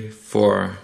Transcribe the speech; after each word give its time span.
four. 0.00 0.78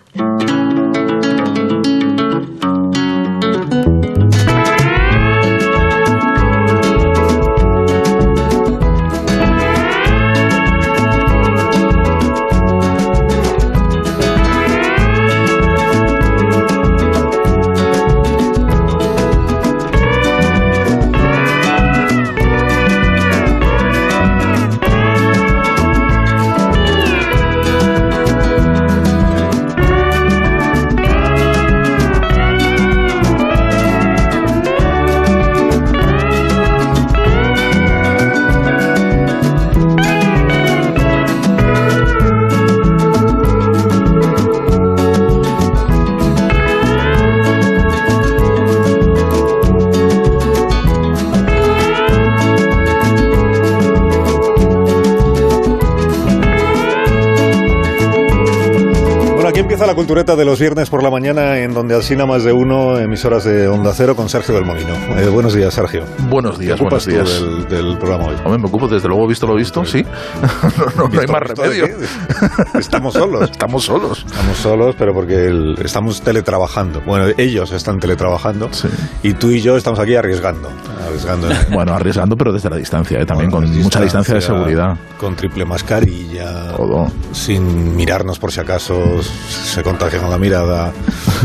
La 59.87 59.95
cultureta 59.95 60.37
de 60.37 60.45
los 60.45 60.59
viernes 60.61 60.91
por 60.91 61.03
la 61.03 61.11
mañana 61.11 61.59
en 61.59 61.73
donde 61.75 61.97
asina 61.97 62.27
más 62.27 62.45
de 62.45 62.53
uno 62.53 62.99
emisoras 62.99 63.45
de 63.45 63.67
Onda 63.69 63.93
Cero 63.95 64.15
con 64.15 64.29
Sergio 64.29 64.55
del 64.55 64.65
Molino. 64.65 64.95
Eh, 65.19 65.27
buenos 65.29 65.55
días, 65.55 65.73
Sergio. 65.75 66.05
Buenos 66.29 66.59
días, 66.59 66.77
¿Te 66.79 66.85
ocupas 66.85 67.07
buenos 67.07 67.29
días. 67.29 67.41
tú 67.41 67.69
del, 67.69 67.85
del 67.89 67.99
programa 67.99 68.27
hoy? 68.27 68.35
Hombre, 68.45 68.59
me 68.63 68.69
ocupo 68.69 68.89
desde 68.89 69.09
luego, 69.09 69.27
visto 69.27 69.47
lo 69.47 69.55
visto, 69.55 69.85
sí. 69.85 70.05
no, 70.43 70.85
no, 70.87 70.93
no 70.97 71.05
hay 71.05 71.11
¿Visto- 71.19 71.33
más 71.33 71.43
remedio. 71.43 71.87
Estamos 72.79 73.15
solos. 73.15 73.51
Estamos 73.51 73.85
solos. 73.85 74.25
Estamos 74.27 74.57
solos, 74.59 74.95
pero 74.99 75.13
porque 75.15 75.47
el- 75.47 75.77
estamos 75.85 76.21
teletrabajando. 76.23 77.01
Bueno, 77.07 77.27
ellos 77.39 77.73
están 77.73 77.99
teletrabajando 77.99 78.69
Sí. 78.73 78.89
y 79.23 79.35
tú 79.35 79.51
y 79.51 79.61
yo 79.61 79.77
estamos 79.77 79.99
aquí 79.99 80.15
arriesgando. 80.15 80.71
Arriesgando. 81.07 81.49
Bueno, 81.73 81.93
arriesgando, 81.95 82.37
pero 82.37 82.53
desde 82.53 82.71
la 82.71 82.77
distancia, 82.77 83.19
¿eh? 83.21 83.27
también 83.27 83.51
Bueno, 83.51 83.67
con 83.67 83.83
mucha 83.83 84.01
distancia 84.01 84.35
de 84.35 84.41
seguridad. 84.41 84.97
Con 85.19 85.35
triple 85.37 85.65
mascarilla. 85.65 86.73
Todo. 86.77 87.09
Sin 87.33 87.97
mirarnos 87.97 88.39
por 88.39 88.53
si 88.53 88.61
acaso 88.61 89.21
se 89.23 89.83
contagia 89.83 90.21
con 90.21 90.31
la 90.31 90.39
mirada. 90.39 90.93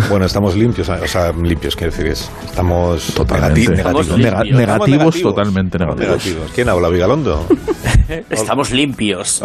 Bueno, 0.09 0.26
estamos 0.26 0.56
limpios, 0.56 0.89
o 0.89 1.08
sea, 1.08 1.31
limpios, 1.31 1.73
quiero 1.76 1.92
decir, 1.92 2.08
es- 2.08 2.30
estamos 2.45 3.14
Totalmente. 3.14 3.72
negativos. 3.72 4.08
Nega- 4.09 4.44
limpios. 4.44 4.59
Estamos 4.61 4.89
negativos, 4.89 5.22
totalmente 5.22 5.78
negativos. 5.80 6.52
¿Quién 6.53 6.67
habla, 6.70 6.89
Vigalondo? 6.89 7.45
Estamos 8.30 8.72
limpios. 8.72 9.42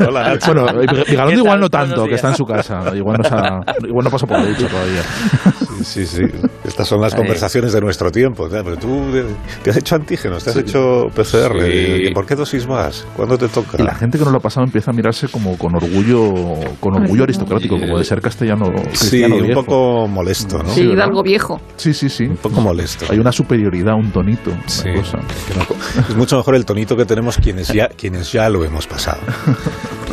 Hola, 0.00 0.30
Nacho. 0.30 0.46
Bueno, 0.54 0.66
Vigalondo 1.08 1.30
¿Qué 1.30 1.34
igual 1.36 1.60
no 1.60 1.68
tanto, 1.70 2.04
que 2.06 2.14
está 2.14 2.28
en 2.28 2.36
su 2.36 2.46
casa. 2.46 2.82
Igual 2.94 3.18
no, 3.22 3.28
se 3.28 3.34
ha- 3.34 3.62
igual 3.86 4.04
no 4.04 4.10
pasa 4.10 4.26
por 4.26 4.38
la 4.38 4.46
ducha 4.46 4.66
todavía. 4.68 5.02
Sí, 5.84 6.06
sí. 6.06 6.22
Estas 6.64 6.86
son 6.88 7.00
las 7.00 7.14
conversaciones 7.14 7.72
de 7.72 7.80
nuestro 7.80 8.10
tiempo. 8.10 8.48
Pero 8.50 8.76
tú 8.76 8.88
eh, 9.16 9.24
te 9.62 9.70
has 9.70 9.76
hecho 9.76 9.94
antígenos, 9.96 10.44
te 10.44 10.50
has 10.50 10.56
hecho 10.56 11.06
PCR. 11.14 11.60
Sí. 11.64 12.06
¿Y 12.08 12.14
¿Por 12.14 12.26
qué 12.26 12.34
dosis 12.34 12.66
más? 12.66 13.06
¿Cuándo 13.16 13.36
te 13.38 13.48
toca? 13.48 13.76
Y 13.78 13.82
la 13.82 13.94
gente 13.94 14.18
que 14.18 14.24
no 14.24 14.30
lo 14.30 14.38
ha 14.38 14.40
pasado 14.40 14.64
empieza 14.66 14.90
a 14.90 14.94
mirarse 14.94 15.28
como 15.28 15.56
con 15.58 15.74
orgullo, 15.76 16.32
con 16.80 16.94
orgullo 17.02 17.24
aristocrático, 17.24 17.78
como 17.78 17.98
de 17.98 18.04
ser 18.04 18.20
castellano. 18.20 18.66
Sí, 18.92 19.22
un 19.22 19.42
viejo. 19.46 19.64
poco 19.64 20.08
molesto, 20.08 20.58
¿no? 20.62 20.70
Sí. 20.70 20.82
Hidalgo 20.82 21.22
viejo. 21.22 21.60
Sí, 21.76 21.92
sí, 21.94 22.08
sí. 22.08 22.24
Un 22.24 22.36
poco 22.36 22.60
molesto. 22.60 23.06
Hay 23.10 23.18
una 23.18 23.32
superioridad, 23.32 23.94
un 23.94 24.10
tonito, 24.10 24.50
una 24.50 24.68
Sí. 24.68 24.88
cosa. 24.94 25.18
Que 25.48 25.54
no- 25.58 26.04
Es 26.08 26.16
mucho 26.16 26.36
mejor 26.36 26.54
el 26.54 26.64
tonito 26.64 26.96
que 26.96 27.04
tenemos 27.04 27.36
quienes 27.38 27.68
ya, 27.68 27.88
quienes 27.88 28.32
ya 28.32 28.48
lo 28.48 28.64
hemos 28.64 28.86
pasado. 28.86 29.20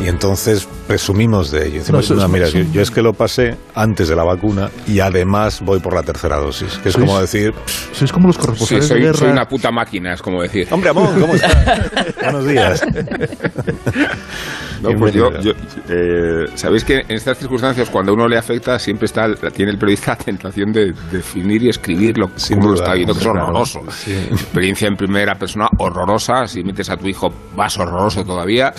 Y 0.02 0.08
entonces 0.08 0.68
presumimos 0.86 1.50
de 1.50 1.66
ello. 1.66 1.78
Decimos, 1.80 1.90
No, 1.90 2.00
eso 2.00 2.14
es- 2.14 2.20
"No, 2.20 2.28
mira, 2.28 2.48
yo 2.48 2.80
es 2.80 2.90
que 2.90 3.02
lo 3.02 3.12
pasé 3.12 3.56
antes 3.74 4.08
de 4.08 4.16
la 4.16 4.24
vacuna 4.24 4.70
y 4.86 5.00
además 5.00 5.57
voy 5.60 5.80
por 5.80 5.94
la 5.94 6.02
tercera 6.02 6.36
dosis. 6.36 6.78
Que 6.82 6.88
es 6.90 6.94
Sois- 6.96 7.06
como 7.06 7.20
decir, 7.20 7.52
Sois 7.92 8.12
como 8.12 8.28
los 8.28 8.36
Sí, 8.36 8.40
corresponsales 8.42 8.84
de 8.84 8.94
soy, 8.94 9.00
guerra. 9.02 9.18
soy 9.18 9.28
una 9.30 9.48
puta 9.48 9.70
máquina, 9.70 10.14
es 10.14 10.22
como 10.22 10.42
decir. 10.42 10.66
hombre, 10.70 10.90
Amón, 10.90 11.20
¿cómo 11.20 11.34
estás? 11.34 12.14
Buenos 12.22 12.46
días. 12.46 12.82
No, 14.82 14.90
pues 14.96 15.12
yo, 15.12 15.30
Bienvenido. 15.30 15.40
yo, 15.42 15.52
eh, 15.88 16.46
sabéis 16.54 16.84
que 16.84 16.98
en 17.00 17.10
estas 17.10 17.36
circunstancias, 17.38 17.90
cuando 17.90 18.12
a 18.12 18.14
uno 18.14 18.28
le 18.28 18.38
afecta, 18.38 18.78
siempre 18.78 19.06
está, 19.06 19.26
tiene 19.52 19.72
el 19.72 19.78
periodista 19.78 20.12
la 20.18 20.24
tentación 20.24 20.72
de 20.72 20.92
definir 21.10 21.62
y 21.64 21.68
escribir 21.68 22.16
lo 22.16 22.28
que 22.28 22.54
uno 22.54 22.74
está 22.74 22.94
viendo, 22.94 23.12
que 23.14 23.20
es 23.20 23.26
horroroso. 23.26 23.82
Experiencia 24.30 24.86
en 24.86 24.96
primera 24.96 25.34
persona 25.36 25.68
horrorosa. 25.78 26.46
Si 26.46 26.62
metes 26.62 26.88
a 26.90 26.96
tu 26.96 27.08
hijo, 27.08 27.32
más 27.56 27.76
horroroso 27.78 28.24
todavía. 28.24 28.72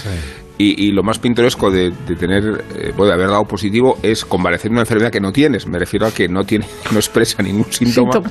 Y, 0.62 0.88
y 0.88 0.92
lo 0.92 1.03
más 1.03 1.20
pintoresco 1.20 1.72
de, 1.72 1.92
de 2.06 2.16
tener, 2.18 2.66
eh, 2.75 2.92
bueno, 2.96 3.06
de 3.06 3.14
haber 3.14 3.30
dado 3.30 3.46
positivo 3.46 3.97
es 4.03 4.25
convalecer 4.25 4.70
una 4.70 4.81
enfermedad 4.81 5.09
que 5.09 5.22
no 5.22 5.31
tienes. 5.31 5.66
Me 5.66 5.80
refiero 5.80 6.06
a 6.06 6.12
que 6.12 6.28
no 6.28 6.44
tiene, 6.44 6.66
no 6.92 6.97
expresa 6.97 7.42
ningún 7.42 7.72
síntoma. 7.72 8.12
Síntoma. 8.12 8.30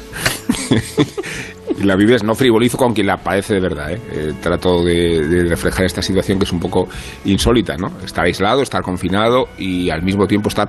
y 1.79 1.83
la 1.85 1.97
vives, 1.97 2.23
no 2.25 2.35
frivolizo 2.35 2.77
con 2.77 2.93
quien 2.93 3.07
la 3.07 3.17
padece 3.17 3.55
de 3.55 3.61
verdad. 3.61 3.93
¿eh? 3.93 4.01
Eh, 4.13 4.35
trato 4.43 4.85
de, 4.85 5.27
de 5.27 5.45
reflejar 5.49 5.87
esta 5.87 6.03
situación 6.03 6.39
que 6.39 6.45
es 6.45 6.53
un 6.53 6.61
poco 6.61 6.87
insólita, 7.25 7.79
¿no? 7.79 7.91
Estar 8.05 8.27
aislado, 8.27 8.61
estar 8.61 8.83
confinado 8.83 9.49
y 9.57 9.89
al 9.89 10.03
mismo 10.03 10.27
tiempo 10.27 10.51
estar 10.51 10.69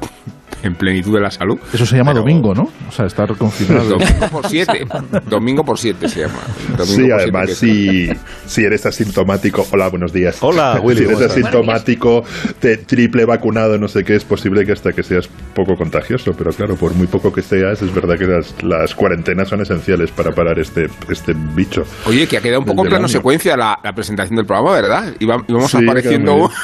en 0.64 0.75
plenitud 0.75 1.14
de 1.16 1.22
la 1.22 1.31
salud. 1.31 1.58
Eso 1.74 1.86
se 1.86 1.96
llama 1.97 2.12
Pero- 2.12 2.22
domingo, 2.22 2.53
¿no? 2.53 2.70
O 2.88 2.92
sea, 2.92 3.06
estar 3.06 3.34
confinado. 3.36 3.97
Domingo 4.00 4.28
por 4.31 4.47
siete. 4.50 4.86
Domingo 5.30 5.64
por 5.66 5.78
siete 5.80 6.09
se 6.09 6.22
llama. 6.22 6.40
Domingo 6.78 6.86
Sí, 6.86 7.02
por 7.03 7.14
además, 7.14 7.50
si, 7.53 8.09
si 8.46 8.64
eres 8.64 8.86
asintomático. 8.86 9.66
Hola, 9.72 9.88
buenos 9.90 10.12
días. 10.14 10.38
Hola, 10.42 10.80
Willy, 10.84 11.00
Si 11.00 11.06
eres 11.06 11.22
asintomático, 11.22 12.24
te 12.59 12.78
triple 12.78 13.25
vacunado, 13.25 13.78
no 13.78 13.88
sé 13.88 14.03
qué, 14.03 14.16
es 14.16 14.24
posible 14.25 14.66
que 14.66 14.72
hasta 14.74 14.92
que 14.94 15.03
seas 15.03 15.30
poco 15.53 15.75
contagioso. 15.78 16.34
Pero 16.38 16.52
claro, 16.52 16.76
por 16.76 16.94
muy 16.94 17.08
poco 17.08 17.31
que 17.31 17.41
seas, 17.41 17.81
es 17.81 17.94
verdad 17.94 18.18
que 18.18 18.26
las, 18.26 18.53
las 18.64 18.96
cuarentenas 18.96 19.47
son 19.50 19.62
esenciales 19.62 20.12
para 20.12 20.31
parar 20.31 20.59
este, 20.59 20.90
este 21.09 21.34
bicho. 21.56 21.84
Oye, 22.06 22.28
que 22.28 22.38
ha 22.38 22.41
quedado 22.41 22.59
un 22.59 22.66
poco 22.66 22.84
en 22.84 22.90
plano 22.90 23.06
año. 23.06 23.12
secuencia 23.14 23.56
la, 23.56 23.80
la 23.84 23.94
presentación 23.94 24.36
del 24.36 24.46
programa, 24.46 24.72
¿verdad? 24.74 25.14
Sí, 25.20 25.78
apareciendo... 25.86 26.50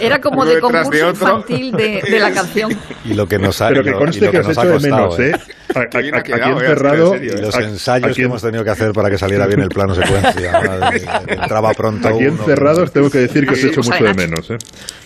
Era 0.00 0.20
como 0.20 0.44
de 0.44 0.60
concurso 0.60 0.90
de 0.92 1.04
otro. 1.04 1.26
infantil 1.28 1.72
de, 1.72 2.02
de 2.02 2.20
la 2.20 2.30
canción. 2.32 2.70
Y 3.04 3.14
lo 3.14 3.26
que 3.26 3.38
nos 3.38 3.60
ha, 3.60 3.68
Pero 3.68 3.82
que 3.82 3.92
conste 3.92 4.30
que 4.30 4.38
os 4.38 4.46
nos 4.46 4.56
echo 4.56 4.60
ha 4.60 4.64
de 4.66 4.78
menos, 4.78 5.18
¿eh? 5.18 5.32
A- 5.74 5.80
a- 5.80 6.00
bien 6.00 6.14
ha 6.14 6.18
aquí 6.18 6.32
eh, 6.32 6.36
encerrado. 6.50 7.16
Y 7.16 7.28
¿eh? 7.28 7.36
los 7.40 7.54
a- 7.56 7.62
ensayos 7.62 8.06
aquí 8.10 8.16
que 8.16 8.22
hemos 8.22 8.42
tenido 8.42 8.62
que 8.64 8.70
hacer 8.70 8.92
para 8.92 9.10
que 9.10 9.18
saliera 9.18 9.46
bien 9.46 9.60
el 9.60 9.68
plano 9.68 9.94
secuencia. 9.94 10.52
madre 10.52 11.00
que 11.26 11.32
entraba 11.34 11.72
pronto 11.74 12.08
Aquí 12.08 12.26
uno. 12.26 12.40
encerrados 12.42 12.92
tengo 12.92 13.10
que 13.10 13.18
decir 13.18 13.44
que 13.46 13.54
os 13.54 13.58
Sí, 13.60 13.66
echo 13.68 13.80
o 13.80 13.82
sea, 13.82 13.92
mucho 13.94 14.04
de 14.04 14.14
menos, 14.14 14.50
¿eh? 14.50 14.58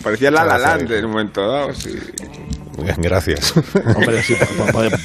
Parecía 0.03 0.29
la 0.31 0.43
la. 0.45 0.57
Land 0.57 0.91
en 0.91 1.05
un 1.05 1.11
momento 1.11 1.47
dado, 1.49 1.73
sí. 1.73 1.97
Bien, 2.81 2.95
gracias. 2.99 3.53
Hombre, 3.95 4.21
sí, 4.21 4.35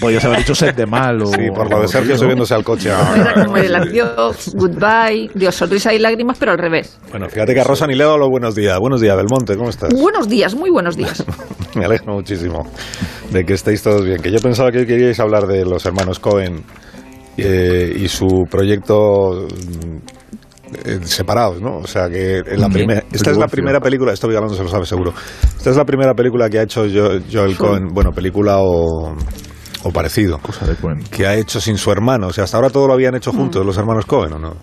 podías 0.00 0.24
haber 0.24 0.38
dicho 0.38 0.54
set 0.54 0.76
de 0.76 0.86
mal 0.86 1.22
o... 1.22 1.26
Sí, 1.26 1.50
por 1.54 1.70
lo 1.70 1.80
de 1.80 1.88
Sergio 1.88 2.16
subiéndose 2.18 2.54
al 2.54 2.64
coche. 2.64 2.90
Era 2.90 3.44
como 3.44 3.56
el 3.56 3.74
adiós, 3.74 4.52
goodbye, 4.54 5.30
Dios, 5.34 5.54
sonrisa 5.54 5.92
y 5.94 5.98
lágrimas, 5.98 6.36
pero 6.38 6.52
al 6.52 6.58
revés. 6.58 6.98
Bueno, 7.10 7.28
fíjate 7.28 7.54
que 7.54 7.60
a 7.60 7.64
Rosa 7.64 7.86
ni 7.86 7.94
le 7.94 8.02
he 8.02 8.06
dado 8.06 8.18
los 8.18 8.28
buenos 8.28 8.54
días. 8.54 8.78
Buenos 8.78 9.00
días, 9.00 9.16
Belmonte, 9.16 9.56
¿cómo 9.56 9.70
estás? 9.70 9.92
Buenos 9.94 10.28
días, 10.28 10.54
muy 10.54 10.70
buenos 10.70 10.96
días. 10.96 11.24
Me 11.74 11.84
alegro 11.84 12.14
muchísimo 12.14 12.66
de 13.30 13.44
que 13.44 13.54
estéis 13.54 13.82
todos 13.82 14.04
bien. 14.04 14.20
Que 14.20 14.30
yo 14.30 14.38
pensaba 14.38 14.70
que 14.70 14.78
hoy 14.78 14.86
queríais 14.86 15.18
hablar 15.20 15.46
de 15.46 15.64
los 15.64 15.84
hermanos 15.86 16.18
Cohen 16.18 16.62
eh, 17.36 17.92
y 17.96 18.08
su 18.08 18.44
proyecto 18.50 19.48
eh, 20.84 20.98
separados, 21.04 21.60
¿no? 21.60 21.78
O 21.78 21.86
sea 21.86 22.08
que 22.08 22.38
en 22.38 22.60
la 22.60 22.68
Mm, 22.68 22.72
primera, 22.72 23.02
esta 23.12 23.30
es 23.30 23.36
la 23.36 23.46
primera 23.48 23.80
película, 23.80 24.12
esto 24.12 24.26
hablando 24.26 24.54
se 24.54 24.62
lo 24.62 24.68
sabe 24.68 24.86
seguro. 24.86 25.12
Esta 25.56 25.70
es 25.70 25.76
la 25.76 25.84
primera 25.84 26.14
película 26.14 26.48
que 26.50 26.58
ha 26.58 26.62
hecho 26.62 26.82
Jo- 26.92 27.20
Joel 27.32 27.56
Cohen, 27.56 27.88
bueno, 27.92 28.10
película 28.12 28.58
o, 28.58 29.14
o 29.84 29.90
parecido, 29.92 30.38
Cosa 30.38 30.66
de 30.66 30.74
Cohen. 30.76 31.02
que 31.04 31.26
ha 31.26 31.34
hecho 31.36 31.60
sin 31.60 31.76
su 31.76 31.90
hermano. 31.92 32.28
O 32.28 32.32
sea, 32.32 32.44
hasta 32.44 32.56
ahora 32.56 32.70
todo 32.70 32.86
lo 32.86 32.94
habían 32.94 33.14
hecho 33.14 33.32
juntos 33.32 33.64
los 33.64 33.76
hermanos 33.78 34.06
Cohen, 34.06 34.32
¿o 34.34 34.38
no? 34.38 34.54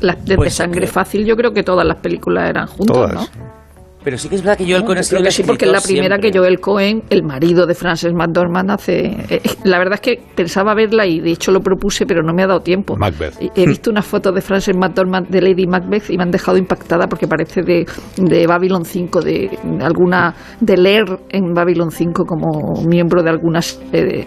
Las 0.00 0.16
de, 0.24 0.30
de 0.30 0.36
Pues, 0.36 0.54
sangre 0.54 0.84
eh, 0.84 0.88
fácil, 0.88 1.24
yo 1.26 1.34
creo 1.36 1.52
que 1.52 1.62
todas 1.64 1.86
las 1.86 1.98
películas 1.98 2.48
eran 2.48 2.66
juntas, 2.68 2.96
Todas. 2.96 3.14
¿no? 3.14 3.57
Pero 4.04 4.16
sí 4.16 4.28
que 4.28 4.36
es 4.36 4.42
verdad 4.42 4.56
que 4.58 4.64
Joel 4.64 4.84
Cohen 4.84 4.98
ha 4.98 5.02
sido 5.02 5.18
un 5.18 5.24
que 5.26 5.30
sí, 5.32 5.42
porque 5.42 5.64
es 5.66 5.72
la 5.72 5.80
primera 5.80 6.16
que 6.16 6.22
siempre. 6.30 6.40
Joel 6.40 6.60
Cohen, 6.60 7.02
el 7.10 7.22
marido 7.24 7.66
de 7.66 7.74
Frances 7.74 8.12
McDormand, 8.14 8.70
hace. 8.70 9.06
eh, 9.28 9.42
la 9.64 9.78
verdad 9.78 9.94
es 9.94 10.00
que 10.00 10.22
pensaba 10.34 10.74
verla 10.74 11.04
y 11.06 11.20
de 11.20 11.32
hecho 11.32 11.50
lo 11.50 11.60
propuse, 11.60 12.06
pero 12.06 12.22
no 12.22 12.32
me 12.32 12.42
ha 12.42 12.46
dado 12.46 12.60
tiempo. 12.60 12.96
Macbeth. 12.96 13.34
Y 13.40 13.50
He 13.60 13.66
visto 13.66 13.90
una 13.90 14.02
foto 14.02 14.30
de 14.32 14.40
Frances 14.40 14.76
McDormand 14.76 15.28
de 15.28 15.40
Lady 15.42 15.66
Macbeth 15.66 16.10
y 16.10 16.16
me 16.16 16.22
han 16.22 16.30
dejado 16.30 16.56
impactada 16.58 17.06
porque 17.08 17.26
parece 17.26 17.62
de, 17.62 17.86
de 18.16 18.46
Babylon 18.46 18.84
5, 18.84 19.20
de, 19.20 19.50
de 19.62 19.84
alguna. 19.84 20.34
de 20.60 20.76
leer 20.76 21.04
en 21.30 21.52
Babylon 21.52 21.90
5 21.90 22.24
como 22.24 22.82
miembro 22.86 23.22
de 23.22 23.30
algunas. 23.30 23.80
eh, 23.92 24.24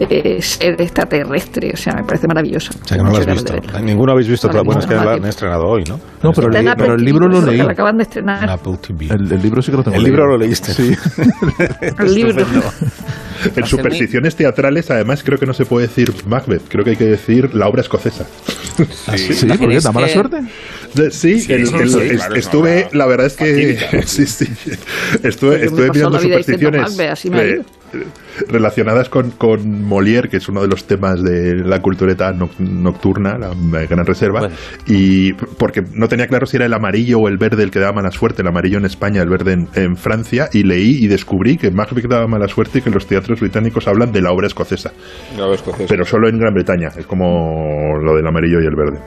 eh, 0.00 0.42
ser 0.42 0.80
extraterrestre. 0.80 1.70
O 1.72 1.76
sea, 1.76 1.94
me 1.94 2.04
parece 2.04 2.26
maravillosa. 2.26 2.70
O 2.82 2.86
sea, 2.86 2.96
que 2.96 3.02
no 3.02 3.10
lo 3.10 3.16
has 3.18 3.26
visto. 3.26 3.54
Ninguno 3.82 4.12
habéis 4.12 4.28
visto. 4.28 4.48
Vale, 4.48 4.62
bueno, 4.64 4.80
es 4.80 4.86
que 4.86 4.94
no, 4.94 5.04
la 5.04 5.16
no, 5.16 5.22
han 5.24 5.28
estrenado 5.28 5.66
hoy, 5.66 5.84
¿no? 5.88 6.00
No, 6.22 6.32
pero, 6.32 6.48
el, 6.56 6.74
pero 6.76 6.94
el 6.94 7.04
libro 7.04 7.28
lo 7.28 7.40
leí. 7.42 7.56
que 7.56 7.62
acaban 7.72 7.96
de 7.96 8.02
En 8.04 8.08
estrenar. 8.08 8.50
Apple 8.50 8.78
TV. 8.86 9.06
El, 9.06 9.32
el 9.32 9.42
libro 9.42 9.62
sí 9.62 9.70
que 9.70 9.76
lo 9.76 9.82
tengo 9.84 9.96
El 9.96 10.04
libro 10.04 10.26
lo 10.26 10.36
leíste. 10.38 10.72
Sí. 10.72 10.94
El 11.98 12.14
libro. 12.14 12.44
En 13.54 13.66
supersticiones 13.66 14.34
teatrales, 14.34 14.90
además, 14.90 15.22
creo 15.22 15.38
que 15.38 15.46
no 15.46 15.54
se 15.54 15.64
puede 15.64 15.86
decir 15.86 16.12
Macbeth, 16.26 16.62
creo 16.68 16.82
que 16.84 16.90
hay 16.90 16.96
que 16.96 17.04
decir 17.04 17.54
la 17.54 17.68
obra 17.68 17.82
escocesa. 17.82 18.26
Sí, 19.06 19.46
¿por 19.46 19.68
qué? 19.68 19.80
¿Da 19.80 19.92
mala 19.92 20.06
que- 20.08 20.12
suerte? 20.12 20.36
De- 20.94 21.10
Sí, 21.10 21.40
Sí, 21.40 21.52
el- 21.52 21.66
sí, 21.66 21.74
el- 21.76 21.88
sí, 21.90 22.08
claro, 22.16 22.34
estuve, 22.34 22.88
la 22.92 23.06
verdad 23.06 23.26
es 23.26 23.36
que 23.36 23.78
sí, 24.06 24.26
sí, 24.26 24.46
estuve, 25.22 25.64
estuve 25.64 25.86
diciendo 25.90 26.18
supersticiones 26.18 26.80
Macbeth, 26.82 27.10
así 27.12 27.30
me 27.30 27.38
ha 27.38 27.44
eh, 27.44 27.50
ido. 27.50 27.64
Relacionadas 28.48 29.08
con, 29.08 29.30
con 29.32 29.84
Molière, 29.88 30.28
que 30.28 30.36
es 30.38 30.48
uno 30.48 30.62
de 30.62 30.68
los 30.68 30.84
temas 30.86 31.22
de 31.22 31.56
la 31.56 31.80
cultureta 31.82 32.32
noc- 32.32 32.58
nocturna, 32.58 33.36
la 33.38 33.50
gran 33.86 34.04
reserva, 34.06 34.40
Bueno. 34.40 34.54
y 34.86 35.32
porque 35.32 35.82
no 35.92 36.08
tenía 36.08 36.26
claro 36.26 36.46
si 36.46 36.56
era 36.56 36.66
el 36.66 36.74
amarillo 36.74 37.18
o 37.20 37.28
el 37.28 37.38
verde 37.38 37.62
el 37.62 37.70
que 37.70 37.78
daba 37.78 37.92
mala 37.94 38.10
suerte, 38.10 38.42
el 38.42 38.48
amarillo 38.48 38.78
en 38.78 38.84
España, 38.84 39.22
el 39.22 39.28
verde 39.28 39.52
en, 39.52 39.68
en 39.74 39.96
Francia, 39.96 40.48
y 40.52 40.62
leí 40.62 41.04
y 41.04 41.08
descubrí 41.08 41.56
que 41.56 41.70
Macbeth 41.70 42.06
daba 42.06 42.26
mala 42.26 42.48
suerte 42.48 42.78
y 42.78 42.82
que 42.82 42.90
los 42.90 43.06
teatros 43.06 43.40
británicos 43.40 43.86
hablan 43.88 44.12
de 44.12 44.22
la 44.22 44.32
obra 44.32 44.46
escocesa, 44.46 44.92
pero 45.88 46.04
solo 46.04 46.28
en 46.28 46.38
Gran 46.38 46.54
Bretaña, 46.54 46.88
es 46.96 47.06
como 47.06 47.96
lo 48.02 48.14
del 48.16 48.26
amarillo 48.26 48.60
y 48.60 48.66
el 48.66 48.74
verde. 48.76 48.98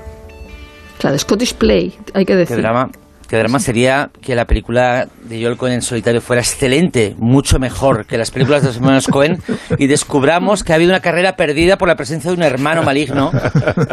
O 0.98 1.02
sea, 1.02 1.12
de 1.12 1.18
Scottish 1.20 1.56
Play, 1.56 1.94
hay 2.14 2.26
que 2.26 2.34
Qué 2.34 2.38
decir. 2.38 2.58
drama. 2.58 2.90
Qué 3.32 3.38
drama 3.38 3.62
sería 3.62 4.10
que 4.22 4.36
la 4.36 4.44
película 4.44 5.08
de 5.24 5.42
Joel 5.42 5.56
Cohen 5.56 5.76
en 5.76 5.82
solitario 5.82 6.20
fuera 6.20 6.42
excelente, 6.42 7.16
mucho 7.18 7.60
mejor 7.60 8.06
que 8.06 8.18
las 8.18 8.30
películas 8.30 8.62
de 8.62 8.68
los 8.68 8.76
hermanos 8.76 9.08
Cohen, 9.08 9.42
y 9.78 9.88
descubramos 9.88 10.66
que 10.66 10.74
ha 10.74 10.76
habido 10.76 10.92
una 10.92 11.00
carrera 11.00 11.38
perdida 11.38 11.78
por 11.78 11.88
la 11.88 11.96
presencia 11.96 12.30
de 12.30 12.36
un 12.36 12.44
hermano 12.44 12.84
maligno 12.84 13.32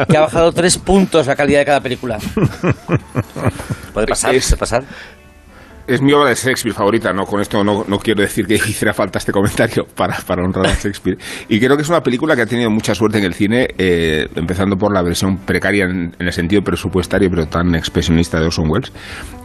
que 0.09 0.17
ha 0.17 0.23
bajado 0.23 0.51
tres 0.51 0.77
puntos 0.77 1.29
la 1.29 1.37
calidad 1.37 1.61
de 1.61 1.67
cada 1.67 1.81
película. 1.81 2.19
Puede 3.95 4.09
pasar, 4.09 4.33
puede 4.33 4.57
pasar. 4.57 4.85
Es 5.89 6.03
mi 6.03 6.13
obra 6.13 6.29
de 6.29 6.35
Shakespeare 6.35 6.75
favorita, 6.75 7.15
no 7.15 7.25
con 7.25 7.41
esto 7.41 7.65
no, 7.65 7.83
no 7.89 7.99
quiero 7.99 8.21
decir 8.21 8.47
que 8.47 8.55
hiciera 8.69 8.93
falta 8.93 9.19
este 9.19 9.33
comentario 9.33 9.87
para, 9.87 10.19
para 10.19 10.45
honrar 10.45 10.67
a 10.67 10.75
Shakespeare. 10.75 11.17
Y 11.49 11.59
creo 11.59 11.77
que 11.77 11.83
es 11.83 11.89
una 11.89 12.03
película 12.03 12.37
que 12.37 12.43
ha 12.43 12.47
tenido 12.47 12.69
mucha 12.69 12.95
suerte 12.95 13.17
en 13.17 13.25
el 13.25 13.33
cine, 13.33 13.69
eh, 13.79 14.29
empezando 14.35 14.77
por 14.77 14.93
la 14.93 15.01
versión 15.01 15.39
precaria 15.39 15.87
en, 15.87 16.15
en 16.19 16.27
el 16.27 16.33
sentido 16.35 16.63
presupuestario, 16.63 17.31
pero 17.31 17.47
tan 17.47 17.75
expresionista 17.75 18.39
de 18.39 18.45
Orson 18.45 18.69
Welles. 18.69 18.93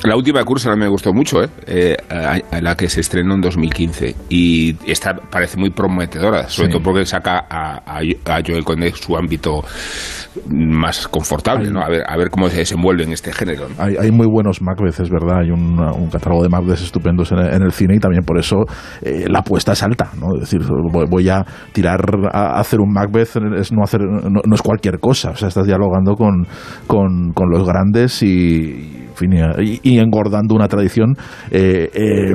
La 0.03 0.17
última 0.17 0.39
de 0.39 0.45
Curse 0.45 0.75
me 0.75 0.87
gustó 0.89 1.13
mucho, 1.13 1.41
eh, 1.43 1.47
eh, 1.65 1.95
a- 2.09 2.57
a 2.57 2.61
la 2.61 2.75
que 2.75 2.89
se 2.89 2.99
estrenó 2.99 3.35
en 3.35 3.41
2015. 3.41 4.15
Y 4.29 4.75
esta 4.85 5.13
parece 5.15 5.57
muy 5.57 5.69
prometedora, 5.69 6.49
sobre 6.49 6.67
Sí. 6.67 6.73
todo 6.73 6.83
porque 6.83 7.05
saca 7.05 7.45
a, 7.49 7.77
a, 7.85 7.99
a 7.99 8.41
Joel 8.45 8.65
Conde 8.65 8.91
su 8.91 9.15
ámbito 9.15 9.63
más 10.49 11.07
confortable, 11.07 11.69
¿no? 11.71 11.79
A 11.81 11.87
ver, 11.89 12.03
a 12.07 12.17
ver 12.17 12.29
cómo 12.29 12.49
se 12.49 12.57
desenvuelve 12.57 13.03
en 13.03 13.13
este 13.13 13.31
género. 13.31 13.67
¿no? 13.69 13.75
Hay, 13.81 13.95
hay 13.97 14.11
muy 14.11 14.27
buenos 14.27 14.61
Macbeth, 14.61 14.99
es 14.99 15.09
verdad. 15.09 15.39
Hay 15.41 15.51
un, 15.51 15.79
un 15.79 16.09
catálogo 16.09 16.43
de 16.43 16.49
Macbeth 16.49 16.81
estupendos 16.81 17.31
en 17.31 17.37
el, 17.39 17.53
en 17.53 17.61
el 17.61 17.71
cine 17.71 17.95
y 17.95 17.99
también 17.99 18.23
por 18.25 18.37
eso 18.39 18.57
eh, 19.03 19.25
la 19.29 19.39
apuesta 19.39 19.71
es 19.73 19.83
alta. 19.83 20.09
¿no? 20.19 20.33
Es 20.35 20.41
decir, 20.49 20.61
voy, 20.91 21.05
voy 21.09 21.29
a 21.29 21.45
tirar 21.71 22.01
a 22.33 22.59
hacer 22.59 22.79
un 22.81 22.91
Macbeth, 22.91 23.37
es 23.57 23.71
no, 23.71 23.83
hacer, 23.83 24.01
no, 24.01 24.41
no 24.45 24.55
es 24.55 24.61
cualquier 24.61 24.99
cosa. 24.99 25.29
O 25.31 25.35
sea, 25.35 25.47
estás 25.47 25.65
dialogando 25.65 26.15
con, 26.15 26.45
con, 26.87 27.31
con 27.33 27.49
los 27.49 27.65
grandes 27.65 28.21
y, 28.23 29.02
y, 29.61 29.97
engordando 29.99 30.55
una 30.55 30.67
tradición 30.67 31.15
eh, 31.51 31.89
eh, 31.93 32.33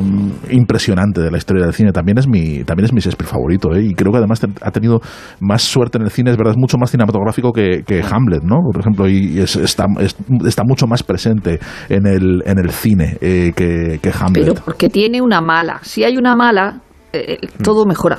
impresionante 0.51 1.21
de 1.21 1.31
la 1.31 1.39
historia 1.39 1.65
del 1.65 1.73
cine. 1.75 1.93
También 1.93 2.19
es 2.19 2.29
mi, 2.29 2.65
también 2.65 2.87
es 2.87 2.93
mi 2.93 3.01
Shakespeare 3.01 3.29
favorito. 3.31 3.75
¿eh? 3.75 3.83
Y 3.83 3.95
creo 3.95 4.13
que 4.13 4.19
además 4.19 4.41
ha 4.63 4.71
tenido 4.71 5.01
más 5.41 5.63
suerte 5.63 5.99
en 5.99 6.05
el 6.05 6.11
cine, 6.11 6.31
es 6.31 6.37
verdad, 6.37 6.53
es 6.53 6.59
mucho 6.59 6.79
más 6.79 6.91
cinematográfico 6.91 7.53
que, 7.53 7.83
que 7.87 8.03
Hamlet, 8.03 8.43
¿no? 8.43 8.57
Por 8.73 8.81
ejemplo, 8.81 9.09
y 9.09 9.39
es- 9.41 9.57
está, 9.57 9.87
es- 10.01 10.17
está 10.47 10.63
mucho 10.65 10.87
más 10.87 11.03
presente 11.03 11.59
en 11.89 12.07
el, 12.07 12.43
en 12.47 12.59
el 12.59 12.71
cine 12.71 13.17
eh, 13.21 13.53
que, 13.55 13.99
que 14.03 14.11
Hamlet. 14.19 14.45
Pero 14.45 14.55
porque 14.65 14.89
tiene 14.89 15.21
una 15.21 15.41
mala. 15.41 15.79
Si 15.83 16.05
hay 16.05 16.17
una 16.17 16.35
mala, 16.37 16.81
eh, 17.13 17.39
todo 17.63 17.85
mejora. 17.87 18.19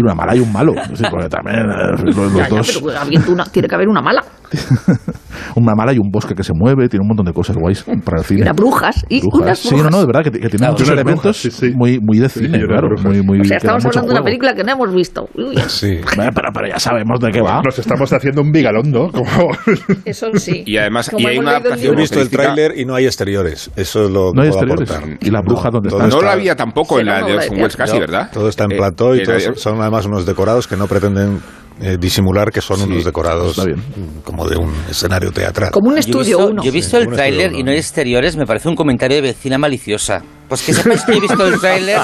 Tiene 0.00 0.12
una 0.12 0.14
mala 0.14 0.34
y 0.36 0.40
un 0.40 0.50
malo. 0.52 0.72
Decir, 0.88 1.06
porque 1.10 1.28
también 1.28 1.58
eh, 1.58 2.02
los, 2.04 2.16
los 2.16 2.34
Ya, 2.34 2.48
ya, 2.48 2.56
dos. 2.56 2.80
pero 2.82 3.32
una- 3.32 3.44
tiene 3.44 3.68
que 3.68 3.74
haber 3.74 3.88
una 3.88 4.00
mala. 4.00 4.24
una 5.56 5.74
mala 5.74 5.92
y 5.92 5.98
un 5.98 6.10
bosque 6.10 6.34
que 6.34 6.42
se 6.42 6.52
mueve, 6.54 6.88
tiene 6.88 7.02
un 7.02 7.08
montón 7.08 7.26
de 7.26 7.32
cosas 7.32 7.56
guays 7.56 7.84
para 8.04 8.18
el 8.18 8.24
Y 8.24 8.26
cine. 8.28 8.42
unas 8.42 8.56
brujas. 8.56 9.04
Y 9.08 9.20
Brujas. 9.20 9.40
unas 9.42 9.58
Sí, 9.58 9.68
brujas. 9.68 9.84
no, 9.84 9.90
no, 9.90 10.00
de 10.00 10.06
verdad, 10.06 10.22
que, 10.24 10.30
que 10.30 10.38
tiene 10.38 10.56
Claro, 10.58 10.72
muchos 10.72 10.88
elementos 10.88 11.22
brujas, 11.22 11.36
sí, 11.36 11.50
sí. 11.50 11.72
Muy, 11.76 12.00
muy 12.00 12.18
de 12.18 12.28
Sí, 12.28 12.40
cine, 12.40 12.58
claro. 12.66 12.88
Muy, 13.04 13.22
muy, 13.22 13.40
O 13.40 13.44
sea, 13.44 13.58
estamos 13.58 13.84
hablando 13.86 14.08
de 14.08 14.14
una 14.14 14.24
película 14.24 14.54
que 14.54 14.64
no 14.64 14.72
hemos 14.72 14.94
visto. 14.94 15.28
Uy, 15.34 15.56
Sí. 15.68 15.98
Bueno, 16.16 16.32
pero, 16.34 16.48
pero 16.52 16.68
ya 16.68 16.78
sabemos 16.78 17.20
de 17.20 17.30
qué 17.30 17.40
va. 17.40 17.60
Nos 17.64 17.78
estamos 17.78 18.12
haciendo 18.12 18.42
un 18.42 18.50
vigalondo, 18.50 19.10
como... 19.12 19.50
Eso 20.04 20.26
sí. 20.34 20.62
Y 20.66 20.76
además, 20.78 21.08
Como 21.10 21.20
y 21.28 21.30
hay 21.30 21.36
hemos 21.38 21.60
una 21.62 21.76
Yo 21.76 21.92
he 21.92 21.96
visto 21.96 22.20
el 22.20 22.28
tráiler 22.30 22.72
y 22.76 22.84
no 22.84 22.94
hay 22.94 23.06
exteriores. 23.06 23.70
Eso 23.76 24.04
es 24.04 24.10
lo 24.10 24.32
que 24.32 24.36
No 24.36 24.42
hay 24.42 24.50
puedo 24.50 24.62
exteriores. 24.64 24.90
aportar. 24.90 25.18
¿Y 25.20 25.30
la 25.30 25.40
bruja 25.42 25.70
dónde 25.70 25.88
todo 25.90 26.02
está? 26.02 26.16
No 26.16 26.22
la 26.22 26.32
había 26.32 26.56
tampoco 26.56 26.96
Sí, 26.96 27.00
en 27.02 27.06
no, 27.06 27.12
la 27.12 27.20
no, 27.20 27.26
de 27.28 27.34
Orson 27.36 27.56
Welles 27.56 27.76
casi. 27.76 27.98
¿verdad? 27.98 28.30
Todo 28.32 28.48
está 28.48 28.64
en 28.64 28.72
Eh, 28.72 28.76
plató 28.76 29.14
y 29.14 29.20
eh, 29.20 29.22
todos 29.24 29.46
eh, 29.46 29.52
son 29.56 29.80
además 29.90 30.06
unos 30.06 30.26
decorados 30.26 30.66
que 30.66 30.76
no 30.76 30.86
pretenden 30.86 31.40
eh, 31.80 31.96
disimular 31.98 32.50
que 32.50 32.60
son 32.60 32.76
Sí, 32.78 32.84
unos 32.84 33.04
decorados 33.04 33.50
está 33.58 33.64
bien. 33.64 33.78
mm, 33.78 34.20
como 34.24 34.46
de 34.48 34.56
un 34.56 34.72
escenario 34.90 35.32
teatral. 35.32 35.70
Como 35.70 35.88
un 35.88 35.94
Yo 35.94 35.96
he 35.96 36.00
estudio 36.00 36.36
visto, 36.38 36.46
uno. 36.52 36.62
yo 36.62 36.68
he 36.68 36.72
visto 36.72 36.96
Sí, 36.98 37.02
el 37.02 37.12
tráiler 37.12 37.40
estudio 37.46 37.60
y 37.60 37.62
no 37.64 37.70
hay 37.70 37.76
exteriores, 37.78 38.36
me 38.36 38.46
parece 38.46 38.68
un 38.68 38.76
comentario 38.76 39.16
de 39.16 39.22
vecina 39.22 39.56
maliciosa. 39.58 40.22
Pues 40.50 40.62
que 40.62 40.74
sepáis 40.74 41.02
que 41.04 41.12
he 41.12 41.20
visto 41.20 41.46
el 41.46 41.58
tráiler 41.60 42.00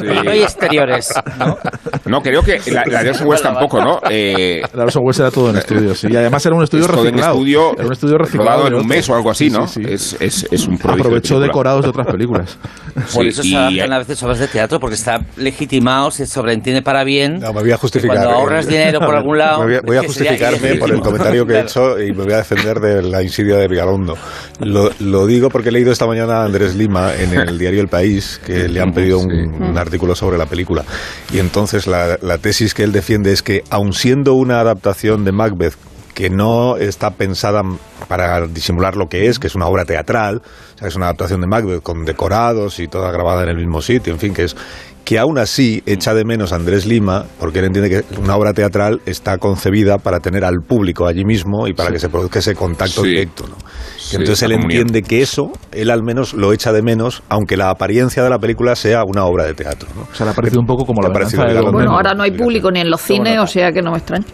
y 0.00 0.24
no 0.24 0.30
hay 0.30 0.42
exteriores. 0.42 1.12
¿no? 1.38 1.58
No, 2.06 2.22
creo 2.22 2.42
que 2.42 2.58
la, 2.70 2.84
la 2.86 3.02
de 3.02 3.10
Orson 3.10 3.26
Welles 3.26 3.42
tampoco, 3.42 3.82
¿no? 3.82 4.00
Eh, 4.08 4.62
La 4.74 4.84
Orson 4.84 5.02
Welles 5.04 5.18
era 5.20 5.30
todo 5.30 5.50
en 5.50 5.56
estudio, 5.56 5.94
sí. 5.94 6.06
Y 6.10 6.16
además 6.16 6.46
era 6.46 6.54
un 6.54 6.62
estudio 6.62 6.84
es 6.84 6.90
reciclado. 6.90 7.32
estudio, 7.34 7.72
era 7.76 7.86
un 7.86 7.92
estudio 7.92 8.16
reciclado. 8.18 8.66
en 8.68 8.72
de 8.74 8.80
un 8.80 8.86
mes 8.86 9.08
o 9.10 9.14
algo 9.16 9.30
así, 9.30 9.50
Sí, 9.50 9.56
¿no? 9.56 9.66
sí, 9.66 9.82
sí. 9.84 9.92
Es, 9.92 10.16
es, 10.20 10.46
es 10.50 10.66
un 10.68 10.78
prodigio 10.78 10.94
de 10.94 11.00
Aprovechó 11.00 11.34
película. 11.34 11.46
decorados 11.46 11.82
de 11.82 11.88
otras 11.90 12.06
películas. 12.06 12.58
Por 12.94 13.04
Sí, 13.24 13.28
eso 13.28 13.42
y 13.42 13.50
se 13.50 13.56
adaptan 13.56 13.90
hay- 13.90 13.96
a 13.96 13.98
veces 13.98 14.22
obras 14.22 14.38
de 14.38 14.48
teatro, 14.48 14.78
porque 14.80 14.94
está 14.94 15.20
legitimado, 15.36 16.10
se 16.12 16.26
sobreentiende 16.26 16.82
para 16.82 17.02
bien. 17.04 17.40
No, 17.40 17.52
me 17.52 17.60
voy 17.60 17.72
a 17.72 17.76
justificar. 17.76 18.16
Cuando 18.16 18.34
eh. 18.34 18.38
ahorras 18.40 18.66
dinero 18.66 19.00
por 19.00 19.16
algún 19.16 19.38
lado, 19.38 19.58
Me 19.60 19.64
voy 19.66 19.74
a, 19.76 19.80
voy 19.84 19.96
a 19.96 20.02
justificarme 20.04 20.76
por 20.76 20.90
el 20.92 21.00
comentario 21.00 21.44
que 21.46 21.54
he 21.54 21.60
hecho 21.60 22.00
y 22.00 22.12
me 22.12 22.22
voy 22.24 22.34
a 22.34 22.36
defender 22.38 22.78
de 22.78 23.02
la 23.02 23.22
insidia 23.22 23.56
de 23.56 23.66
Vigalondo. 23.66 24.16
Lo, 24.60 24.90
lo 25.00 25.26
digo 25.26 25.48
porque 25.48 25.70
he 25.70 25.72
leído 25.72 25.90
esta 25.90 26.06
mañana 26.06 26.42
a 26.42 26.44
Andrés 26.44 26.76
Lima 26.76 27.12
en 27.14 27.34
el 27.34 27.58
diario 27.58 27.79
El 27.80 27.88
País, 27.88 28.40
que 28.44 28.68
le 28.68 28.80
han 28.80 28.92
pedido 28.92 29.18
un, 29.18 29.30
Sí. 29.30 29.36
un 29.36 29.78
artículo 29.78 30.14
sobre 30.14 30.38
la 30.38 30.46
película. 30.46 30.84
Y 31.32 31.38
entonces 31.38 31.86
la, 31.86 32.18
la 32.22 32.38
tesis 32.38 32.74
que 32.74 32.82
él 32.84 32.92
defiende 32.92 33.32
es 33.32 33.42
que, 33.42 33.64
aun 33.70 33.92
siendo 33.92 34.34
una 34.34 34.60
adaptación 34.60 35.24
de 35.24 35.32
Macbeth, 35.32 35.74
que 36.14 36.28
no 36.28 36.76
está 36.76 37.10
pensada 37.12 37.62
para 38.08 38.46
disimular 38.46 38.96
lo 38.96 39.08
que 39.08 39.28
es, 39.28 39.38
que 39.38 39.46
es 39.46 39.54
una 39.54 39.66
obra 39.66 39.84
teatral, 39.84 40.42
o 40.74 40.78
sea, 40.78 40.88
es 40.88 40.96
una 40.96 41.06
adaptación 41.06 41.40
de 41.40 41.46
Macbeth 41.46 41.82
con 41.82 42.04
decorados 42.04 42.78
y 42.80 42.88
toda 42.88 43.10
grabada 43.12 43.44
en 43.44 43.50
el 43.50 43.56
mismo 43.56 43.80
sitio, 43.80 44.12
en 44.12 44.18
fin, 44.18 44.34
que 44.34 44.44
es 44.44 44.56
que 45.04 45.18
aún 45.18 45.38
así 45.38 45.82
echa 45.86 46.14
de 46.14 46.24
menos 46.24 46.52
a 46.52 46.56
Andrés 46.56 46.86
Lima, 46.86 47.24
porque 47.40 47.58
él 47.58 47.64
entiende 47.66 47.90
que 47.90 48.18
una 48.20 48.36
obra 48.36 48.52
teatral 48.52 49.00
está 49.06 49.38
concebida 49.38 49.98
para 49.98 50.20
tener 50.20 50.44
al 50.44 50.60
público 50.66 51.06
allí 51.06 51.24
mismo 51.24 51.66
y 51.66 51.72
para 51.72 51.90
que 51.90 51.98
se 51.98 52.08
produzca 52.08 52.38
ese 52.38 52.54
contacto 52.54 53.02
Sí. 53.02 53.08
directo. 53.08 53.46
¿no? 53.48 53.56
Sí, 53.96 54.16
Entonces 54.16 54.42
él 54.42 54.52
comunión. 54.52 54.82
entiende 54.82 55.02
que 55.08 55.22
eso, 55.22 55.50
él 55.72 55.90
al 55.90 56.02
menos 56.02 56.34
lo 56.34 56.52
echa 56.52 56.72
de 56.72 56.82
menos, 56.82 57.22
aunque 57.28 57.56
la 57.56 57.70
apariencia 57.70 58.22
de 58.22 58.30
la 58.30 58.38
película 58.38 58.76
sea 58.76 59.02
una 59.04 59.24
obra 59.24 59.44
de 59.44 59.54
teatro. 59.54 59.88
¿no? 59.96 60.02
O 60.02 60.14
sea, 60.14 60.26
le 60.26 60.32
ha 60.32 60.34
parecido 60.34 60.60
un 60.60 60.66
poco 60.66 60.84
como 60.84 61.00
¿Te 61.02 61.08
la 61.08 61.14
venganza 61.14 61.44
de 61.44 61.60
Bueno, 61.70 61.92
ahora 61.92 62.14
no 62.14 62.22
hay 62.22 62.30
público 62.32 62.70
ni 62.70 62.80
en 62.80 62.90
los 62.90 63.00
cines, 63.00 63.38
o 63.38 63.46
sea 63.46 63.72
que 63.72 63.82
no 63.82 63.90
me 63.92 63.98
extraña. 63.98 64.26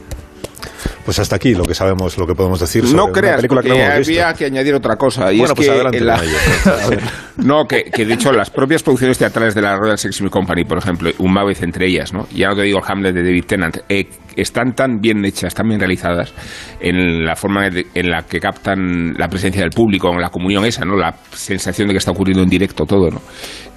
Pues 1.06 1.18
hasta 1.20 1.36
aquí 1.36 1.54
lo 1.54 1.64
que 1.64 1.72
sabemos, 1.74 2.18
lo 2.18 2.26
que 2.26 2.34
podemos 2.34 2.60
decir 2.60 2.82
sobre 2.82 2.96
No 2.96 3.04
una 3.04 3.12
creas, 3.12 3.36
película 3.36 3.62
que 3.62 3.70
visto. 3.72 4.12
había 4.12 4.34
que 4.34 4.44
añadir 4.44 4.74
otra 4.74 4.96
cosa. 4.96 5.32
Y 5.32 5.38
Bueno, 5.38 5.52
es 5.52 5.56
pues 5.56 5.68
que 5.68 5.72
adelante 5.74 6.00
la- 6.00 6.20
ello. 6.22 7.00
No, 7.36 7.66
que, 7.66 7.84
que 7.84 8.06
de 8.06 8.14
hecho 8.14 8.32
las 8.32 8.48
propias 8.48 8.82
producciones 8.82 9.18
teatrales 9.18 9.54
de 9.54 9.60
la 9.60 9.76
Royal 9.76 9.96
Shakespeare 9.98 10.30
Company, 10.30 10.64
por 10.64 10.78
ejemplo, 10.78 11.10
un 11.18 11.34
Macbeth 11.34 11.62
entre 11.62 11.86
ellas, 11.86 12.14
¿no? 12.14 12.26
Ya 12.34 12.48
no 12.48 12.56
te 12.56 12.62
digo 12.62 12.80
Hamlet 12.82 13.14
de 13.14 13.22
David 13.22 13.44
Tennant, 13.44 13.76
eh, 13.90 14.08
están 14.36 14.72
tan 14.74 15.00
bien 15.00 15.22
hechas, 15.22 15.54
tan 15.54 15.68
bien 15.68 15.78
realizadas 15.78 16.32
en 16.80 17.26
la 17.26 17.36
forma 17.36 17.66
en 17.66 18.10
la 18.10 18.22
que 18.22 18.40
captan 18.40 19.12
la 19.18 19.28
presencia 19.28 19.60
del 19.60 19.70
público, 19.70 20.10
en 20.10 20.20
la 20.22 20.30
comunión 20.30 20.64
esa, 20.64 20.86
¿no? 20.86 20.96
La 20.96 21.14
sensación 21.32 21.88
de 21.88 21.94
que 21.94 21.98
está 21.98 22.10
ocurriendo 22.12 22.42
en 22.42 22.48
directo 22.48 22.86
todo, 22.86 23.10
¿no? 23.10 23.20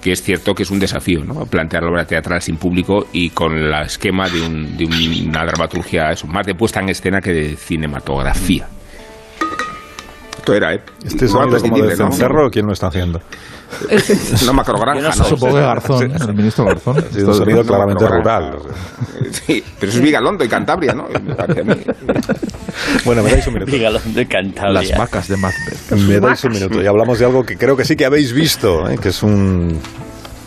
Que 0.02 0.14
es 0.14 0.24
cierto 0.24 0.54
que 0.56 0.64
es 0.64 0.72
un 0.72 0.80
desafío, 0.80 1.26
¿no? 1.26 1.46
Plantear 1.46 1.84
la 1.84 1.90
obra 1.90 2.06
teatral 2.06 2.42
sin 2.42 2.56
público 2.56 3.08
y 3.12 3.32
con 3.32 3.58
el 3.58 3.74
esquema 3.84 4.30
de, 4.30 4.42
un- 4.42 4.78
de 4.78 4.86
una 4.86 5.44
dramaturgia, 5.46 6.12
eso, 6.12 6.28
más 6.28 6.46
de 6.48 6.56
puesta 6.56 6.80
en 6.80 6.88
escena 6.88 7.19
que 7.22 7.32
de 7.34 7.56
cinematografía. 7.56 8.68
Esto 10.38 10.54
era, 10.54 10.74
¿eh? 10.74 10.82
Este 11.04 11.28
sonido 11.28 11.30
como 11.30 11.46
de 11.46 11.52
prescindible, 11.52 11.96
¿no? 11.98 12.12
cencerro, 12.12 12.50
¿quién 12.50 12.66
lo 12.66 12.74
está 12.74 12.88
haciendo? 12.88 13.22
Una 14.44 14.54
macrogranja, 14.54 15.16
no. 15.16 15.24
Supongo 15.24 15.56
que 15.56 15.62
Garzón, 15.62 16.12
el 16.12 16.34
ministro 16.34 16.66
Garzón. 16.66 16.98
Un 16.98 17.34
sonido 17.34 17.64
claramente 17.64 18.08
rural. 18.08 18.56
o 18.56 18.64
sea. 18.64 19.32
Sí, 19.32 19.64
pero 19.80 19.92
eso 19.92 20.00
es 20.00 20.06
Vigalondo 20.06 20.44
y 20.44 20.48
Cantabria, 20.48 20.94
¿no? 20.94 21.08
Bueno, 23.06 23.24
me 23.24 23.32
dais 23.32 23.46
un 23.48 23.54
minuto. 23.54 23.72
Vigalón 23.72 24.14
de 24.14 24.22
Las 24.22 24.30
Cantabria. 24.30 24.98
vacas 24.98 25.28
de 25.28 25.38
Macbeth. 25.38 25.92
Me 25.92 26.20
dais 26.20 26.44
un 26.44 26.54
minuto 26.54 26.82
y 26.82 26.88
hablamos 26.88 27.20
de 27.20 27.26
algo 27.26 27.44
que 27.44 27.58
creo 27.58 27.76
que 27.78 27.86
sí 27.86 27.96
que 27.96 28.06
habéis 28.06 28.34
visto, 28.34 28.90
¿eh? 28.90 28.98
que 28.98 29.10
es 29.10 29.22
un 29.22 29.80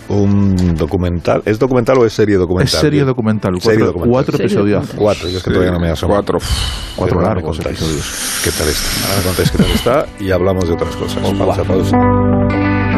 un 0.09 0.75
documental. 0.75 1.43
¿Es 1.45 1.59
documental 1.59 1.99
o 1.99 2.07
es 2.07 2.13
serie 2.13 2.37
documental? 2.37 2.75
Es 2.75 2.81
serie 2.81 3.05
documental. 3.05 3.53
Cuatro, 3.53 3.71
Serie 3.71 3.87
documental. 3.87 4.11
cuatro 4.13 4.37
episodios. 4.39 4.89
Cuatro, 4.97 5.29
yo 5.29 5.39
es 5.39 5.45
que 5.45 5.51
todavía 5.51 5.73
no 5.73 5.81
me 5.81 5.91
asomo. 5.91 6.15
Cuatro. 6.15 6.39
Cuatro 6.97 7.19
Pero 7.19 7.29
largos 7.29 7.59
episodios. 7.61 8.41
¿Qué 8.45 8.51
tal 8.51 8.69
está? 8.69 9.07
Ahora 9.09 9.19
me 9.19 9.25
contáis 9.25 9.51
qué 9.51 9.59
tal 9.59 9.71
está 9.71 10.07
y 10.21 10.31
hablamos 10.31 10.67
de 10.69 10.75
otras 10.75 10.97
cosas. 10.97 11.23
Pausa, 11.39 11.65
pausa. 11.65 12.92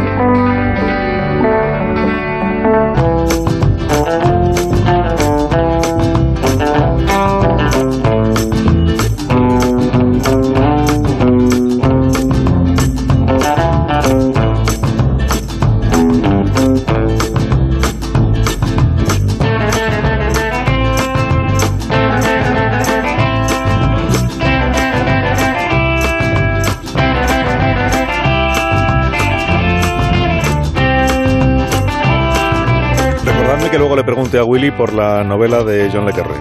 Luego 33.94 33.96
le 33.96 34.04
pregunte 34.04 34.38
a 34.38 34.44
Willy 34.44 34.70
por 34.72 34.92
la 34.92 35.22
novela 35.22 35.62
de 35.62 35.88
John 35.92 36.04
Le 36.04 36.12
Carré. 36.12 36.34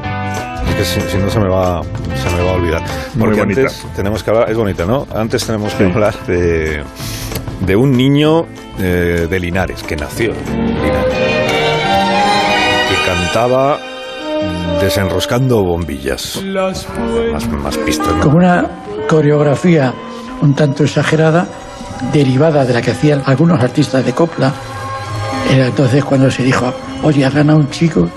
Es 0.70 0.76
que 0.76 0.86
si, 0.86 1.02
si 1.02 1.18
no 1.18 1.30
se 1.30 1.40
me 1.40 1.48
va 1.48 1.82
se 1.84 2.36
me 2.36 2.44
va 2.44 2.52
a 2.52 2.54
olvidar. 2.56 2.82
Muy 3.16 3.26
Porque 3.26 3.42
bonita. 3.42 3.62
antes 3.62 3.86
tenemos 3.96 4.24
que 4.24 4.30
hablar, 4.32 4.50
es 4.50 4.58
bonita, 4.58 4.86
¿no? 4.86 5.06
Antes 5.14 5.46
tenemos 5.46 5.74
que 5.76 5.84
hablar 5.86 6.16
de, 6.26 6.84
de 7.60 7.76
un 7.76 7.92
niño 7.92 8.46
eh, 8.80 9.28
de 9.30 9.40
Linares, 9.40 9.84
que 9.84 9.96
nació 9.96 10.34
en 10.34 10.68
Linares, 10.68 11.14
que 12.90 13.06
cantaba 13.06 13.78
desenroscando 14.82 15.64
bombillas. 15.64 16.42
Más, 16.44 16.88
más 17.52 17.78
pistas, 17.78 18.16
¿no? 18.16 18.22
con 18.22 18.36
una 18.36 18.68
coreografía 19.08 19.94
un 20.42 20.56
tanto 20.56 20.84
exagerada, 20.84 21.46
derivada 22.12 22.66
de 22.66 22.74
la 22.74 22.82
que 22.82 22.92
hacían 22.92 23.22
algunos 23.26 23.62
artistas 23.62 24.04
de 24.04 24.14
copla. 24.14 24.52
Era 25.52 25.68
entonces 25.68 26.04
cuando 26.04 26.32
se 26.32 26.44
dijo, 26.44 26.74
oye, 27.04 27.26
ha 27.26 27.30
ganado 27.30 27.60
un 27.60 27.70
chico 27.70 28.10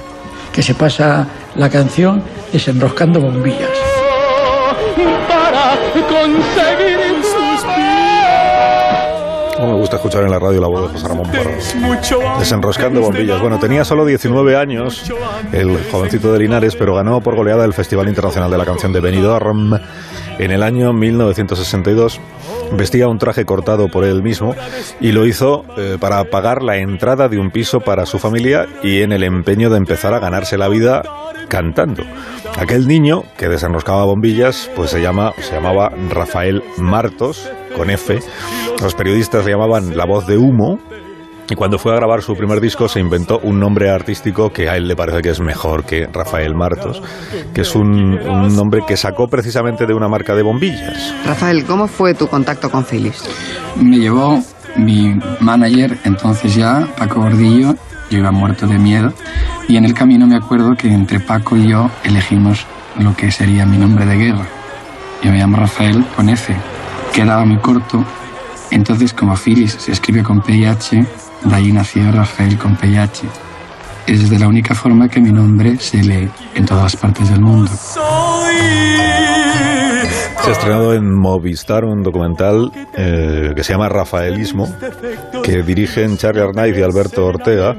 que 0.52 0.62
se 0.62 0.74
pasa 0.74 1.26
la 1.54 1.68
canción 1.68 2.22
desenroscando 2.52 3.20
bombillas. 3.20 3.70
Cómo 9.56 9.72
me 9.72 9.78
gusta 9.78 9.96
escuchar 9.96 10.22
en 10.24 10.30
la 10.30 10.38
radio 10.38 10.60
la 10.60 10.66
voz 10.66 10.82
de 10.82 10.88
José 10.88 11.08
Ramón 11.08 11.30
Parra. 11.30 12.38
Desenroscando 12.38 13.00
bombillas. 13.00 13.40
Bueno, 13.40 13.58
tenía 13.58 13.84
solo 13.84 14.04
19 14.04 14.56
años, 14.56 15.10
el 15.52 15.78
jovencito 15.90 16.32
de 16.32 16.40
Linares, 16.40 16.76
pero 16.76 16.94
ganó 16.94 17.20
por 17.22 17.36
goleada 17.36 17.64
el 17.64 17.72
Festival 17.72 18.08
Internacional 18.08 18.50
de 18.50 18.58
la 18.58 18.66
Canción 18.66 18.92
de 18.92 19.00
Benidorm 19.00 19.78
en 20.38 20.50
el 20.50 20.62
año 20.62 20.92
1962. 20.92 22.20
Vestía 22.72 23.08
un 23.08 23.18
traje 23.18 23.44
cortado 23.44 23.88
por 23.88 24.04
él 24.04 24.22
mismo 24.22 24.54
y 25.00 25.12
lo 25.12 25.26
hizo 25.26 25.64
eh, 25.76 25.96
para 26.00 26.24
pagar 26.24 26.62
la 26.62 26.76
entrada 26.76 27.28
de 27.28 27.38
un 27.38 27.50
piso 27.50 27.80
para 27.80 28.06
su 28.06 28.18
familia 28.18 28.66
y 28.82 29.02
en 29.02 29.12
el 29.12 29.22
empeño 29.22 29.70
de 29.70 29.78
empezar 29.78 30.14
a 30.14 30.18
ganarse 30.18 30.58
la 30.58 30.68
vida 30.68 31.02
cantando. 31.48 32.02
Aquel 32.58 32.86
niño 32.88 33.22
que 33.36 33.48
desenroscaba 33.48 34.04
bombillas, 34.04 34.70
pues 34.74 34.90
se 34.90 35.00
llama, 35.00 35.32
se 35.40 35.54
llamaba 35.54 35.90
Rafael 36.10 36.62
Martos, 36.78 37.50
con 37.76 37.90
F. 37.90 38.18
Los 38.80 38.94
periodistas 38.94 39.44
le 39.44 39.52
llamaban 39.52 39.96
la 39.96 40.06
voz 40.06 40.26
de 40.26 40.38
humo. 40.38 40.78
Y 41.48 41.54
cuando 41.54 41.78
fue 41.78 41.92
a 41.92 41.96
grabar 41.96 42.22
su 42.22 42.34
primer 42.34 42.60
disco 42.60 42.88
se 42.88 43.00
inventó 43.00 43.38
un 43.38 43.60
nombre 43.60 43.90
artístico 43.90 44.50
que 44.50 44.68
a 44.68 44.76
él 44.76 44.88
le 44.88 44.96
parece 44.96 45.22
que 45.22 45.30
es 45.30 45.40
mejor 45.40 45.84
que 45.84 46.06
Rafael 46.12 46.54
Martos, 46.54 47.02
que 47.54 47.60
es 47.60 47.74
un, 47.74 48.18
un 48.18 48.56
nombre 48.56 48.82
que 48.86 48.96
sacó 48.96 49.28
precisamente 49.28 49.86
de 49.86 49.94
una 49.94 50.08
marca 50.08 50.34
de 50.34 50.42
bombillas. 50.42 51.14
Rafael, 51.24 51.64
¿cómo 51.64 51.86
fue 51.86 52.14
tu 52.14 52.26
contacto 52.26 52.70
con 52.70 52.84
Phyllis? 52.84 53.22
Me 53.76 53.98
llevó 53.98 54.42
mi 54.76 55.14
manager, 55.40 55.98
entonces 56.04 56.54
ya, 56.54 56.86
Paco 56.98 57.20
Gordillo. 57.20 57.74
Yo 58.10 58.18
iba 58.18 58.30
muerto 58.30 58.66
de 58.66 58.78
miedo. 58.78 59.12
Y 59.68 59.76
en 59.76 59.84
el 59.84 59.92
camino 59.92 60.26
me 60.26 60.36
acuerdo 60.36 60.74
que 60.76 60.88
entre 60.88 61.18
Paco 61.18 61.56
y 61.56 61.68
yo 61.68 61.90
elegimos 62.04 62.64
lo 62.98 63.14
que 63.16 63.32
sería 63.32 63.66
mi 63.66 63.78
nombre 63.78 64.06
de 64.06 64.16
guerra. 64.16 64.46
Yo 65.22 65.32
me 65.32 65.38
llamo 65.38 65.56
Rafael 65.56 66.04
con 66.14 66.28
F. 66.28 66.54
Quedaba 67.12 67.44
muy 67.44 67.58
corto. 67.58 68.04
Entonces, 68.70 69.12
como 69.12 69.34
Phyllis 69.34 69.72
se 69.72 69.92
escribe 69.92 70.22
con 70.22 70.40
PH, 70.40 71.04
de 71.44 71.54
ahí 71.54 71.72
nació 71.72 72.10
Rafael 72.12 72.58
con 72.58 72.76
PH. 72.76 73.26
Es 74.06 74.30
de 74.30 74.38
la 74.38 74.46
única 74.46 74.74
forma 74.74 75.08
que 75.08 75.20
mi 75.20 75.32
nombre 75.32 75.78
se 75.78 76.02
lee 76.02 76.28
en 76.54 76.64
todas 76.64 76.96
partes 76.96 77.28
del 77.30 77.40
mundo. 77.40 77.70
Se 80.46 80.50
ha 80.50 80.52
estrenado 80.52 80.94
en 80.94 81.12
Movistar 81.12 81.84
un 81.84 82.04
documental 82.04 82.70
eh, 82.94 83.50
que 83.56 83.64
se 83.64 83.72
llama 83.72 83.88
Rafaelismo, 83.88 84.68
que 85.42 85.64
dirigen 85.64 86.16
Charlie 86.18 86.40
Arnaiz 86.40 86.78
y 86.78 86.82
Alberto 86.82 87.26
Ortega, 87.26 87.74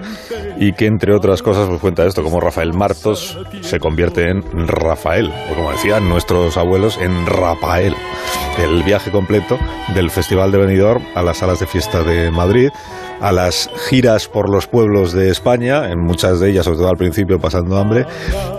y 0.58 0.74
que 0.74 0.86
entre 0.86 1.16
otras 1.16 1.42
cosas 1.42 1.70
pues 1.70 1.80
cuenta 1.80 2.06
esto, 2.06 2.24
como 2.24 2.42
Rafael 2.42 2.74
Martos 2.74 3.40
se 3.62 3.80
convierte 3.80 4.30
en 4.30 4.44
Rafael, 4.68 5.32
o 5.50 5.56
como 5.56 5.72
decían 5.72 6.10
nuestros 6.10 6.58
abuelos, 6.58 6.98
en 6.98 7.26
Rafael. 7.26 7.96
El 8.58 8.84
viaje 8.84 9.12
completo 9.12 9.58
del 9.96 10.10
Festival 10.10 10.52
de 10.52 10.58
Benidorm 10.58 11.04
a 11.16 11.22
las 11.22 11.38
salas 11.38 11.62
de 11.62 11.68
fiesta 11.68 12.04
de 12.04 12.32
Madrid, 12.32 12.70
a 13.22 13.32
las 13.32 13.70
giras 13.90 14.28
por 14.28 14.50
los 14.50 14.68
pueblos 14.68 15.14
de 15.14 15.30
España, 15.30 15.92
en 15.92 16.00
muchas 16.00 16.40
de 16.40 16.50
ellas, 16.50 16.66
sobre 16.66 16.78
todo 16.78 16.90
al 16.90 16.98
principio, 16.98 17.40
pasando 17.40 17.78
hambre, 17.78 18.06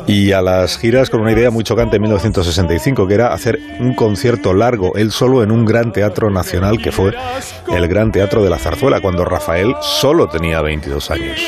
y 0.07 0.33
a 0.33 0.41
las 0.41 0.79
giras 0.79 1.11
con 1.11 1.21
una 1.21 1.33
idea 1.33 1.51
muy 1.51 1.65
chocante 1.65 1.97
en 1.97 2.03
1965, 2.03 3.07
que 3.07 3.15
era 3.15 3.33
hacer 3.33 3.59
un 3.81 3.95
concierto 3.95 4.55
largo, 4.55 4.93
él 4.97 5.11
solo, 5.11 5.43
en 5.43 5.51
un 5.51 5.65
gran 5.65 5.93
teatro 5.93 6.31
nacional, 6.31 6.79
que 6.79 6.93
fue 6.93 7.13
el 7.75 7.89
Gran 7.89 8.11
Teatro 8.11 8.43
de 8.43 8.51
la 8.51 8.59
Zarzuela, 8.59 9.01
cuando 9.01 9.25
Rafael 9.25 9.75
solo 9.81 10.29
tenía 10.29 10.61
22 10.61 11.11
años. 11.11 11.41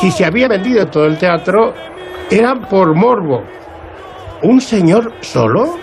Si 0.00 0.10
se 0.10 0.24
había 0.24 0.48
vendido 0.48 0.86
todo 0.86 1.06
el 1.06 1.18
teatro, 1.18 1.74
era 2.30 2.54
por 2.68 2.94
morbo. 2.94 3.42
Un 4.42 4.60
señor 4.60 5.12
solo, 5.20 5.76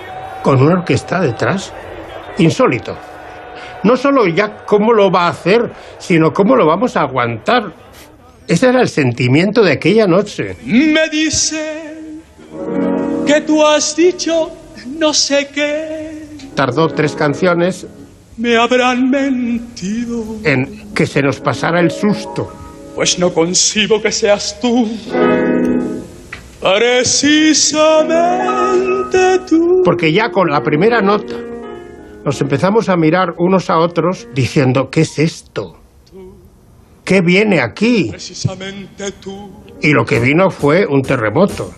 con 0.44 0.62
una 0.62 0.80
orquesta 0.80 1.20
detrás. 1.20 1.74
Insólito. 2.38 3.11
No 3.84 3.98
solo 3.98 4.28
ya 4.28 4.64
cómo 4.66 4.94
lo 4.94 5.10
va 5.12 5.26
a 5.28 5.30
hacer, 5.30 5.72
sino 5.98 6.32
cómo 6.34 6.56
lo 6.56 6.66
vamos 6.68 6.96
a 6.98 7.02
aguantar. 7.02 7.74
Ese 8.48 8.68
era 8.70 8.82
el 8.82 8.90
sentimiento 8.90 9.62
de 9.64 9.72
aquella 9.74 10.06
noche. 10.08 10.56
Me 10.66 11.08
dicen 11.10 12.22
que 13.26 13.42
tú 13.42 13.66
has 13.66 13.96
dicho 13.96 14.52
no 14.98 15.14
sé 15.14 15.48
qué. 15.54 16.22
Tardó 16.56 16.88
tres 16.90 17.16
canciones 17.16 17.88
Me 18.38 18.58
habrán 18.58 19.10
mentido. 19.10 20.24
en 20.44 20.94
que 20.94 21.06
se 21.08 21.22
nos 21.22 21.40
pasara 21.40 21.80
el 21.80 21.92
susto. 21.92 22.52
Pues 22.96 23.18
no 23.20 23.34
concibo 23.34 24.02
que 24.02 24.12
seas 24.12 24.60
tú. 24.60 24.90
Precisamente 26.60 29.40
tú. 29.48 29.82
Porque 29.84 30.12
ya 30.12 30.30
con 30.30 30.50
la 30.50 30.62
primera 30.62 31.02
nota 31.02 31.36
nos 32.24 32.40
empezamos 32.40 32.90
a 32.90 32.96
mirar 32.96 33.34
unos 33.38 33.70
a 33.70 33.78
otros 33.78 34.28
diciendo, 34.34 34.90
¿qué 34.92 35.02
es 35.02 35.18
esto? 35.18 35.78
¿Qué 37.04 37.22
viene 37.22 37.60
aquí? 37.60 38.10
Precisamente 38.12 39.12
tú. 39.14 39.50
Y 39.82 39.92
lo 39.92 40.06
que 40.06 40.20
vino 40.20 40.52
fue 40.52 40.86
un 40.86 41.02
terremoto. 41.02 41.72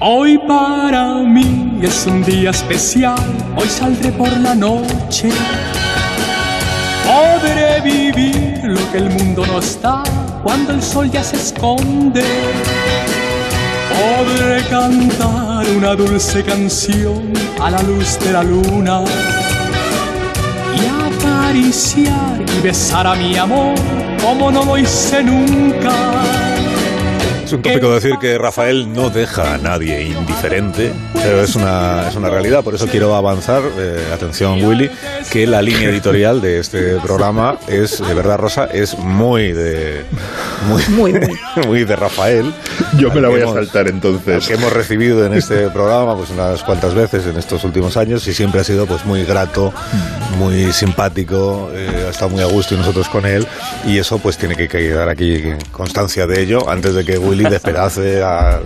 Hoy 0.00 0.38
para 0.46 1.22
mí 1.22 1.80
es 1.82 2.06
un 2.06 2.22
día 2.22 2.50
especial. 2.50 3.18
Hoy 3.56 3.68
saldré 3.68 4.12
por 4.12 4.30
la 4.36 4.54
noche. 4.54 5.30
Podré 7.04 7.80
vivir 7.80 8.60
lo 8.64 8.92
que 8.92 8.98
el 8.98 9.10
mundo 9.10 9.44
no 9.46 9.58
está 9.58 10.02
cuando 10.42 10.72
el 10.72 10.82
sol 10.82 11.10
ya 11.10 11.22
se 11.22 11.36
esconde. 11.36 12.24
Podré 13.90 14.62
cantar 14.68 15.66
una 15.76 15.94
dulce 15.94 16.42
canción 16.44 17.32
a 17.60 17.70
la 17.70 17.82
luz 17.82 18.18
de 18.20 18.32
la 18.32 18.42
luna 18.42 19.02
y 20.74 20.80
acariciar 21.12 22.44
y 22.56 22.60
besar 22.60 23.06
a 23.06 23.14
mi 23.14 23.36
amor 23.36 23.74
como 24.22 24.50
no 24.50 24.64
lo 24.64 24.78
hice 24.78 25.22
nunca. 25.22 25.92
Es 27.46 27.52
un 27.52 27.62
tópico 27.62 27.94
decir 27.94 28.16
que 28.20 28.38
Rafael 28.38 28.92
no 28.92 29.08
deja 29.08 29.54
a 29.54 29.58
nadie 29.58 30.02
indiferente, 30.02 30.92
pero 31.14 31.40
es 31.40 31.54
una, 31.54 32.08
es 32.08 32.16
una 32.16 32.28
realidad. 32.28 32.64
Por 32.64 32.74
eso 32.74 32.88
quiero 32.88 33.14
avanzar, 33.14 33.62
eh, 33.78 34.02
atención 34.12 34.64
Willy, 34.64 34.90
que 35.30 35.46
la 35.46 35.62
línea 35.62 35.88
editorial 35.88 36.40
de 36.40 36.58
este 36.58 36.96
programa 36.96 37.56
es, 37.68 38.00
de 38.04 38.14
verdad 38.14 38.38
Rosa, 38.38 38.64
es 38.64 38.98
muy 38.98 39.52
de... 39.52 40.02
Muy, 40.66 40.82
muy, 41.68 41.84
de 41.84 41.94
Rafael. 41.94 42.52
Yo 42.98 43.12
me 43.12 43.20
la 43.20 43.28
voy 43.28 43.42
a 43.42 43.46
saltar 43.46 43.86
entonces. 43.86 44.48
Que 44.48 44.54
hemos 44.54 44.72
recibido 44.72 45.24
en 45.24 45.32
este 45.32 45.70
programa 45.70 46.16
pues 46.16 46.30
unas 46.30 46.64
cuantas 46.64 46.94
veces 46.94 47.26
en 47.26 47.36
estos 47.36 47.62
últimos 47.62 47.96
años 47.96 48.26
y 48.26 48.34
siempre 48.34 48.62
ha 48.62 48.64
sido 48.64 48.86
pues 48.86 49.04
muy 49.04 49.22
grato, 49.22 49.72
muy 50.36 50.72
simpático, 50.72 51.70
eh, 51.72 52.04
ha 52.06 52.10
estado 52.10 52.30
muy 52.30 52.42
a 52.42 52.46
gusto 52.46 52.74
y 52.74 52.78
nosotros 52.78 53.08
con 53.08 53.26
él 53.26 53.46
y 53.86 53.98
eso 53.98 54.18
pues 54.18 54.36
tiene 54.38 54.54
que 54.54 54.68
quedar 54.68 55.08
aquí 55.08 55.42
constancia 55.72 56.26
de 56.26 56.42
ello 56.42 56.68
antes 56.68 56.94
de 56.94 57.04
que 57.04 57.18
Willy 57.18 57.44
despedace 57.50 58.22
a... 58.22 58.60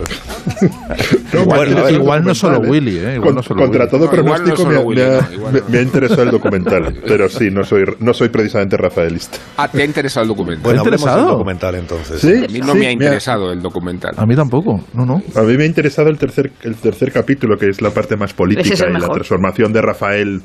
igual, 1.33 2.23
no 2.23 2.35
solo 2.35 2.59
Willy, 2.59 2.97
¿eh? 2.99 3.19
contra 3.19 3.87
todo 3.87 4.09
pronóstico 4.09 4.65
me, 4.65 5.77
ha 5.77 5.81
interesado 5.81 6.23
el 6.23 6.31
documental, 6.31 7.01
pero 7.07 7.29
sí, 7.29 7.49
no 7.49 7.63
soy, 7.63 7.83
no 7.99 8.13
soy 8.13 8.29
precisamente 8.29 8.77
rafaelista. 8.77 9.37
Ah, 9.57 9.67
¿te 9.67 9.81
ha 9.81 9.85
interesado 9.85 10.23
el 10.23 10.29
documental? 10.29 10.63
Bueno, 10.63 10.79
interesado? 10.83 11.19
el 11.19 11.27
documental 11.27 11.75
entonces. 11.75 12.21
¿Sí? 12.21 12.45
A 12.45 12.51
mí 12.51 12.59
no 12.59 12.75
me 12.75 12.87
ha 12.87 12.91
interesado 12.91 13.51
el 13.51 13.61
documental. 13.61 14.13
A 14.17 14.25
mí 14.25 14.35
tampoco, 14.35 14.81
no, 14.93 15.05
no. 15.05 15.21
A 15.35 15.41
mí 15.43 15.57
me 15.57 15.63
ha 15.63 15.67
interesado 15.67 16.09
el 16.09 16.17
tercer, 16.17 16.51
el 16.63 16.75
tercer 16.75 17.11
capítulo, 17.11 17.57
que 17.57 17.69
es 17.69 17.81
la 17.81 17.91
parte 17.91 18.15
más 18.17 18.33
política 18.33 18.87
y 18.89 18.93
la 18.93 19.07
transformación 19.07 19.71
de 19.73 19.81
Rafael 19.81 20.41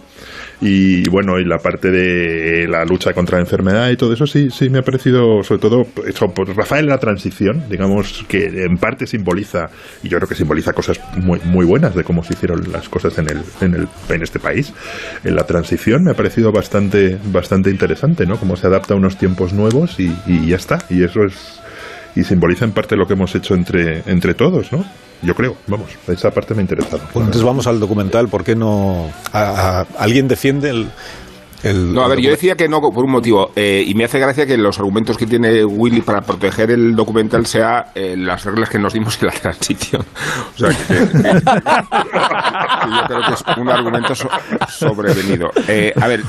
y 0.60 1.08
bueno, 1.08 1.38
y 1.38 1.44
la 1.44 1.58
parte 1.58 1.90
de 1.90 2.66
la 2.68 2.84
lucha 2.84 3.12
contra 3.12 3.36
la 3.38 3.42
enfermedad 3.42 3.90
y 3.90 3.96
todo 3.96 4.12
eso 4.14 4.26
sí, 4.26 4.48
sí 4.50 4.70
me 4.70 4.78
ha 4.78 4.82
parecido, 4.82 5.42
sobre 5.42 5.60
todo, 5.60 5.86
eso, 6.06 6.28
pues 6.28 6.54
Rafael 6.54 6.86
la 6.86 6.98
transición, 6.98 7.64
digamos 7.68 8.24
que 8.28 8.46
en 8.64 8.78
parte 8.78 9.06
simboliza, 9.06 9.68
y 10.02 10.08
yo 10.08 10.18
creo 10.18 10.28
que 10.28 10.34
simboliza 10.34 10.72
cosas 10.72 11.00
muy, 11.16 11.40
muy 11.44 11.66
buenas 11.66 11.94
de 11.94 12.04
cómo 12.04 12.24
se 12.24 12.34
hicieron 12.34 12.72
las 12.72 12.88
cosas 12.88 13.18
en, 13.18 13.28
el, 13.28 13.42
en, 13.60 13.74
el, 13.74 13.88
en 14.08 14.22
este 14.22 14.38
país. 14.38 14.72
En 15.24 15.36
la 15.36 15.44
transición 15.44 16.04
me 16.04 16.12
ha 16.12 16.14
parecido 16.14 16.52
bastante, 16.52 17.18
bastante 17.26 17.70
interesante, 17.70 18.26
¿no? 18.26 18.38
Cómo 18.38 18.56
se 18.56 18.66
adapta 18.66 18.94
a 18.94 18.96
unos 18.96 19.18
tiempos 19.18 19.52
nuevos 19.52 19.98
y 19.98 20.46
ya 20.46 20.56
está. 20.56 20.78
Y 20.88 21.02
eso 21.02 21.24
es 21.24 21.60
y 22.16 22.24
simboliza 22.24 22.64
en 22.64 22.72
parte 22.72 22.96
lo 22.96 23.06
que 23.06 23.12
hemos 23.12 23.34
hecho 23.34 23.54
entre, 23.54 24.02
entre 24.06 24.34
todos, 24.34 24.72
¿no? 24.72 24.84
Yo 25.22 25.34
creo, 25.34 25.56
vamos, 25.66 25.90
esa 26.08 26.30
parte 26.30 26.54
me 26.54 26.60
ha 26.60 26.62
interesado. 26.62 27.02
Bueno, 27.14 27.28
entonces 27.28 27.42
vamos 27.42 27.66
al 27.66 27.78
documental, 27.78 28.28
¿por 28.28 28.42
qué 28.42 28.56
no 28.56 29.10
alguien 29.32 30.26
defiende 30.26 30.70
el, 30.70 30.88
no, 31.64 32.02
a 32.02 32.08
ver, 32.08 32.20
yo 32.20 32.30
decía 32.30 32.54
que 32.54 32.68
no 32.68 32.80
por 32.80 33.04
un 33.04 33.10
motivo, 33.10 33.50
eh, 33.56 33.84
y 33.86 33.94
me 33.94 34.04
hace 34.04 34.18
gracia 34.18 34.46
que 34.46 34.56
los 34.56 34.78
argumentos 34.78 35.16
que 35.16 35.26
tiene 35.26 35.64
Willy 35.64 36.00
para 36.00 36.20
proteger 36.20 36.70
el 36.70 36.94
documental 36.94 37.46
sea 37.46 37.86
eh, 37.94 38.14
las 38.16 38.44
reglas 38.44 38.70
que 38.70 38.78
nos 38.78 38.92
dimos 38.92 39.20
en 39.20 39.28
la 39.28 39.32
transición. 39.32 40.04
O 40.56 40.58
sea, 40.58 40.70
que, 40.70 40.94
yo 40.94 41.10
creo 43.06 43.20
que 43.26 43.34
es 43.34 43.44
un 43.58 43.68
argumento 43.68 44.14
sobrevenido. 44.68 45.50
Eh, 45.68 45.92
a 46.00 46.06
ver, 46.06 46.22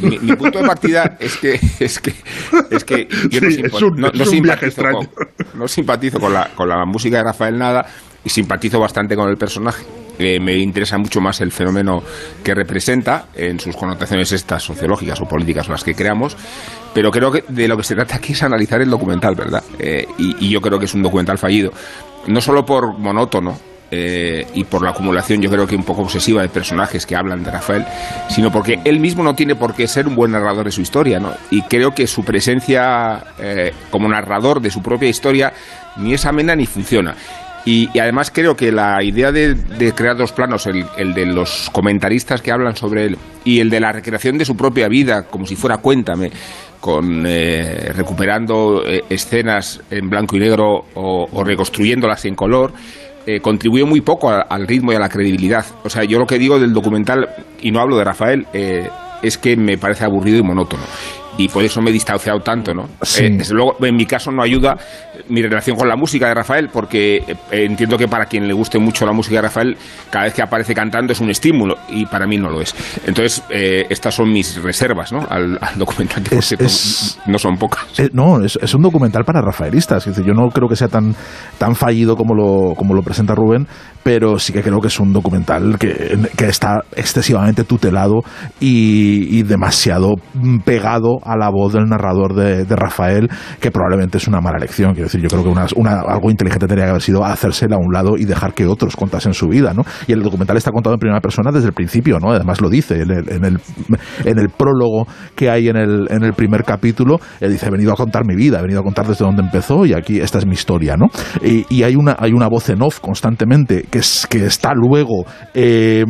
mi, 0.00 0.36
punto 0.36 0.60
de 0.60 0.66
partida 0.66 1.16
es 1.18 1.36
que 1.36 1.58
es 1.80 1.98
que 1.98 2.14
es 2.70 2.84
que 2.84 3.08
yo 3.30 3.40
no, 3.40 3.48
simpatizo, 4.24 4.82
con, 4.82 5.08
no 5.54 5.68
simpatizo 5.68 6.20
con 6.20 6.32
la, 6.32 6.50
con 6.54 6.68
la 6.68 6.84
música 6.84 7.16
de 7.18 7.24
Rafael 7.24 7.58
Nada 7.58 7.84
y 8.24 8.28
simpatizo 8.28 8.78
bastante 8.78 9.16
con 9.16 9.28
el 9.28 9.36
personaje 9.36 9.82
me 10.40 10.56
interesa 10.56 10.98
mucho 10.98 11.20
más 11.20 11.40
el 11.40 11.52
fenómeno 11.52 12.02
que 12.42 12.54
representa 12.54 13.26
en 13.34 13.58
sus 13.60 13.76
connotaciones 13.76 14.32
estas 14.32 14.62
sociológicas 14.62 15.20
o 15.20 15.26
políticas 15.26 15.68
las 15.68 15.84
que 15.84 15.94
creamos, 15.94 16.36
pero 16.94 17.10
creo 17.10 17.30
que 17.30 17.44
de 17.48 17.68
lo 17.68 17.76
que 17.76 17.84
se 17.84 17.94
trata 17.94 18.16
aquí 18.16 18.32
es 18.32 18.42
analizar 18.42 18.80
el 18.80 18.90
documental, 18.90 19.34
¿verdad? 19.34 19.62
Eh, 19.78 20.06
y, 20.18 20.48
yo 20.48 20.60
creo 20.60 20.78
que 20.78 20.84
es 20.84 20.94
un 20.94 21.02
documental 21.02 21.38
fallido, 21.38 21.72
no 22.26 22.40
solo 22.40 22.64
por 22.64 22.98
monótono, 22.98 23.58
eh, 23.94 24.46
y 24.54 24.64
por 24.64 24.82
la 24.82 24.90
acumulación 24.90 25.42
yo 25.42 25.50
creo 25.50 25.66
que 25.66 25.76
un 25.76 25.84
poco 25.84 26.00
obsesiva 26.00 26.40
de 26.40 26.48
personajes 26.48 27.04
que 27.04 27.14
hablan 27.14 27.44
de 27.44 27.50
Rafael, 27.50 27.84
sino 28.30 28.50
porque 28.50 28.80
él 28.86 28.98
mismo 28.98 29.22
no 29.22 29.34
tiene 29.34 29.54
por 29.54 29.74
qué 29.74 29.86
ser 29.86 30.08
un 30.08 30.16
buen 30.16 30.32
narrador 30.32 30.64
de 30.64 30.70
su 30.70 30.80
historia, 30.80 31.20
¿no? 31.20 31.34
Y 31.50 31.60
creo 31.62 31.94
que 31.94 32.06
su 32.06 32.24
presencia 32.24 33.22
eh, 33.38 33.74
como 33.90 34.08
narrador 34.08 34.62
de 34.62 34.70
su 34.70 34.82
propia 34.82 35.10
historia 35.10 35.52
ni 35.98 36.14
es 36.14 36.24
amena 36.24 36.56
ni 36.56 36.64
funciona. 36.64 37.14
Y, 37.64 37.96
además 37.98 38.32
creo 38.34 38.56
que 38.56 38.72
la 38.72 39.02
idea 39.04 39.30
de, 39.30 39.56
crear 39.94 40.16
dos 40.16 40.32
planos, 40.32 40.66
el, 40.66 41.14
de 41.14 41.26
los 41.26 41.70
comentaristas 41.70 42.42
que 42.42 42.50
hablan 42.50 42.74
sobre 42.74 43.06
él 43.06 43.18
y 43.44 43.60
el 43.60 43.70
de 43.70 43.78
la 43.78 43.92
recreación 43.92 44.36
de 44.36 44.44
su 44.44 44.56
propia 44.56 44.88
vida, 44.88 45.24
como 45.24 45.46
si 45.46 45.54
fuera 45.54 45.78
Cuéntame, 45.78 46.30
con 46.80 47.24
eh, 47.24 47.92
recuperando 47.94 48.84
eh, 48.84 49.04
escenas 49.08 49.80
en 49.90 50.10
blanco 50.10 50.36
y 50.36 50.40
negro 50.40 50.86
o, 50.94 51.44
reconstruyéndolas 51.44 52.24
en 52.24 52.34
color, 52.34 52.72
eh, 53.26 53.38
contribuye 53.38 53.84
muy 53.84 54.00
poco 54.00 54.30
al 54.30 54.66
ritmo 54.66 54.92
y 54.92 54.96
a 54.96 54.98
la 54.98 55.08
credibilidad. 55.08 55.64
O 55.84 55.88
sea, 55.88 56.02
yo 56.02 56.18
lo 56.18 56.26
que 56.26 56.38
digo 56.38 56.58
del 56.58 56.72
documental, 56.72 57.28
y 57.60 57.70
no 57.70 57.80
hablo 57.80 57.96
de 57.96 58.04
Rafael, 58.04 58.46
es 59.22 59.38
que 59.38 59.56
me 59.56 59.78
parece 59.78 60.04
aburrido 60.04 60.38
y 60.38 60.42
monótono 60.42 60.82
y 61.38 61.48
por 61.48 61.64
eso 61.64 61.80
me 61.80 61.90
he 61.90 61.92
distanciado 61.92 62.40
tanto, 62.40 62.74
¿no? 62.74 62.88
desde 63.00 63.54
luego, 63.54 63.76
en 63.84 63.96
mi 63.96 64.06
caso 64.06 64.30
no 64.30 64.42
ayuda 64.42 64.76
mi 65.28 65.42
relación 65.42 65.76
con 65.76 65.88
la 65.88 65.96
música 65.96 66.28
de 66.28 66.34
Rafael, 66.34 66.68
porque 66.72 67.16
eh, 67.16 67.36
entiendo 67.50 67.96
que 67.96 68.08
para 68.08 68.26
quien 68.26 68.46
le 68.46 68.52
guste 68.52 68.78
mucho 68.78 69.06
la 69.06 69.12
música 69.12 69.36
de 69.36 69.42
Rafael, 69.42 69.76
cada 70.10 70.24
vez 70.24 70.34
que 70.34 70.42
aparece 70.42 70.74
cantando 70.74 71.12
es 71.12 71.20
un 71.20 71.30
estímulo, 71.30 71.76
y 71.88 72.06
para 72.06 72.26
mí 72.26 72.38
no 72.38 72.50
lo 72.50 72.60
es. 72.60 72.74
Entonces, 73.06 73.42
eh, 73.50 73.86
estas 73.88 74.14
son 74.14 74.30
mis 74.30 74.62
reservas 74.62 75.12
¿no? 75.12 75.26
al, 75.28 75.58
documental, 75.76 76.22
que 76.22 76.36
no 77.26 77.38
son 77.38 77.56
pocas. 77.56 77.98
Eh, 77.98 78.08
no, 78.12 78.42
es, 78.44 78.56
un 78.74 78.82
documental 78.82 79.24
para 79.24 79.40
rafaelistas. 79.40 80.06
Es 80.06 80.16
decir, 80.16 80.26
yo 80.26 80.34
no 80.34 80.48
creo 80.50 80.68
que 80.68 80.76
sea 80.76 80.88
tan, 80.88 81.14
tan 81.58 81.74
fallido 81.74 82.16
como 82.16 82.34
lo, 82.34 82.74
como 82.74 82.94
lo 82.94 83.02
presenta 83.02 83.34
Rubén, 83.34 83.66
pero 84.02 84.38
sí 84.38 84.52
que 84.52 84.62
creo 84.62 84.80
que 84.80 84.88
es 84.88 85.00
un 85.00 85.12
documental 85.12 85.78
que, 85.78 86.18
que 86.36 86.48
está 86.48 86.80
excesivamente 86.96 87.64
tutelado 87.64 88.20
y, 88.60 89.38
y, 89.38 89.42
demasiado 89.42 90.14
pegado 90.64 91.18
a 91.24 91.31
la 91.36 91.50
voz 91.50 91.72
del 91.72 91.86
narrador 91.86 92.34
de, 92.34 92.64
de 92.64 92.76
Rafael, 92.76 93.28
que 93.60 93.70
probablemente 93.70 94.18
es 94.18 94.28
una 94.28 94.40
mala 94.40 94.58
elección. 94.58 94.92
Quiero 94.92 95.06
decir, 95.06 95.20
yo 95.20 95.28
creo 95.28 95.42
que 95.42 95.74
una, 95.76 96.00
algo 96.00 96.30
inteligente 96.30 96.66
tendría 96.66 96.86
que 96.86 96.90
haber 96.90 97.02
sido 97.02 97.24
hacérsela 97.24 97.76
a 97.76 97.78
un 97.78 97.92
lado 97.92 98.16
y 98.16 98.24
dejar 98.24 98.54
que 98.54 98.66
otros 98.66 98.96
contasen 98.96 99.34
su 99.34 99.48
vida, 99.48 99.72
¿no? 99.74 99.84
Y 100.06 100.12
el 100.12 100.22
documental 100.22 100.56
está 100.56 100.70
contado 100.70 100.94
en 100.94 101.00
primera 101.00 101.20
persona 101.20 101.50
desde 101.50 101.68
el 101.68 101.74
principio, 101.74 102.18
¿no? 102.18 102.30
Además 102.30 102.60
lo 102.60 102.68
dice 102.68 103.02
en 103.02 103.10
el, 103.10 103.28
en 103.30 103.44
el, 103.44 103.60
en 104.24 104.38
el 104.38 104.48
prólogo 104.50 105.06
que 105.34 105.50
hay 105.50 105.68
en 105.68 105.76
el, 105.76 106.06
en 106.10 106.24
el 106.24 106.34
primer 106.34 106.64
capítulo, 106.64 107.18
él 107.40 107.52
dice, 107.52 107.66
he 107.66 107.70
venido 107.70 107.92
a 107.92 107.96
contar 107.96 108.26
mi 108.26 108.34
vida, 108.34 108.58
he 108.58 108.62
venido 108.62 108.80
a 108.80 108.82
contar 108.82 109.06
desde 109.06 109.24
dónde 109.24 109.42
empezó 109.42 109.86
y 109.86 109.94
aquí 109.94 110.20
esta 110.20 110.38
es 110.38 110.46
mi 110.46 110.52
historia, 110.52 110.96
¿no? 110.96 111.06
Y, 111.42 111.66
y 111.68 111.82
hay, 111.82 111.96
una, 111.96 112.16
hay 112.18 112.32
una 112.32 112.48
voz 112.48 112.68
en 112.68 112.82
off 112.82 113.00
constantemente 113.00 113.86
que, 113.90 113.98
es, 113.98 114.26
que 114.28 114.44
está 114.44 114.72
luego 114.74 115.24
eh, 115.54 116.04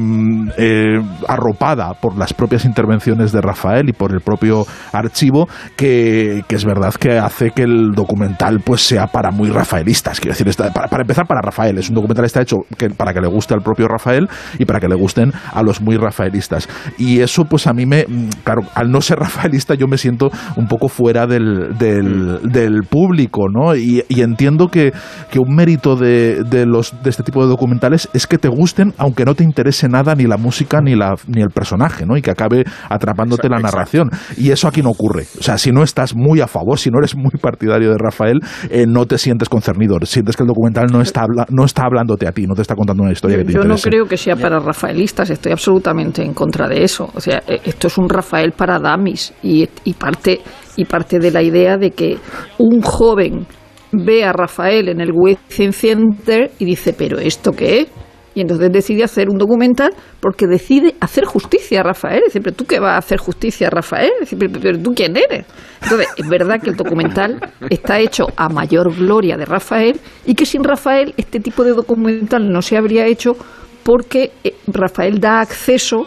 eh, 0.56 1.00
arropada 1.28 1.94
por 1.94 2.16
las 2.16 2.34
propias 2.34 2.64
intervenciones 2.64 3.32
de 3.32 3.40
Rafael 3.40 3.88
y 3.88 3.92
por 3.92 4.12
el 4.12 4.20
propio 4.20 4.64
archivo, 5.04 5.48
que, 5.76 6.44
que 6.46 6.54
es 6.54 6.64
verdad 6.64 6.92
que 6.94 7.18
hace 7.18 7.50
que 7.50 7.62
el 7.62 7.92
documental 7.92 8.60
pues 8.60 8.82
sea 8.82 9.06
para 9.06 9.30
muy 9.30 9.50
rafaelistas. 9.50 10.20
Quiero 10.20 10.36
decir, 10.36 10.46
para, 10.72 10.88
para, 10.88 11.02
empezar, 11.02 11.26
para 11.26 11.40
Rafael. 11.40 11.78
Es 11.78 11.88
un 11.88 11.94
documental 11.94 12.24
está 12.24 12.42
hecho 12.42 12.58
que, 12.76 12.90
para 12.90 13.12
que 13.12 13.20
le 13.20 13.28
guste 13.28 13.54
al 13.54 13.60
propio 13.60 13.88
Rafael 13.88 14.28
y 14.58 14.64
para 14.64 14.80
que 14.80 14.88
le 14.88 14.94
gusten 14.94 15.32
a 15.52 15.62
los 15.62 15.80
muy 15.80 15.96
rafaelistas. 15.96 16.68
Y 16.98 17.20
eso, 17.20 17.44
pues 17.44 17.66
a 17.66 17.72
mí 17.72 17.86
me. 17.86 18.04
Mm, 18.06 18.28
claro, 18.44 18.62
al 18.74 18.90
no 18.90 19.00
ser 19.00 19.18
rafaelista, 19.20 19.74
yo 19.74 19.86
me 19.86 19.98
siento 19.98 20.30
un 20.56 20.66
poco 20.66 20.88
fuera 20.88 21.26
del, 21.26 21.76
del, 21.78 22.82
público, 22.88 23.48
¿no? 23.48 23.74
Y, 23.74 24.04
entiendo 24.08 24.68
que, 24.68 24.92
que, 25.30 25.38
un 25.38 25.54
mérito 25.54 25.96
de, 25.96 26.42
de, 26.44 26.66
los, 26.66 26.94
de 27.02 27.10
este 27.10 27.22
tipo 27.22 27.42
de 27.42 27.48
documentales 27.48 28.08
es 28.12 28.26
que 28.26 28.38
te 28.38 28.48
gusten, 28.48 28.94
aunque 28.98 29.24
no 29.24 29.34
te 29.34 29.44
interese 29.44 29.88
nada 29.88 30.14
ni 30.14 30.24
la 30.24 30.36
música 30.36 30.80
ni, 30.80 30.94
la, 30.94 31.14
ni 31.26 31.42
el 31.42 31.50
personaje, 31.50 32.06
¿no? 32.06 32.16
Y 32.16 32.22
que 32.22 32.30
acabe 32.30 32.64
atrapándote 32.88 33.48
la 33.48 33.58
narración. 33.58 34.10
Y 34.36 34.50
eso 34.50 34.68
aquí 34.68 34.82
no 34.82 34.91
ocurre. 34.92 35.26
O 35.38 35.42
sea, 35.42 35.58
si 35.58 35.72
no 35.72 35.82
estás 35.82 36.14
muy 36.14 36.40
a 36.40 36.46
favor, 36.46 36.78
si 36.78 36.90
no 36.90 36.98
eres 36.98 37.16
muy 37.16 37.32
partidario 37.40 37.90
de 37.90 37.96
Rafael, 37.98 38.40
eh, 38.70 38.84
no 38.86 39.06
te 39.06 39.18
sientes 39.18 39.48
concernido, 39.48 39.98
sientes 40.04 40.36
que 40.36 40.42
el 40.42 40.48
documental 40.48 40.86
no 40.90 41.00
está, 41.00 41.24
no 41.50 41.64
está 41.64 41.84
hablándote 41.84 42.26
a 42.26 42.32
ti, 42.32 42.46
no 42.46 42.54
te 42.54 42.62
está 42.62 42.74
contando 42.74 43.02
una 43.02 43.12
historia 43.12 43.38
que 43.38 43.44
te 43.44 43.52
Yo 43.52 43.64
no 43.64 43.76
creo 43.76 44.06
que 44.06 44.16
sea 44.16 44.36
para 44.36 44.58
rafaelistas, 44.58 45.30
estoy 45.30 45.52
absolutamente 45.52 46.22
en 46.22 46.34
contra 46.34 46.68
de 46.68 46.82
eso. 46.82 47.10
O 47.14 47.20
sea, 47.20 47.42
eh, 47.46 47.60
esto 47.64 47.88
es 47.88 47.98
un 47.98 48.08
Rafael 48.08 48.52
para 48.52 48.78
damis 48.78 49.32
y, 49.42 49.68
y, 49.84 49.94
parte, 49.94 50.40
y 50.76 50.84
parte 50.84 51.18
de 51.18 51.30
la 51.30 51.42
idea 51.42 51.76
de 51.76 51.90
que 51.90 52.18
un 52.58 52.80
joven 52.82 53.46
ve 53.92 54.24
a 54.24 54.32
Rafael 54.32 54.88
en 54.88 55.00
el 55.00 55.10
Within 55.12 55.72
Center 55.72 56.50
y 56.58 56.64
dice, 56.64 56.94
pero 56.96 57.18
¿esto 57.18 57.52
qué 57.52 57.80
es? 57.80 57.88
Y 58.34 58.40
entonces 58.40 58.70
decide 58.72 59.04
hacer 59.04 59.28
un 59.28 59.38
documental 59.38 59.92
porque 60.20 60.46
decide 60.46 60.94
hacer 61.00 61.24
justicia 61.24 61.80
a 61.80 61.82
Rafael. 61.82 62.22
Pero 62.32 62.52
tú 62.52 62.64
qué 62.64 62.80
vas 62.80 62.94
a 62.94 62.98
hacer 62.98 63.18
justicia 63.18 63.66
a 63.66 63.70
Rafael? 63.70 64.10
Dice, 64.20 64.36
pero, 64.36 64.78
tú 64.78 64.92
quién 64.94 65.16
eres. 65.16 65.46
Entonces, 65.82 66.08
es 66.16 66.28
verdad 66.28 66.60
que 66.62 66.70
el 66.70 66.76
documental 66.76 67.40
está 67.70 67.98
hecho 67.98 68.26
a 68.36 68.48
mayor 68.48 68.94
gloria 68.94 69.36
de 69.36 69.44
Rafael 69.44 70.00
y 70.24 70.34
que 70.34 70.46
sin 70.46 70.64
Rafael 70.64 71.14
este 71.16 71.40
tipo 71.40 71.64
de 71.64 71.72
documental 71.72 72.50
no 72.50 72.62
se 72.62 72.76
habría 72.76 73.06
hecho 73.06 73.36
porque 73.82 74.32
eh, 74.44 74.54
Rafael 74.66 75.18
da 75.18 75.40
acceso 75.40 76.06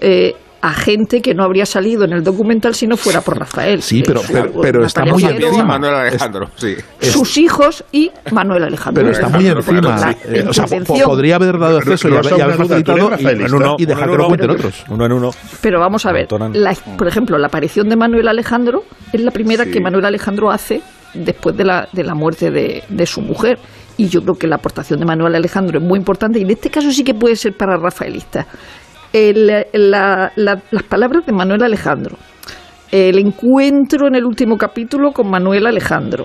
eh, 0.00 0.34
a 0.64 0.72
gente 0.72 1.20
que 1.20 1.34
no 1.34 1.44
habría 1.44 1.66
salido 1.66 2.04
en 2.04 2.14
el 2.14 2.24
documental 2.24 2.74
si 2.74 2.86
no 2.86 2.96
fuera 2.96 3.20
por 3.20 3.38
Rafael. 3.38 3.82
Sí, 3.82 4.02
pero, 4.02 4.22
pero, 4.62 4.86
está 4.86 5.04
muy 5.04 5.22
encima. 5.22 5.62
Manuel 5.62 5.94
Alejandro, 5.94 6.48
sí. 6.56 6.74
Sus 7.02 7.36
hijos 7.36 7.84
y 7.92 8.10
Manuel 8.32 8.64
Alejandro. 8.64 9.02
Pero 9.02 9.12
está 9.12 9.28
muy 9.28 9.46
encima. 9.46 10.16
Eh, 10.24 10.42
o 10.48 10.54
sea, 10.54 10.64
podría 11.04 11.36
haber 11.36 11.58
dado 11.58 11.76
acceso 11.76 12.08
y 12.08 12.16
haber 12.16 12.56
facilitado 12.56 13.10
y, 13.78 13.84
dejar 13.84 14.08
que 14.08 14.16
lo 14.16 14.26
cuenten 14.28 14.50
otros. 14.50 14.84
Uno 14.88 15.04
en 15.04 15.12
uno. 15.12 15.30
Pero 15.60 15.80
vamos 15.80 16.06
a 16.06 16.12
ver, 16.12 16.28
por 16.28 17.08
ejemplo, 17.08 17.36
la 17.36 17.48
aparición 17.48 17.90
de 17.90 17.96
Manuel 17.96 18.26
Alejandro 18.26 18.84
es 19.12 19.20
la 19.20 19.32
primera 19.32 19.66
que 19.66 19.82
Manuel 19.82 20.06
Alejandro 20.06 20.50
hace 20.50 20.80
después 21.12 21.54
de 21.58 21.64
la, 21.64 21.88
de 21.92 22.04
la 22.04 22.14
muerte 22.14 22.50
de, 22.50 22.84
de 22.88 23.06
su 23.06 23.20
mujer 23.20 23.58
y 23.98 24.08
yo 24.08 24.22
creo 24.22 24.34
que 24.34 24.46
la 24.46 24.56
aportación 24.56 24.98
de 24.98 25.04
Manuel 25.04 25.34
Alejandro 25.34 25.78
es 25.78 25.84
muy 25.84 25.98
importante 25.98 26.38
y 26.38 26.42
en 26.42 26.50
este 26.50 26.70
caso 26.70 26.90
sí 26.90 27.04
que 27.04 27.14
puede 27.14 27.36
ser 27.36 27.52
para 27.52 27.76
rafaelista 27.76 28.46
las 29.14 30.82
palabras 30.88 31.24
de 31.24 31.32
Manuel 31.32 31.62
Alejandro, 31.62 32.16
el 32.90 33.18
encuentro 33.18 34.08
en 34.08 34.16
el 34.16 34.24
último 34.24 34.56
capítulo 34.56 35.12
con 35.12 35.30
Manuel 35.30 35.66
Alejandro, 35.66 36.24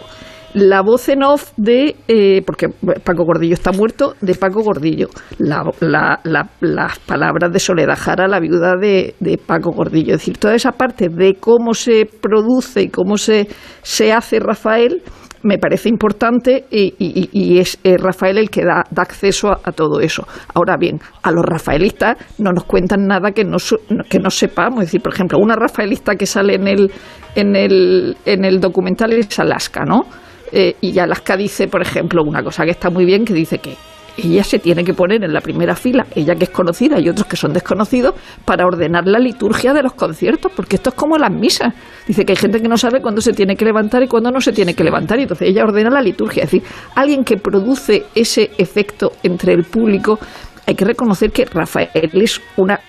la 0.54 0.82
voz 0.82 1.08
en 1.10 1.22
off 1.22 1.52
de, 1.58 1.96
eh, 2.08 2.42
porque 2.44 2.70
Paco 3.04 3.24
Gordillo 3.24 3.54
está 3.54 3.72
muerto, 3.72 4.16
de 4.22 4.34
Paco 4.34 4.64
Gordillo, 4.64 5.10
las 5.38 7.00
palabras 7.06 7.52
de 7.52 7.60
Soledad 7.60 7.98
Jara, 7.98 8.28
la 8.28 8.40
viuda 8.40 8.74
de, 8.76 9.14
de, 9.20 9.38
Paco 9.38 9.72
Gordillo, 9.72 10.16
es 10.16 10.22
decir, 10.22 10.38
toda 10.38 10.56
esa 10.56 10.72
parte 10.72 11.10
de 11.10 11.36
cómo 11.36 11.76
se 11.76 12.08
produce 12.08 12.82
y 12.84 12.90
cómo 12.90 13.18
se, 13.18 13.48
se 13.84 14.12
hace 14.12 14.40
Rafael 14.40 15.04
me 15.44 15.58
parece 15.58 15.90
importante 15.90 16.66
y, 16.72 17.60
es 17.60 17.80
Rafael 17.84 18.38
el 18.38 18.50
que 18.50 18.64
da, 18.64 18.84
acceso 18.96 19.50
a, 19.52 19.72
todo 19.72 20.00
eso. 20.02 20.28
Ahora 20.54 20.78
bien, 20.78 21.00
a 21.24 21.32
los 21.32 21.44
rafaelistas 21.46 22.18
no 22.38 22.52
nos 22.52 22.66
cuentan 22.66 23.08
nada 23.08 23.32
que 23.32 23.44
no, 23.44 23.58
que 24.10 24.20
no 24.20 24.30
sepamos. 24.30 24.82
Es 24.82 24.88
decir, 24.88 25.02
por 25.02 25.14
ejemplo, 25.14 25.40
una 25.40 25.56
rafaelista 25.56 26.16
que 26.16 26.26
sale 26.26 26.56
en 26.56 26.68
el, 26.68 26.92
en 27.36 27.56
el, 27.56 28.18
en 28.26 28.46
el 28.46 28.60
documental 28.60 29.14
es 29.14 29.40
Alaska, 29.40 29.86
¿no? 29.86 30.06
Eh, 30.52 30.76
y 30.82 30.98
Alaska 30.98 31.38
dice, 31.38 31.68
por 31.68 31.82
ejemplo, 31.82 32.24
una 32.24 32.44
cosa 32.44 32.66
que 32.66 32.72
está 32.72 32.90
muy 32.90 33.06
bien, 33.06 33.26
que 33.26 33.34
dice 33.34 33.60
que 33.60 33.76
ella 34.18 34.44
se 34.44 34.60
tiene 34.60 34.84
que 34.84 34.94
poner 34.94 35.24
en 35.24 35.34
la 35.34 35.42
primera 35.42 35.76
fila, 35.76 36.06
ella 36.16 36.36
que 36.36 36.46
es 36.46 36.50
conocida 36.50 37.00
y 37.00 37.10
otros 37.10 37.28
que 37.28 37.36
son 37.36 37.54
desconocidos, 37.54 38.16
para 38.46 38.66
ordenar 38.66 39.08
la 39.08 39.20
liturgia 39.20 39.74
de 39.74 39.84
los 39.84 39.94
conciertos, 39.94 40.52
porque 40.56 40.76
esto 40.76 40.90
es 40.90 40.96
como 40.96 41.18
las 41.18 41.32
misas. 41.32 41.74
Dice 42.08 42.26
que 42.26 42.34
hay 42.34 42.38
gente 42.38 42.62
que 42.62 42.68
no 42.68 42.78
sabe 42.78 43.02
cuándo 43.02 43.22
se 43.22 43.34
tiene 43.34 43.56
que 43.56 43.66
levantar 43.66 44.04
y 44.04 44.08
cuándo 44.08 44.32
no 44.32 44.42
se 44.42 44.52
tiene 44.52 44.74
que 44.74 44.84
levantar, 44.84 45.20
y 45.20 45.24
entonces 45.24 45.48
ella 45.48 45.64
ordena 45.64 45.90
la 45.90 46.02
liturgia. 46.02 46.44
Es 46.44 46.52
decir, 46.52 46.68
alguien 46.96 47.24
que 47.24 47.38
produce 47.38 48.06
ese 48.16 48.52
efecto 48.58 49.14
entre 49.24 49.54
el 49.54 49.64
público, 49.64 50.20
hay 50.66 50.76
que 50.76 50.86
reconocer 50.86 51.32
que 51.32 51.46
Rafael 51.46 51.90
es 51.94 52.42
una 52.58 52.80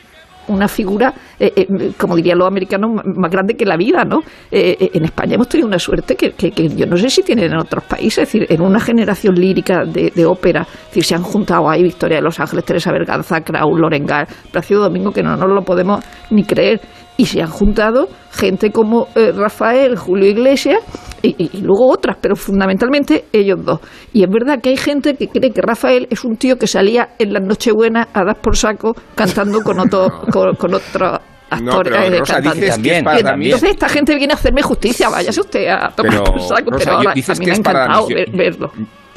una 0.49 0.69
figura, 0.69 1.13
eh, 1.39 1.53
eh, 1.57 1.93
como 1.97 2.17
dirían 2.17 2.39
los 2.39 2.49
americanos, 2.49 2.91
más 3.17 3.31
grande 3.31 3.55
que 3.55 3.65
la 3.65 3.77
vida, 3.77 4.05
¿no? 4.05 4.21
Eh, 4.51 4.91
en 4.93 5.05
España 5.05 5.35
hemos 5.35 5.49
tenido 5.49 5.69
una 5.69 5.79
suerte 5.79 6.17
que, 6.17 6.33
yo 6.77 6.87
no 6.87 6.97
sé 6.97 7.11
si 7.11 7.23
tienen 7.23 7.53
en 7.53 7.59
otros 7.59 7.85
países, 7.85 8.19
es 8.19 8.33
decir, 8.33 8.47
en 8.49 8.61
una 8.61 8.81
generación 8.81 9.35
lírica 9.35 9.85
de, 9.85 10.27
ópera, 10.27 10.63
es 10.63 10.87
decir, 10.89 11.05
se 11.05 11.15
han 11.15 11.23
juntado 11.23 11.69
ahí 11.69 11.83
Victoria 11.83 12.17
de 12.17 12.23
los 12.23 12.39
Ángeles, 12.41 12.65
Teresa 12.65 12.93
Berganza, 12.93 13.41
Kraus, 13.41 13.79
Lorengar, 13.79 14.29
Plácido 14.51 14.83
Domingo, 14.83 15.13
que 15.13 15.23
no 15.23 15.37
nos 15.37 15.49
lo 15.49 15.63
podemos 15.63 16.05
ni 16.31 16.45
creer, 16.45 16.81
y 17.17 17.27
se 17.27 17.43
han 17.43 17.51
juntado 17.51 18.09
gente 18.33 18.71
como 18.71 19.09
Rafael, 19.15 19.97
Julio 19.97 20.29
Iglesias, 20.29 20.79
y, 21.23 21.61
luego 21.63 21.91
otras, 21.91 22.17
pero 22.21 22.35
fundamentalmente 22.37 23.27
ellos 23.33 23.65
dos. 23.65 23.81
Y 24.13 24.23
es 24.23 24.31
verdad 24.31 24.61
que 24.63 24.71
hay 24.71 24.77
gente 24.77 25.15
que 25.15 25.29
cree 25.29 25.51
que 25.51 25.61
Rafael 25.63 26.07
es 26.11 26.25
un 26.25 26.37
tío 26.37 26.57
que 26.57 26.67
salía 26.67 27.11
en 27.19 27.33
las 27.33 27.43
Nochebuenas 27.43 28.09
a 28.13 28.25
dar 28.25 28.41
por 28.41 28.57
saco 28.57 28.95
cantando 29.15 29.61
con 29.61 29.79
otro, 29.81 30.09
con, 30.33 30.75
otro 30.75 31.21
actor 31.51 31.93
eh, 31.93 32.23
Entonces 32.23 33.71
esta 33.71 33.89
gente 33.89 34.15
viene 34.15 34.33
a 34.33 34.37
hacerme 34.37 34.63
justicia, 34.63 35.09
váyase 35.09 35.41
usted 35.41 35.69
a 35.69 35.91
tomar 35.91 36.23
por 36.23 36.41
saco, 36.41 36.71
pero 36.77 36.99
a, 36.99 37.15
mí 37.15 37.23
me 37.45 37.53
ha 37.53 37.55
encantado 37.55 38.07
verlo. 38.33 38.73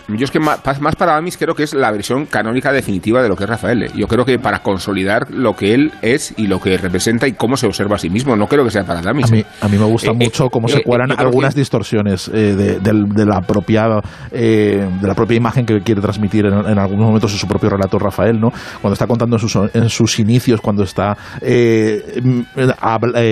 Yo 0.09 0.25
es 0.25 0.31
que 0.31 0.39
más, 0.39 0.59
para 0.97 1.21
mí 1.21 1.31
creo 1.31 1.55
que 1.55 1.63
es 1.63 1.73
la 1.73 1.89
versión 1.91 2.25
canónica 2.25 2.73
definitiva 2.73 3.21
de 3.23 3.29
lo 3.29 3.35
que 3.35 3.45
es 3.45 3.49
Rafael. 3.49 3.89
Yo 3.93 4.07
creo 4.07 4.25
que 4.25 4.37
para 4.37 4.59
consolidar 4.59 5.31
lo 5.31 5.55
que 5.55 5.73
él 5.73 5.91
es 6.01 6.33
y 6.35 6.47
lo 6.47 6.59
que 6.59 6.77
representa 6.77 7.25
y 7.27 7.33
cómo 7.33 7.55
se 7.55 7.67
observa 7.67 7.95
a 7.95 7.99
sí 7.99 8.09
mismo. 8.09 8.35
No 8.35 8.47
creo 8.47 8.65
que 8.65 8.71
sea 8.71 8.83
para 8.83 9.01
Damis. 9.01 9.31
A 9.31 9.35
mí, 9.35 9.45
a 9.61 9.67
mí 9.69 9.77
me 9.77 9.85
gusta 9.85 10.11
eh, 10.11 10.13
mucho 10.13 10.49
cómo 10.49 10.67
se 10.67 10.79
eh, 10.79 10.83
cuelan 10.83 11.11
algunas 11.17 11.55
distorsiones 11.55 12.29
eh, 12.33 12.79
de, 12.81 13.25
la 13.25 13.41
propia, 13.41 14.01
de 14.31 14.87
la 15.01 15.15
propia 15.15 15.37
imagen 15.37 15.65
que 15.65 15.79
quiere 15.81 16.01
transmitir 16.01 16.45
en, 16.47 16.77
algunos 16.77 17.05
momentos 17.05 17.31
en 17.31 17.39
su 17.39 17.47
propio 17.47 17.69
relato 17.69 17.97
Rafael, 17.97 18.39
¿no? 18.39 18.49
Cuando 18.81 18.93
está 18.93 19.07
contando 19.07 19.37
en 19.37 19.39
sus, 19.39 19.57
en 19.73 19.89
sus 19.89 20.19
inicios, 20.19 20.59
cuando 20.59 20.83
está 20.83 21.15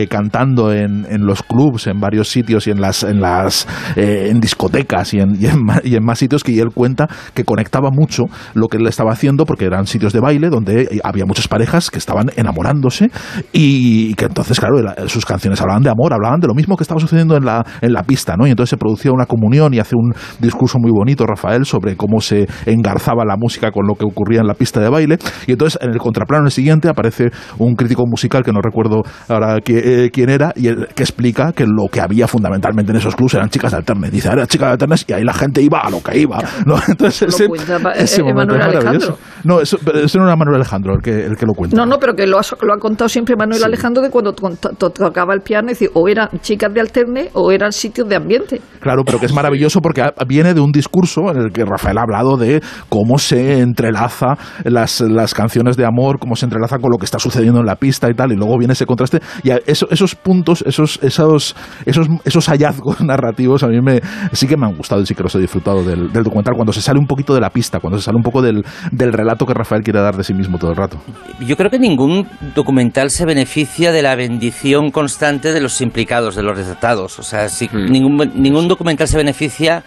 cantando 0.09 0.71
en, 0.71 1.05
en, 1.09 1.25
los 1.25 1.43
clubs, 1.43 1.87
en 1.87 1.99
varios 1.99 2.29
sitios 2.29 2.67
y 2.67 2.71
en 2.71 2.79
las, 2.79 3.03
en 3.03 3.19
las 3.19 3.67
en 3.95 4.39
discotecas 4.39 5.13
y 5.13 5.19
en, 5.19 5.35
y 5.39 5.47
en, 5.47 5.59
y 5.83 5.95
en 5.95 6.03
más 6.03 6.19
sitios 6.19 6.43
que 6.43 6.60
él 6.61 6.69
cuenta 6.73 7.07
que 7.33 7.43
conectaba 7.43 7.89
mucho 7.91 8.25
lo 8.53 8.67
que 8.67 8.77
él 8.77 8.87
estaba 8.87 9.11
haciendo 9.11 9.45
porque 9.45 9.65
eran 9.65 9.85
sitios 9.87 10.13
de 10.13 10.19
baile 10.19 10.49
donde 10.49 10.99
había 11.03 11.25
muchas 11.25 11.47
parejas 11.47 11.89
que 11.89 11.97
estaban 11.97 12.31
enamorándose 12.35 13.09
y 13.51 14.13
que 14.15 14.25
entonces, 14.25 14.59
claro, 14.59 14.77
sus 15.07 15.25
canciones 15.25 15.61
hablaban 15.61 15.83
de 15.83 15.89
amor, 15.89 16.13
hablaban 16.13 16.39
de 16.39 16.47
lo 16.47 16.53
mismo 16.53 16.77
que 16.77 16.83
estaba 16.83 16.99
sucediendo 16.99 17.35
en 17.35 17.45
la, 17.45 17.65
en 17.81 17.93
la 17.93 18.03
pista, 18.03 18.35
¿no? 18.37 18.47
Y 18.47 18.51
entonces 18.51 18.71
se 18.71 18.77
producía 18.77 19.11
una 19.11 19.25
comunión 19.25 19.73
y 19.73 19.79
hace 19.79 19.95
un 19.95 20.13
discurso 20.39 20.77
muy 20.79 20.91
bonito 20.91 21.25
Rafael 21.25 21.65
sobre 21.65 21.95
cómo 21.95 22.21
se 22.21 22.47
engarzaba 22.65 23.25
la 23.25 23.35
música 23.37 23.71
con 23.71 23.87
lo 23.87 23.95
que 23.95 24.05
ocurría 24.05 24.41
en 24.41 24.47
la 24.47 24.53
pista 24.53 24.79
de 24.79 24.89
baile 24.89 25.17
y 25.47 25.53
entonces 25.53 25.79
en 25.81 25.91
el 25.91 25.97
contraplano 25.97 26.45
el 26.45 26.51
siguiente 26.51 26.89
aparece 26.89 27.31
un 27.57 27.75
crítico 27.75 28.03
musical 28.05 28.43
que 28.43 28.51
no 28.51 28.61
recuerdo 28.61 29.01
ahora 29.27 29.57
eh, 29.65 30.09
quién 30.11 30.29
era 30.29 30.53
y 30.55 30.63
que 30.73 31.03
explica 31.03 31.51
que 31.53 31.65
lo 31.65 31.87
que 31.91 32.01
había 32.01 32.27
fundamentalmente 32.27 32.91
en 32.91 32.97
esos 32.97 33.15
clubs 33.15 33.33
eran 33.33 33.49
chicas 33.49 33.71
de 33.71 33.77
alternes. 33.77 34.11
Dice, 34.11 34.29
eran 34.29 34.47
chicas 34.47 34.67
de 34.67 34.71
alternes 34.73 35.05
y 35.07 35.13
ahí 35.13 35.23
la 35.23 35.33
gente 35.33 35.61
iba 35.61 35.79
a 35.79 35.89
lo 35.89 36.01
que 36.01 36.17
iba. 36.17 36.39
¿No? 36.65 36.75
Entonces 36.87 37.33
ese, 37.33 37.47
ese 37.95 38.23
momento 38.23 38.55
es 38.55 38.65
maravilloso. 38.65 39.17
No, 39.43 39.59
eso, 39.59 39.77
eso 39.95 40.19
no 40.19 40.25
era 40.25 40.35
Manuel 40.35 40.57
Alejandro 40.57 40.93
el 40.93 41.01
que, 41.01 41.25
el 41.25 41.35
que 41.35 41.45
lo 41.45 41.53
cuenta. 41.53 41.75
No, 41.75 41.85
no, 41.85 41.97
pero 41.97 42.13
que 42.13 42.27
lo 42.27 42.39
ha, 42.39 42.41
lo 42.61 42.73
ha 42.73 42.77
contado 42.77 43.09
siempre 43.09 43.35
Manuel 43.35 43.63
Alejandro 43.63 44.03
de 44.03 44.09
cuando 44.09 44.33
tocaba 44.33 45.33
el 45.33 45.41
piano, 45.41 45.69
es 45.71 45.79
decir, 45.79 45.89
o 45.93 46.07
eran 46.07 46.29
chicas 46.41 46.73
de 46.73 46.81
alterne 46.81 47.29
o 47.33 47.51
eran 47.51 47.71
sitios 47.71 48.07
de 48.07 48.15
ambiente. 48.15 48.61
Claro, 48.79 49.03
pero 49.05 49.19
que 49.19 49.25
es 49.25 49.33
maravilloso 49.33 49.79
porque 49.81 50.03
viene 50.27 50.53
de 50.53 50.61
un 50.61 50.71
discurso 50.71 51.31
en 51.31 51.37
el 51.37 51.51
que 51.51 51.65
Rafael 51.65 51.97
ha 51.97 52.01
hablado 52.01 52.37
de 52.37 52.61
cómo 52.89 53.17
se 53.17 53.59
entrelaza 53.59 54.37
las, 54.63 55.01
las 55.01 55.33
canciones 55.33 55.77
de 55.77 55.85
amor, 55.85 56.19
cómo 56.19 56.35
se 56.35 56.45
entrelaza 56.45 56.77
con 56.79 56.91
lo 56.91 56.97
que 56.97 57.05
está 57.05 57.19
sucediendo 57.19 57.59
en 57.59 57.65
la 57.65 57.75
pista 57.75 58.09
y 58.09 58.13
tal, 58.13 58.31
y 58.31 58.35
luego 58.35 58.57
viene 58.57 58.73
ese 58.73 58.85
contraste. 58.85 59.19
Y 59.43 59.51
eso, 59.65 59.87
esos 59.89 60.15
puntos, 60.15 60.63
esos, 60.67 60.99
esos, 61.01 61.55
esos, 61.85 62.07
esos 62.25 62.45
hallazgos 62.47 63.01
narrativos 63.01 63.63
a 63.63 63.67
mí 63.67 63.79
me, 63.81 64.01
sí 64.33 64.47
que 64.47 64.57
me 64.57 64.65
han 64.65 64.75
gustado 64.75 65.01
y 65.01 65.05
sí 65.05 65.15
que 65.15 65.23
los 65.23 65.33
he 65.35 65.39
disfrutado 65.39 65.83
del, 65.83 66.11
del 66.11 66.23
documental 66.23 66.40
cuando 66.43 66.73
se 66.73 66.81
sale 66.81 66.99
un 66.99 67.07
poquito 67.07 67.33
de 67.33 67.41
la 67.41 67.49
pista, 67.49 67.79
cuando 67.79 67.97
se 67.97 68.05
sale 68.05 68.17
un 68.17 68.23
poco 68.23 68.41
del, 68.41 68.63
del 68.91 69.13
relato 69.13 69.45
que 69.45 69.53
Rafael 69.53 69.83
quiere 69.83 70.01
dar 70.01 70.15
de 70.15 70.23
sí 70.23 70.33
mismo 70.33 70.57
todo 70.57 70.71
el 70.71 70.77
rato. 70.77 70.97
Yo 71.39 71.55
creo 71.55 71.69
que 71.69 71.79
ningún 71.79 72.27
documental 72.55 73.09
se 73.09 73.25
beneficia 73.25 73.91
de 73.91 74.01
la 74.01 74.15
bendición 74.15 74.91
constante 74.91 75.53
de 75.53 75.61
los 75.61 75.81
implicados, 75.81 76.35
de 76.35 76.43
los 76.43 76.57
retratados. 76.57 77.19
O 77.19 77.23
sea, 77.23 77.49
si 77.49 77.67
mm. 77.67 77.91
ningún, 77.91 78.31
ningún 78.35 78.67
documental 78.67 79.07
se 79.07 79.17
beneficia 79.17 79.83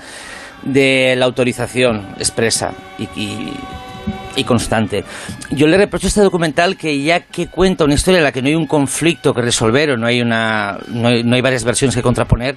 de 0.64 1.14
la 1.16 1.26
autorización 1.26 2.14
expresa 2.18 2.72
y, 2.98 3.52
y, 4.36 4.44
constante. 4.44 5.04
Yo 5.50 5.66
le 5.66 5.76
reprocho 5.76 6.06
a 6.06 6.08
este 6.08 6.20
documental 6.20 6.76
que 6.76 7.02
ya 7.02 7.20
que 7.20 7.48
cuenta 7.48 7.84
una 7.84 7.94
historia 7.94 8.18
en 8.18 8.24
la 8.24 8.32
que 8.32 8.42
no 8.42 8.48
hay 8.48 8.54
un 8.54 8.66
conflicto 8.66 9.32
que 9.32 9.42
resolver 9.42 9.90
o 9.90 9.96
no 9.96 10.06
hay, 10.06 10.20
una, 10.20 10.78
no 10.88 11.08
hay, 11.08 11.22
no 11.22 11.36
hay 11.36 11.42
varias 11.42 11.64
versiones 11.64 11.94
que 11.94 12.02
contraponer, 12.02 12.56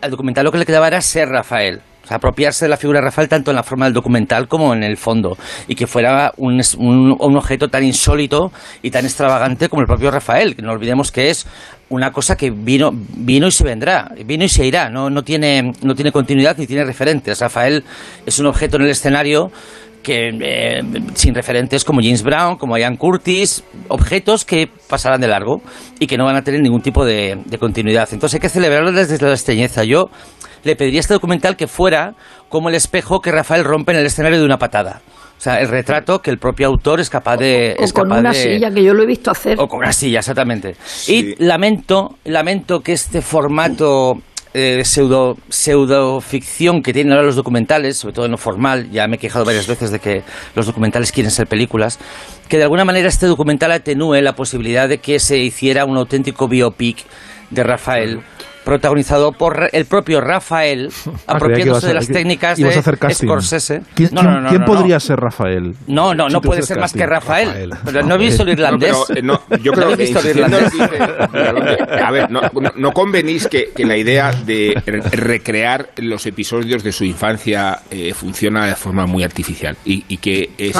al 0.00 0.10
documental 0.10 0.44
lo 0.44 0.52
que 0.52 0.58
le 0.58 0.66
quedaba 0.66 0.86
era 0.88 1.00
ser 1.00 1.28
Rafael 1.28 1.80
apropiarse 2.08 2.64
de 2.64 2.68
la 2.68 2.76
figura 2.76 3.00
de 3.00 3.06
Rafael 3.06 3.28
tanto 3.28 3.50
en 3.50 3.56
la 3.56 3.62
forma 3.62 3.86
del 3.86 3.94
documental 3.94 4.48
como 4.48 4.74
en 4.74 4.82
el 4.82 4.96
fondo. 4.96 5.36
Y 5.68 5.74
que 5.74 5.86
fuera 5.86 6.32
un, 6.36 6.60
un, 6.78 7.36
objeto 7.36 7.68
tan 7.68 7.84
insólito 7.84 8.52
y 8.82 8.90
tan 8.90 9.04
extravagante 9.04 9.68
como 9.68 9.82
el 9.82 9.88
propio 9.88 10.10
Rafael. 10.10 10.56
Que 10.56 10.62
no 10.62 10.72
olvidemos 10.72 11.12
que 11.12 11.30
es 11.30 11.46
una 11.88 12.12
cosa 12.12 12.36
que 12.36 12.50
vino, 12.50 12.90
vino 12.92 13.46
y 13.46 13.50
se 13.50 13.64
vendrá, 13.64 14.12
vino 14.24 14.44
y 14.44 14.48
se 14.48 14.66
irá. 14.66 14.88
No, 14.88 15.10
no, 15.10 15.22
tiene, 15.22 15.72
no 15.82 15.94
tiene 15.94 16.12
continuidad 16.12 16.56
ni 16.58 16.66
tiene 16.66 16.84
referentes. 16.84 17.40
Rafael 17.40 17.84
es 18.24 18.38
un 18.38 18.46
objeto 18.46 18.76
en 18.76 18.82
el 18.82 18.90
escenario 18.90 19.50
que 20.06 20.28
eh, 20.40 20.82
sin 21.14 21.34
referentes 21.34 21.84
como 21.84 22.00
James 22.00 22.22
Brown, 22.22 22.58
como 22.58 22.78
Ian 22.78 22.96
Curtis, 22.96 23.64
objetos 23.88 24.44
que 24.44 24.68
pasarán 24.88 25.20
de 25.20 25.26
largo 25.26 25.62
y 25.98 26.06
que 26.06 26.16
no 26.16 26.24
van 26.24 26.36
a 26.36 26.42
tener 26.42 26.60
ningún 26.60 26.80
tipo 26.80 27.04
de, 27.04 27.42
de 27.44 27.58
continuidad. 27.58 28.08
Entonces 28.12 28.34
hay 28.34 28.40
que 28.40 28.48
celebrarlo 28.48 28.92
desde 28.92 29.18
la 29.18 29.32
extrañeza. 29.32 29.82
Yo 29.82 30.04
le 30.62 30.76
pediría 30.76 31.00
a 31.00 31.02
este 31.02 31.14
documental 31.14 31.56
que 31.56 31.66
fuera 31.66 32.14
como 32.48 32.68
el 32.68 32.76
espejo 32.76 33.18
que 33.18 33.32
Rafael 33.32 33.64
rompe 33.64 33.90
en 33.90 33.98
el 33.98 34.06
escenario 34.06 34.38
de 34.38 34.44
una 34.44 34.58
patada. 34.58 35.00
O 35.36 35.40
sea, 35.40 35.58
el 35.60 35.68
retrato 35.68 36.20
que 36.20 36.30
el 36.30 36.38
propio 36.38 36.68
autor 36.68 37.00
es 37.00 37.10
capaz 37.10 37.36
de... 37.38 37.76
O, 37.76 37.92
con 37.92 38.12
una 38.12 38.32
silla, 38.32 38.70
que 38.70 38.84
yo 38.84 38.94
lo 38.94 39.02
he 39.02 39.06
visto 39.06 39.32
hacer. 39.32 39.58
O 39.58 39.66
con 39.66 39.80
una 39.80 39.92
silla, 39.92 40.20
exactamente. 40.20 40.76
Y 41.08 41.34
lamento, 41.44 42.14
lamento 42.24 42.78
que 42.78 42.92
este 42.92 43.20
formato 43.22 44.18
eh, 44.58 44.82
pseudo, 44.86 45.36
pseudo 45.50 46.18
ficción 46.22 46.80
que 46.80 46.94
tienen 46.94 47.12
ahora 47.12 47.26
los 47.26 47.36
documentales, 47.36 47.98
sobre 47.98 48.14
todo 48.14 48.24
en 48.24 48.30
lo 48.30 48.38
formal, 48.38 48.90
ya 48.90 49.06
me 49.06 49.16
he 49.16 49.18
quejado 49.18 49.44
varias 49.44 49.66
veces 49.66 49.90
de 49.90 49.98
que 49.98 50.22
los 50.54 50.64
documentales 50.64 51.12
quieren 51.12 51.30
ser 51.30 51.46
películas, 51.46 51.98
que 52.48 52.56
de 52.56 52.62
alguna 52.62 52.86
manera 52.86 53.06
este 53.06 53.26
documental 53.26 53.70
atenúe 53.72 54.14
la 54.22 54.34
posibilidad 54.34 54.88
de 54.88 54.96
que 54.96 55.18
se 55.18 55.36
hiciera 55.36 55.84
un 55.84 55.98
auténtico 55.98 56.48
biopic 56.48 57.04
de 57.50 57.62
Rafael 57.64 58.20
protagonizado 58.66 59.30
por 59.30 59.68
el 59.72 59.84
propio 59.86 60.20
Rafael, 60.20 60.90
ah, 61.06 61.34
apropiándose 61.34 61.86
de 61.86 61.94
las 61.94 62.08
técnicas 62.08 62.58
de 62.58 62.82
Scorsese. 63.14 63.82
¿Quién, 63.94 64.10
¿quién 64.48 64.64
podría 64.64 64.98
ser 64.98 65.16
Rafael? 65.18 65.74
No, 65.86 66.14
no, 66.14 66.28
no 66.28 66.40
puede 66.40 66.62
ser 66.62 66.80
más 66.80 66.92
que 66.92 67.06
Rafael. 67.06 67.70
no 68.04 68.14
he 68.16 68.18
visto 68.18 68.42
el 68.42 68.50
irlandés. 68.50 68.96
No, 69.22 69.40
yo 69.62 69.72
creo 69.72 69.90
que 69.90 69.96
visto 69.96 70.18
el 70.18 70.26
irlandés. 70.30 70.72
a 72.02 72.10
ver, 72.10 72.28
no, 72.28 72.90
convenís 72.92 73.46
que, 73.46 73.72
la 73.86 73.96
idea 73.96 74.32
de 74.32 74.74
recrear 75.12 75.90
los 75.98 76.26
episodios 76.26 76.82
de 76.82 76.90
su 76.90 77.04
infancia 77.04 77.82
eh, 77.88 78.12
funciona 78.14 78.66
de 78.66 78.74
forma 78.74 79.06
muy 79.06 79.22
artificial 79.22 79.76
y, 79.84 80.16
que 80.16 80.50
es 80.58 80.76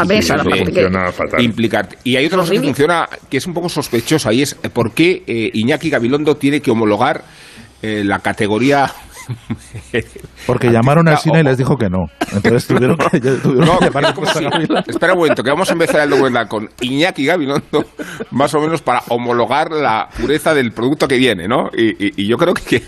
implicar. 1.38 1.88
Y 2.02 2.16
hay 2.16 2.26
otra 2.26 2.38
cosa 2.38 2.52
que 2.52 2.60
funciona 2.60 3.08
que 3.30 3.36
es 3.36 3.46
un 3.46 3.54
poco 3.54 3.68
sospechosa 3.68 4.32
y 4.32 4.42
es 4.42 4.54
por 4.54 4.92
qué 4.92 5.22
eh, 5.24 5.50
Iñaki 5.54 5.88
Gabilondo 5.88 6.34
tiene 6.34 6.60
que 6.60 6.72
homologar 6.72 7.22
eh, 7.82 8.02
la 8.04 8.18
categoría 8.20 8.92
porque 10.46 10.70
llamaron 10.70 11.08
al 11.08 11.18
cine 11.18 11.40
y 11.40 11.42
les 11.42 11.58
dijo 11.58 11.76
que 11.76 11.88
no. 11.88 12.06
Entonces 12.32 12.66
tuvieron 12.68 12.96
que, 12.96 13.20
no, 13.20 13.78
Espera 14.86 15.12
un 15.12 15.18
momento, 15.18 15.42
que 15.42 15.50
vamos 15.50 15.68
a 15.68 15.72
empezar 15.72 16.02
el 16.02 16.10
documental 16.10 16.48
con 16.48 16.68
Iñaki 16.80 17.26
Gabilondo, 17.26 17.84
más 18.30 18.54
o 18.54 18.60
menos 18.60 18.82
para 18.82 19.02
homologar 19.08 19.70
la 19.72 20.08
pureza 20.20 20.54
del 20.54 20.72
producto 20.72 21.08
que 21.08 21.16
viene, 21.16 21.48
¿no? 21.48 21.70
Y, 21.76 22.26
yo 22.26 22.36
creo 22.36 22.54
que, 22.54 22.82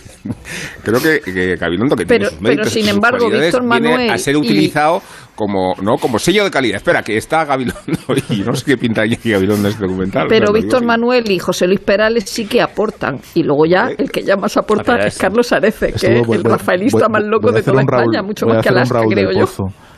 creo 0.83 1.01
que, 1.01 1.57
Gabilondo, 1.57 1.97
que 1.97 2.07
pero, 2.07 2.29
tiene 2.31 2.39
sus 2.39 2.49
pero 2.57 2.65
sin 2.67 2.89
embargo, 2.89 3.29
Víctor 3.31 3.65
Manuel 3.65 4.11
a 4.11 4.19
ser 4.19 4.37
utilizado 4.37 5.03
como 5.39 5.75
no 5.81 5.99
como 5.99 6.19
sello 6.19 6.43
de 6.43 6.51
calidad. 6.51 6.79
Espera, 6.79 7.03
que 7.03 7.17
está 7.17 7.45
Gabilondo 7.45 7.79
y 8.31 8.39
no 8.39 8.55
sé 8.55 8.65
qué 8.67 8.77
pinta 8.77 9.07
Iñaki 9.07 9.31
Gabilondo 9.31 9.69
en 9.69 9.73
este 9.73 9.87
documental. 9.87 10.27
Pero 10.29 10.53
Víctor 10.53 10.85
Manuel 10.85 11.31
y 11.31 11.39
José 11.39 11.69
Luis 11.69 11.79
Perales 11.79 12.25
sí 12.29 12.47
que 12.47 12.61
aportan. 12.61 13.21
Y 13.35 13.45
luego 13.45 13.65
ya 13.65 13.89
el 13.97 14.11
que 14.11 14.25
ya 14.25 14.37
más 14.37 14.57
aporta 14.57 14.97
es 15.07 15.17
Carlos 15.17 15.53
Arece, 15.53 15.93
que 15.93 16.19
es 16.19 16.29
el 16.29 16.43
rafaelista 16.43 17.09
más 17.09 17.23
loco 17.23 17.53
de 17.53 17.63
toda 17.63 17.83
España, 17.83 18.21
mucho 18.23 18.47
más 18.47 18.65
que 18.65 18.69
Alaska, 18.69 19.03
creo 19.09 19.31
yo. 19.31 19.47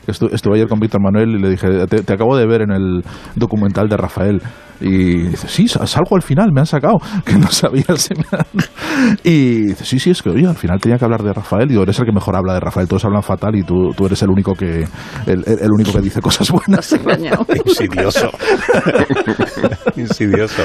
Estuve, 0.07 0.55
ayer 0.55 0.67
con 0.67 0.79
Víctor 0.79 1.01
Manuel 1.01 1.29
y 1.29 1.39
le 1.39 1.49
dije, 1.49 1.67
te, 1.87 2.13
acabo 2.13 2.35
de 2.35 2.47
ver 2.47 2.61
en 2.61 2.71
el 2.71 3.03
documental 3.35 3.87
de 3.87 3.97
Rafael. 3.97 4.41
Y 4.79 5.27
dice, 5.29 5.47
sí, 5.47 5.67
salgo 5.67 6.15
al 6.15 6.23
final, 6.23 6.51
me 6.51 6.61
han 6.61 6.65
sacado, 6.65 6.97
que 7.25 7.35
no 7.35 7.47
sabía 7.47 7.85
el 7.87 7.97
seminario. 7.97 8.45
Y 9.23 9.67
dice, 9.67 9.85
sí, 9.85 9.99
sí, 9.99 10.09
es 10.09 10.23
que 10.23 10.29
oye, 10.29 10.47
al 10.47 10.55
final 10.55 10.79
tenía 10.79 10.97
que 10.97 11.05
hablar 11.05 11.21
de 11.21 11.33
Rafael. 11.33 11.65
Y 11.65 11.69
digo, 11.69 11.83
eres 11.83 11.99
el 11.99 12.05
que 12.05 12.11
mejor 12.11 12.35
habla 12.35 12.55
de 12.55 12.61
Rafael, 12.61 12.87
todos 12.87 13.05
hablan 13.05 13.21
fatal 13.21 13.55
y 13.55 13.63
tú, 13.63 13.91
tú 13.95 14.07
eres 14.07 14.21
el 14.23 14.29
único 14.29 14.53
que 14.53 14.87
el, 15.27 15.43
el 15.45 15.71
único 15.71 15.91
que 15.93 16.01
dice 16.01 16.19
cosas 16.19 16.49
buenas. 16.51 16.91
Insidioso. 17.65 18.31
Insidioso. 19.95 20.63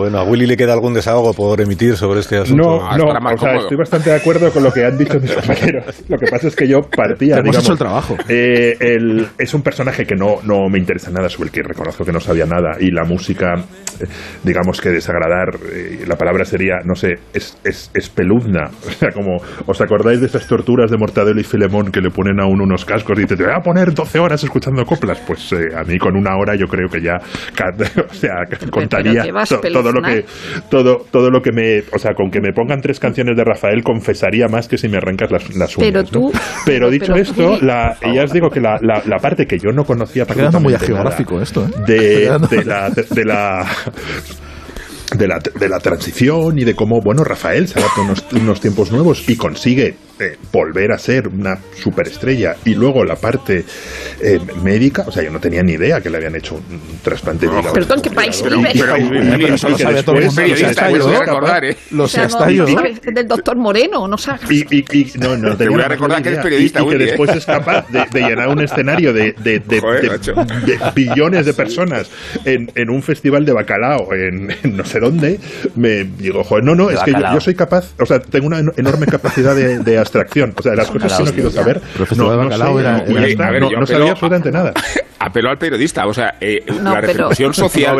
Bueno, 0.00 0.18
a 0.18 0.24
Willy 0.24 0.46
le 0.46 0.56
queda 0.56 0.72
algún 0.72 0.94
desahogo 0.94 1.34
por 1.34 1.60
emitir 1.60 1.94
sobre 1.94 2.20
este 2.20 2.38
asunto. 2.38 2.62
No, 2.62 2.88
ah, 2.88 2.96
no, 2.96 3.04
o 3.04 3.36
sea, 3.36 3.56
estoy 3.56 3.76
bastante 3.76 4.08
de 4.08 4.16
acuerdo 4.16 4.50
con 4.50 4.62
lo 4.62 4.72
que 4.72 4.86
han 4.86 4.96
dicho 4.96 5.20
mis 5.20 5.30
compañeros. 5.30 6.04
Lo 6.08 6.16
que 6.16 6.26
pasa 6.30 6.48
es 6.48 6.56
que 6.56 6.66
yo 6.66 6.80
partía, 6.80 7.34
Hemos 7.34 7.44
digamos, 7.44 7.64
hecho 7.64 7.72
el 7.72 7.78
trabajo. 7.78 8.16
Eh, 8.26 8.78
el, 8.80 9.28
es 9.36 9.52
un 9.52 9.60
personaje 9.60 10.06
que 10.06 10.14
no, 10.14 10.36
no 10.42 10.70
me 10.70 10.78
interesa 10.78 11.10
nada, 11.10 11.28
sobre 11.28 11.48
el 11.48 11.52
que 11.52 11.62
reconozco 11.62 12.02
que 12.02 12.12
no 12.12 12.20
sabía 12.20 12.46
nada, 12.46 12.78
y 12.80 12.90
la 12.90 13.04
música, 13.04 13.56
eh, 14.00 14.06
digamos 14.42 14.80
que 14.80 14.88
desagradar, 14.88 15.58
eh, 15.70 16.04
la 16.06 16.16
palabra 16.16 16.46
sería, 16.46 16.76
no 16.82 16.94
sé, 16.94 17.16
es, 17.34 17.58
es, 17.62 17.90
espeluzna. 17.92 18.70
O 18.90 19.02
sea, 19.02 19.12
como, 19.12 19.36
¿os 19.66 19.80
acordáis 19.80 20.20
de 20.20 20.26
esas 20.26 20.46
torturas 20.46 20.90
de 20.90 20.98
Mortadelo 20.98 21.40
y 21.40 21.44
Filemón 21.44 21.90
que 21.90 22.00
le 22.00 22.10
ponen 22.10 22.38
a 22.40 22.46
uno 22.46 22.64
unos 22.64 22.84
cascos 22.84 23.18
y 23.18 23.24
te, 23.24 23.36
te 23.36 23.44
voy 23.44 23.52
a 23.54 23.60
poner 23.60 23.94
12 23.94 24.18
horas 24.18 24.42
escuchando 24.44 24.84
coplas? 24.84 25.20
Pues 25.26 25.52
a 25.52 25.82
mí 25.84 25.96
con 25.98 26.16
una 26.16 26.36
hora 26.36 26.54
yo 26.54 26.66
creo 26.66 26.88
que 26.88 27.00
ya, 27.00 27.16
o 28.10 28.14
sea, 28.14 28.44
contaría 28.70 29.24
todo 29.72 29.89
lo 29.92 30.02
que 30.02 30.24
todo 30.70 31.04
todo 31.10 31.30
lo 31.30 31.40
que 31.40 31.52
me 31.52 31.82
o 31.92 31.98
sea 31.98 32.14
con 32.14 32.30
que 32.30 32.40
me 32.40 32.52
pongan 32.52 32.80
tres 32.80 32.98
canciones 33.00 33.36
de 33.36 33.44
Rafael 33.44 33.82
confesaría 33.82 34.48
más 34.48 34.68
que 34.68 34.78
si 34.78 34.88
me 34.88 34.96
arrancas 34.98 35.30
las, 35.30 35.56
las 35.56 35.76
uñas 35.76 35.90
pero 35.92 36.04
tú 36.04 36.32
pero 36.64 36.90
dicho 36.90 37.14
esto 37.14 37.58
la, 37.60 37.96
ya 38.14 38.24
os 38.24 38.32
digo 38.32 38.48
que 38.50 38.60
la, 38.60 38.78
la, 38.80 39.18
parte 39.18 39.46
que 39.46 39.58
yo 39.58 39.70
no 39.72 39.84
conocía 39.84 40.22
está 40.22 40.34
quedando 40.34 40.60
muy 40.60 40.76
geográfico 40.76 41.40
esto 41.40 41.66
¿eh? 41.66 41.70
de, 41.86 42.38
de 42.50 42.64
la 42.64 42.90
de 42.90 43.24
la 43.24 43.66
de 45.16 45.28
la, 45.28 45.38
de 45.38 45.68
la 45.68 45.78
transición 45.78 46.58
y 46.58 46.64
de 46.64 46.74
cómo, 46.74 47.00
bueno, 47.00 47.24
Rafael 47.24 47.68
se 47.68 47.78
adapta 47.78 48.00
unos, 48.02 48.24
unos 48.32 48.60
tiempos 48.60 48.90
nuevos 48.92 49.28
y 49.28 49.36
consigue 49.36 49.96
eh, 50.20 50.36
volver 50.52 50.92
a 50.92 50.98
ser 50.98 51.28
una 51.28 51.58
superestrella. 51.74 52.54
Y 52.64 52.74
luego 52.74 53.04
la 53.04 53.16
parte 53.16 53.64
eh, 54.20 54.38
médica, 54.62 55.04
o 55.06 55.10
sea, 55.10 55.22
yo 55.22 55.30
no 55.30 55.40
tenía 55.40 55.62
ni 55.62 55.72
idea 55.72 56.00
que 56.00 56.10
le 56.10 56.18
habían 56.18 56.36
hecho 56.36 56.56
un, 56.56 56.80
trasplante 57.02 57.46
de 57.46 57.52
hígado. 57.52 57.72
Perdón, 57.72 58.02
¿qué 58.02 58.10
país 58.10 58.42
vive? 58.42 58.70
Pero, 58.74 59.54
eso 59.54 59.70
lo 59.70 59.78
sabe 59.78 60.02
todo 60.02 60.16
el 60.16 60.26
mundo. 60.26 61.20
recordar, 61.20 61.64
¿eh? 61.64 61.76
Lo 61.92 62.06
sé, 62.06 62.20
hasta 62.20 62.50
yo. 62.50 62.66
Del 62.66 63.26
doctor 63.26 63.56
Moreno, 63.56 64.06
no 64.06 64.18
sabes. 64.18 64.50
Y, 64.50 64.66
y, 64.70 64.84
y 64.92 65.12
no, 65.18 65.36
no, 65.36 65.56
te 65.56 65.68
voy 65.68 65.80
a 65.80 65.88
recordar 65.88 66.22
que 66.22 66.28
eres 66.28 66.42
periodista, 66.42 66.82
Y, 66.82 66.88
que 66.88 66.98
después 66.98 67.30
es 67.34 67.46
capaz 67.46 67.86
de, 67.88 68.20
llenar 68.20 68.48
un 68.48 68.60
escenario 68.60 69.12
de, 69.14 69.32
de, 69.32 69.58
de, 69.60 69.80
de 69.80 70.78
billones 70.94 71.46
de 71.46 71.54
personas 71.54 72.10
en, 72.44 72.70
en, 72.74 72.90
un 72.90 73.02
festival 73.02 73.46
de 73.46 73.52
bacalao 73.52 74.12
en, 74.12 74.48
no 74.76 74.84
sé 74.84 74.99
dónde, 75.00 75.40
me 75.76 76.04
digo, 76.04 76.44
joder, 76.44 76.64
no, 76.64 76.74
no, 76.74 76.90
es 76.90 77.00
que 77.00 77.12
yo, 77.12 77.40
soy 77.40 77.54
capaz, 77.54 77.92
o 78.00 78.06
sea, 78.06 78.20
tengo 78.20 78.46
una 78.46 78.58
enorme 78.58 79.06
capacidad 79.06 79.54
de, 79.54 79.78
de 79.78 79.98
abstracción. 79.98 80.54
O 80.56 80.62
sea, 80.62 80.74
las 80.74 80.90
cosas 80.90 81.18
que 81.18 81.24
no 81.24 81.32
quiero 81.32 81.50
saber. 81.50 81.80
No, 82.16 82.36
no, 82.36 82.44
no, 82.44 83.86
sabía 83.86 84.10
absolutamente 84.10 84.50
nada. 84.50 84.72
Apelo 85.18 85.50
al 85.50 85.58
periodista, 85.58 86.06
o 86.06 86.14
sea, 86.14 86.36
eh, 86.40 86.64
la 86.82 86.98
repercusión 86.98 87.52
social 87.54 87.98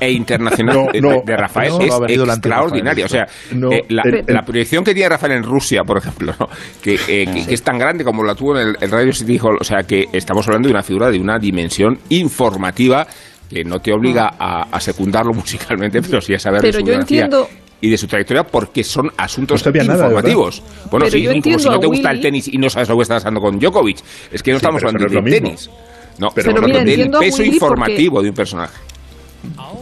e 0.00 0.10
internacional 0.12 0.86
de, 0.92 1.36
Rafael 1.36 1.72
es, 1.80 2.20
extraordinaria. 2.28 3.06
O 3.06 3.08
sea, 3.08 3.26
eh, 3.52 3.84
la, 3.88 4.42
proyección 4.42 4.84
que 4.84 4.94
tiene 4.94 5.08
Rafael 5.08 5.32
en 5.32 5.42
Rusia, 5.42 5.82
por 5.82 5.98
ejemplo, 5.98 6.32
que, 6.80 6.94
eh, 7.08 7.26
que, 7.26 7.52
es 7.52 7.62
tan 7.62 7.76
grande 7.76 8.04
como 8.04 8.22
la 8.22 8.36
tuvo 8.36 8.56
en 8.56 8.76
el, 8.80 8.90
Radio 8.90 9.12
City 9.12 9.38
Hall, 9.42 9.58
o 9.60 9.64
sea, 9.64 9.82
que 9.82 10.06
estamos 10.12 10.46
hablando 10.46 10.68
de 10.68 10.74
una 10.74 10.82
figura 10.84 11.10
de 11.10 11.18
una 11.18 11.38
dimensión 11.40 11.98
informativa 12.08 13.06
que 13.48 13.64
no 13.64 13.78
te 13.80 13.92
obliga 13.92 14.34
a, 14.38 14.68
a 14.70 14.80
secundarlo 14.80 15.32
musicalmente, 15.34 16.02
pero 16.02 16.20
sí 16.20 16.34
a 16.34 16.38
saber 16.38 16.60
pero 16.60 16.80
yo 16.80 16.92
entiendo 16.92 17.48
y 17.80 17.90
de 17.90 17.96
su 17.96 18.06
trayectoria 18.06 18.44
porque 18.44 18.82
son 18.82 19.10
asuntos 19.16 19.64
informativos. 19.64 20.62
bueno, 20.90 21.06
sí, 21.08 21.24
como 21.40 21.58
si 21.58 21.68
no 21.68 21.78
te 21.78 21.86
gusta 21.86 22.10
el 22.10 22.20
tenis 22.20 22.48
y 22.48 22.58
no 22.58 22.68
sabes 22.68 22.88
lo 22.88 22.96
que 22.96 23.02
está 23.02 23.14
pasando 23.14 23.40
con 23.40 23.58
Djokovic. 23.58 23.98
Es 24.32 24.42
que 24.42 24.50
no 24.50 24.56
estamos 24.56 24.82
hablando 24.82 25.08
de 25.08 25.30
tenis. 25.30 25.70
No, 26.18 26.30
pero, 26.34 26.52
pero 26.52 26.66
mira, 26.66 26.82
del 26.82 27.10
peso 27.10 27.44
informativo 27.44 28.20
de 28.20 28.30
un 28.30 28.34
personaje 28.34 28.74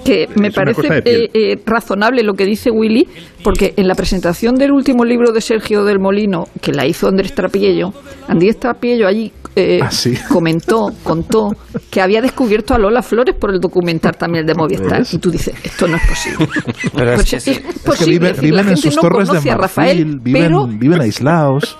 que 0.04 0.28
me 0.36 0.50
parece 0.50 0.98
eh, 1.04 1.30
eh, 1.32 1.56
razonable 1.64 2.22
lo 2.22 2.34
que 2.34 2.44
dice 2.44 2.70
Willy, 2.70 3.08
porque 3.42 3.72
en 3.76 3.88
la 3.88 3.94
presentación 3.94 4.54
del 4.56 4.70
último 4.70 5.04
libro 5.04 5.32
de 5.32 5.40
Sergio 5.40 5.84
del 5.84 5.98
Molino, 5.98 6.44
que 6.60 6.72
la 6.72 6.86
hizo 6.86 7.08
Andrés 7.08 7.34
Trapiello, 7.34 7.92
Andrés 8.28 8.58
Trapiello 8.60 9.08
allí 9.08 9.32
eh, 9.56 9.80
ah, 9.82 9.90
comentó, 10.28 10.92
contó 11.02 11.50
que 11.90 12.02
había 12.02 12.20
descubierto 12.20 12.74
a 12.74 12.78
Lola 12.78 13.02
Flores 13.02 13.34
por 13.34 13.50
el 13.50 13.58
documental 13.58 14.16
también 14.16 14.44
de 14.44 14.54
Movistar. 14.54 15.02
Y 15.10 15.18
tú 15.18 15.30
dices, 15.30 15.54
esto 15.64 15.88
no 15.88 15.96
es 15.96 16.06
posible. 16.06 16.46
Pues 16.92 17.32
es, 17.32 17.60
posible. 17.82 18.32
viven, 18.34 18.68
en 18.68 18.76
sus 18.76 18.94
torres 18.96 19.30
de 19.30 19.54
Rafael, 19.54 20.18
viven, 20.20 20.78
viven 20.78 21.00
aislados. 21.00 21.78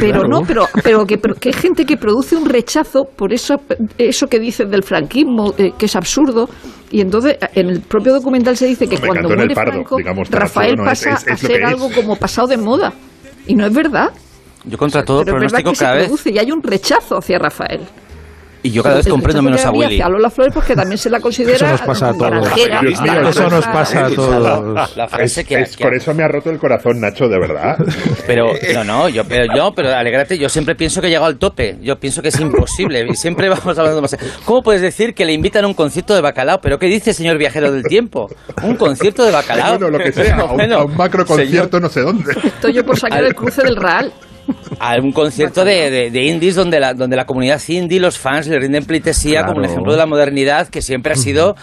pero 0.00 0.26
no, 0.26 0.42
pero, 0.42 0.66
pero, 0.82 1.06
que, 1.06 1.18
que 1.18 1.50
hay 1.50 1.54
gente 1.54 1.86
que 1.86 1.96
produce 1.96 2.34
un 2.34 2.48
rechazo 2.48 3.04
por 3.04 3.32
eso, 3.32 3.54
eso 3.98 4.26
que 4.26 4.40
dices 4.40 4.68
del 4.68 4.82
franquismo, 4.82 5.54
que 5.54 5.86
es 5.86 5.96
absurdo 5.96 6.48
y 6.90 7.00
entonces 7.00 7.36
en 7.54 7.68
el 7.68 7.80
propio 7.80 8.12
documental 8.12 8.56
se 8.56 8.66
dice 8.66 8.88
que 8.88 8.98
cuando 8.98 9.28
muere 9.28 9.54
Franco, 9.54 9.98
Rafael 10.30 10.76
pasa 10.76 11.14
a 11.14 11.36
ser 11.36 11.64
algo 11.64 11.90
como 11.92 12.16
pasado 12.16 12.48
de 12.48 12.56
moda. 12.56 12.92
Y 13.46 13.54
no 13.54 13.66
es 13.66 13.72
verdad. 13.72 14.10
Yo 14.66 14.76
contra 14.76 15.04
todo 15.04 15.24
Pero 15.24 15.36
pronóstico 15.36 15.72
cada 15.78 15.94
vez... 15.94 16.10
y 16.26 16.38
hay 16.38 16.50
un 16.50 16.62
rechazo 16.62 17.18
hacia 17.18 17.38
Rafael. 17.38 17.86
Y 18.66 18.70
yo 18.72 18.82
cada 18.82 18.96
vez 18.96 19.06
comprendo 19.06 19.42
menos 19.42 19.64
a 19.64 19.70
Willy. 19.70 20.00
A 20.00 20.08
Lola 20.08 20.28
Flores 20.28 20.52
porque 20.52 20.74
también 20.74 20.98
se 20.98 21.08
la 21.08 21.20
considera 21.20 21.54
Eso 21.54 21.68
nos 21.68 21.80
pasa 21.82 22.08
a 22.08 22.12
todos. 22.12 22.48
Eso 23.28 23.48
nos 23.48 23.66
pasa 23.66 24.06
a 24.06 24.10
todos. 24.10 24.96
La 24.96 25.06
frase 25.06 25.44
que, 25.44 25.64
por 25.80 25.94
eso 25.94 26.12
me 26.14 26.24
ha 26.24 26.28
roto 26.28 26.50
el 26.50 26.58
corazón, 26.58 27.00
Nacho, 27.00 27.28
de 27.28 27.38
verdad. 27.38 27.76
Pero, 28.26 28.46
no, 28.74 28.82
no, 28.82 29.08
yo, 29.08 29.22
pero 29.24 29.44
yo, 29.54 29.70
pero 29.74 29.94
alegrate, 29.94 30.36
yo 30.36 30.48
siempre 30.48 30.74
pienso 30.74 31.00
que 31.00 31.06
he 31.06 31.10
llegado 31.10 31.26
al 31.26 31.38
tope. 31.38 31.78
Yo 31.80 31.96
pienso 32.00 32.22
que 32.22 32.28
es 32.28 32.40
imposible. 32.40 33.06
Y 33.08 33.14
siempre 33.14 33.48
vamos 33.48 33.78
hablando 33.78 34.02
más. 34.02 34.16
¿Cómo 34.44 34.62
puedes 34.62 34.82
decir 34.82 35.14
que 35.14 35.24
le 35.24 35.32
invitan 35.32 35.64
a 35.64 35.68
un 35.68 35.74
concierto 35.74 36.14
de 36.16 36.20
bacalao? 36.20 36.58
¿Pero 36.60 36.78
qué 36.78 36.86
dice, 36.86 37.14
señor 37.14 37.38
viajero 37.38 37.70
del 37.70 37.84
tiempo? 37.84 38.28
¿Un 38.64 38.74
concierto 38.74 39.24
de 39.24 39.30
bacalao? 39.30 39.78
Bueno, 39.78 39.90
lo 39.90 39.98
que 40.02 40.10
sea, 40.10 40.38
a 40.38 40.84
un, 40.84 40.96
macro 40.96 41.24
concierto 41.24 41.78
no 41.78 41.88
sé 41.88 42.00
dónde. 42.00 42.32
Estoy 42.42 42.72
yo 42.72 42.84
por 42.84 42.98
sacar 42.98 43.22
el 43.22 43.34
cruce 43.34 43.62
del 43.62 43.76
Real 43.76 44.12
a 44.78 44.96
un 44.96 45.12
concierto 45.12 45.64
de, 45.64 46.10
de, 46.10 46.24
indies 46.24 46.54
donde 46.54 46.80
la, 46.80 46.94
donde 46.94 47.16
la 47.16 47.26
comunidad 47.26 47.60
indie, 47.68 48.00
los 48.00 48.18
fans 48.18 48.46
le 48.46 48.58
rinden 48.58 48.84
pleitesía 48.84 49.44
como 49.44 49.58
un 49.58 49.64
ejemplo 49.64 49.92
de 49.92 49.98
la 49.98 50.06
modernidad 50.06 50.68
que 50.68 50.82
siempre 50.82 51.12
ha 51.12 51.16
sido 51.16 51.56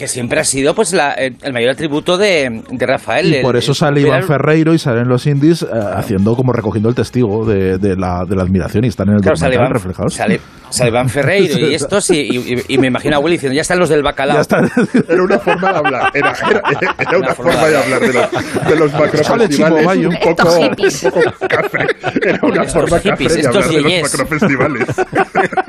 que 0.00 0.08
siempre 0.08 0.40
ha 0.40 0.44
sido 0.44 0.74
pues 0.74 0.94
la, 0.94 1.10
el 1.12 1.52
mayor 1.52 1.72
atributo 1.72 2.16
de, 2.16 2.62
de 2.70 2.86
Rafael. 2.86 3.34
Y 3.34 3.42
por 3.42 3.54
eso 3.58 3.74
sale 3.74 4.00
Iván 4.00 4.22
Ferreiro 4.22 4.72
y 4.72 4.78
salen 4.78 5.06
los 5.06 5.26
indies 5.26 5.60
eh, 5.60 5.66
haciendo 5.94 6.34
como 6.34 6.54
recogiendo 6.54 6.88
el 6.88 6.94
testigo 6.94 7.44
de, 7.44 7.76
de, 7.76 7.96
la, 7.96 8.24
de 8.26 8.34
la 8.34 8.42
admiración 8.44 8.86
y 8.86 8.88
están 8.88 9.10
en 9.10 9.16
el 9.16 9.20
claro, 9.20 9.36
documental 9.36 9.66
sale 9.66 9.74
reflejados. 9.74 10.14
Sale, 10.14 10.40
sale 10.70 10.88
Iván 10.88 11.10
Ferreiro 11.10 11.58
y 11.58 11.74
estos 11.74 12.08
y, 12.08 12.18
y, 12.18 12.62
y, 12.68 12.78
me 12.78 12.86
imagino 12.86 13.16
a 13.16 13.18
Willy 13.18 13.36
diciendo, 13.36 13.54
ya 13.54 13.60
están 13.60 13.78
los 13.78 13.90
del 13.90 14.02
bacalao. 14.02 14.40
Era 15.06 15.22
una 15.22 15.38
forma 15.38 15.70
de 15.70 15.78
hablar, 15.78 16.10
era, 16.14 16.32
era, 16.48 16.62
era 16.98 17.18
una, 17.18 17.34
forma, 17.34 17.52
forma 17.52 17.68
de 17.68 17.76
hablar 17.76 18.00
de 18.00 18.12
los, 18.14 18.68
de 18.68 18.76
los 18.76 18.92
macrofestivales 18.94 20.06
un 20.06 20.16
poco, 20.16 20.60
un 20.60 20.74
poco 21.10 21.46
café. 21.46 21.86
Era 22.22 22.38
una 22.42 22.62
estos 22.62 22.72
forma 22.72 22.98
hippies, 23.00 23.32
café 23.32 23.34
de 23.34 23.40
estos 23.40 23.66
hablar 23.66 23.82
de 23.82 24.00
los 24.00 24.12
macrofestivales. 24.12 24.88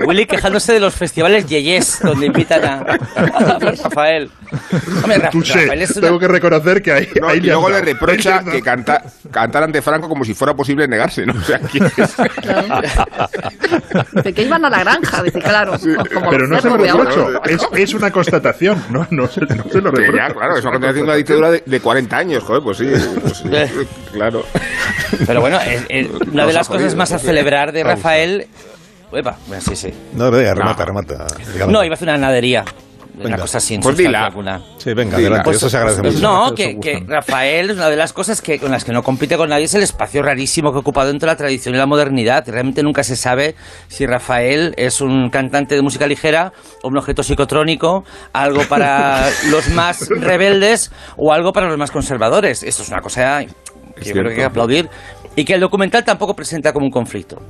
Willy 0.08 0.26
quejándose 0.26 0.72
de 0.72 0.80
los 0.80 0.96
festivales 0.96 1.46
yeyes, 1.48 2.00
donde 2.02 2.28
invitan 2.28 2.64
a, 2.64 2.80
a 2.80 3.60
Rafael. 3.60 4.21
Hombre, 5.04 5.18
Ra- 5.18 5.30
Touché. 5.30 5.62
Rafael 5.62 5.82
es 5.82 5.92
una- 5.92 6.08
Tengo 6.08 6.20
que 6.20 6.28
reconocer 6.28 6.82
que 6.82 6.92
ahí, 6.92 7.10
No, 7.20 7.28
ahí 7.28 7.38
y 7.38 7.42
luego 7.42 7.70
le 7.70 7.82
reprocha 7.82 8.44
que 8.52 8.62
canta, 8.62 9.02
cantar 9.32 9.64
ante 9.64 9.82
Franco 9.82 10.08
como 10.10 10.24
si 10.26 10.34
fuera 10.34 10.54
posible 10.54 10.88
negarse, 10.88 11.26
¿no? 11.26 11.34
O 11.34 11.42
sea, 11.44 11.60
que 11.60 11.80
De 14.24 14.34
que 14.34 14.42
iban 14.44 14.64
a 14.66 14.70
la 14.70 14.80
granja, 14.80 15.24
dice, 15.24 15.40
claro. 15.40 15.74
como 16.14 16.30
Pero 16.30 16.48
no 16.48 16.60
se 16.62 16.70
lo 16.70 16.78
reprocho, 16.78 17.44
es, 17.46 17.68
es 17.76 17.94
una 17.94 18.12
constatación, 18.12 18.84
no, 18.90 19.08
no, 19.12 19.28
se, 19.28 19.42
no 19.42 19.64
se 19.72 19.82
lo 19.82 19.92
reprocho. 19.92 20.16
ya, 20.18 20.34
claro, 20.34 20.58
es 20.58 20.64
una 20.64 20.72
continuación 20.72 20.96
de 20.96 21.04
una 21.04 21.16
dictadura 21.16 21.52
de, 21.52 21.64
de 21.66 21.80
40 21.80 22.18
años, 22.18 22.44
joder, 22.44 22.64
pues 22.64 22.78
sí, 22.78 22.86
pues 23.22 23.38
sí, 23.38 23.50
claro. 24.14 24.46
Pero 25.26 25.42
bueno, 25.42 25.60
es- 25.62 25.86
es 25.90 26.08
una 26.32 26.46
de 26.46 26.54
las 26.54 26.68
cosas 26.68 26.84
jodido, 26.84 26.98
más 26.98 27.12
a 27.12 27.20
sí. 27.20 27.26
celebrar 27.26 27.72
de. 27.72 27.84
Rafael. 27.84 28.48
Uepa, 29.12 29.38
bueno, 29.48 29.62
sí, 29.62 29.76
sí. 29.76 29.94
No, 30.14 30.32
venga, 30.32 30.54
remata, 30.54 30.86
remata. 30.86 31.28
Dígame. 31.54 31.74
No, 31.74 31.84
iba 31.84 31.94
a 31.94 31.96
hacer 31.96 32.08
una 32.08 32.18
nadería. 32.18 32.64
Una 33.20 33.38
cosa 33.38 33.60
sin 33.60 33.82
Pues 33.82 33.98
dila. 33.98 34.26
alguna. 34.26 34.62
Sí, 34.78 34.94
venga, 34.94 35.18
Dila. 35.18 35.28
adelante. 35.30 35.44
Pues- 35.46 35.58
eso 35.58 35.70
se 35.70 35.78
agradece 35.78 36.02
pues 36.02 36.16
mucho. 36.16 36.28
No, 36.28 36.46
Eso 36.48 36.56
que, 36.56 36.80
que 36.80 37.04
Rafael 37.08 37.70
es 37.70 37.76
una 37.76 37.90
de 37.90 37.96
las 37.96 38.14
cosas 38.14 38.42
que, 38.42 38.58
con 38.60 38.72
las 38.72 38.84
que 38.84 38.92
no 38.94 39.04
compite 39.04 39.38
con 39.38 39.50
nadie 39.50 39.66
es 39.66 39.74
el 39.76 39.84
espacio 39.84 40.22
rarísimo 40.24 40.72
que 40.72 40.78
ha 40.78 40.80
ocupado 40.82 41.08
dentro 41.10 41.28
de 41.28 41.34
la 41.34 41.38
tradición 41.38 41.76
y 41.76 41.78
la 41.78 41.86
modernidad. 41.86 42.44
Realmente 42.48 42.82
nunca 42.84 43.04
se 43.04 43.16
sabe 43.16 43.56
si 43.88 44.06
Rafael 44.06 44.74
es 44.78 45.02
un 45.02 45.30
cantante 45.30 45.76
de 45.76 45.82
música 45.82 46.08
ligera 46.08 46.54
o 46.84 46.88
un 46.88 46.98
objeto 46.98 47.22
psicotrónico, 47.22 48.04
algo 48.34 48.64
para 48.64 49.30
los 49.52 49.70
más 49.70 50.08
rebeldes 50.10 50.92
o 51.18 51.34
algo 51.34 51.54
para 51.54 51.68
los 51.68 51.78
más 51.78 51.92
conservadores. 51.92 52.64
Esto 52.64 52.82
es 52.84 52.90
una 52.90 53.02
cosa 53.02 53.44
que 53.96 54.06
yo 54.06 54.14
creo 54.14 54.24
que 54.26 54.30
hay 54.32 54.36
que 54.38 54.44
aplaudir 54.46 54.90
y 55.36 55.46
que 55.46 55.54
el 55.54 55.60
documental 55.60 56.04
tampoco 56.04 56.36
presenta 56.36 56.74
como 56.74 56.86
un 56.86 56.92
conflicto. 56.92 57.42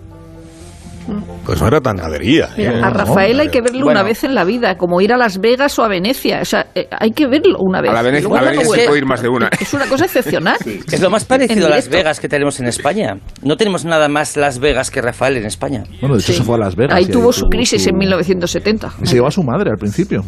Pues 1.46 1.60
no 1.62 1.68
era 1.68 1.82
tan 1.82 1.98
nadería. 1.98 2.50
Mira, 2.58 2.72
¿eh? 2.78 2.82
a 2.84 2.90
Rafael 2.90 3.40
hay 3.40 3.50
que 3.50 3.62
verlo 3.62 3.86
Bueno. 3.86 4.00
una 4.00 4.04
vez 4.08 4.24
en 4.24 4.36
la 4.36 4.44
vida, 4.44 4.78
como 4.78 5.02
ir 5.02 5.12
a 5.14 5.18
Las 5.18 5.40
Vegas 5.40 5.78
o 5.80 5.84
a 5.84 5.88
Venecia. 5.88 6.40
O 6.42 6.46
sea, 6.46 6.68
eh, 6.76 6.88
hay 6.92 7.12
que 7.12 7.28
verlo 7.28 7.58
una 7.60 7.82
vez. 7.82 7.92
A 7.92 7.94
la 7.96 8.02
Venecia, 8.02 8.30
a 8.30 8.42
Venecia 8.42 8.76
se 8.76 8.86
puede 8.88 8.98
ir 9.00 9.06
más 9.06 9.22
de 9.22 9.30
una. 9.30 9.50
Es 9.60 9.74
una 9.74 9.86
cosa 9.88 10.06
excepcional. 10.06 10.58
Es 10.66 11.02
lo 11.02 11.10
más 11.10 11.26
parecido 11.26 11.68
a 11.68 11.70
Las. 11.70 11.90
Vegas 11.90 12.20
que 12.20 12.30
tenemos 12.30 12.60
en 12.60 12.68
España. 12.68 13.18
No 13.42 13.58
tenemos 13.58 13.84
nada 13.86 14.08
más 14.08 14.38
Las 14.38 14.60
Vegas 14.60 14.92
que 14.92 15.02
Rafael 15.02 15.38
en 15.38 15.46
España. 15.46 15.84
Bueno, 16.00 16.16
de 16.16 16.22
hecho 16.22 16.32
Sí. 16.34 16.38
se 16.40 16.44
fue 16.44 16.56
a 16.56 16.60
Las 16.60 16.76
Vegas. 16.76 16.96
Ahí 16.96 17.06
y 17.06 17.08
tuvo 17.08 17.34
su 17.34 17.48
crisis 17.48 17.84
su- 17.84 17.90
en 17.90 17.98
1970. 17.98 18.92
Y 19.02 19.08
se 19.08 19.16
llevó 19.16 19.28
a 19.28 19.32
su 19.32 19.44
madre 19.44 19.72
al 19.72 19.78
principio. 19.78 20.24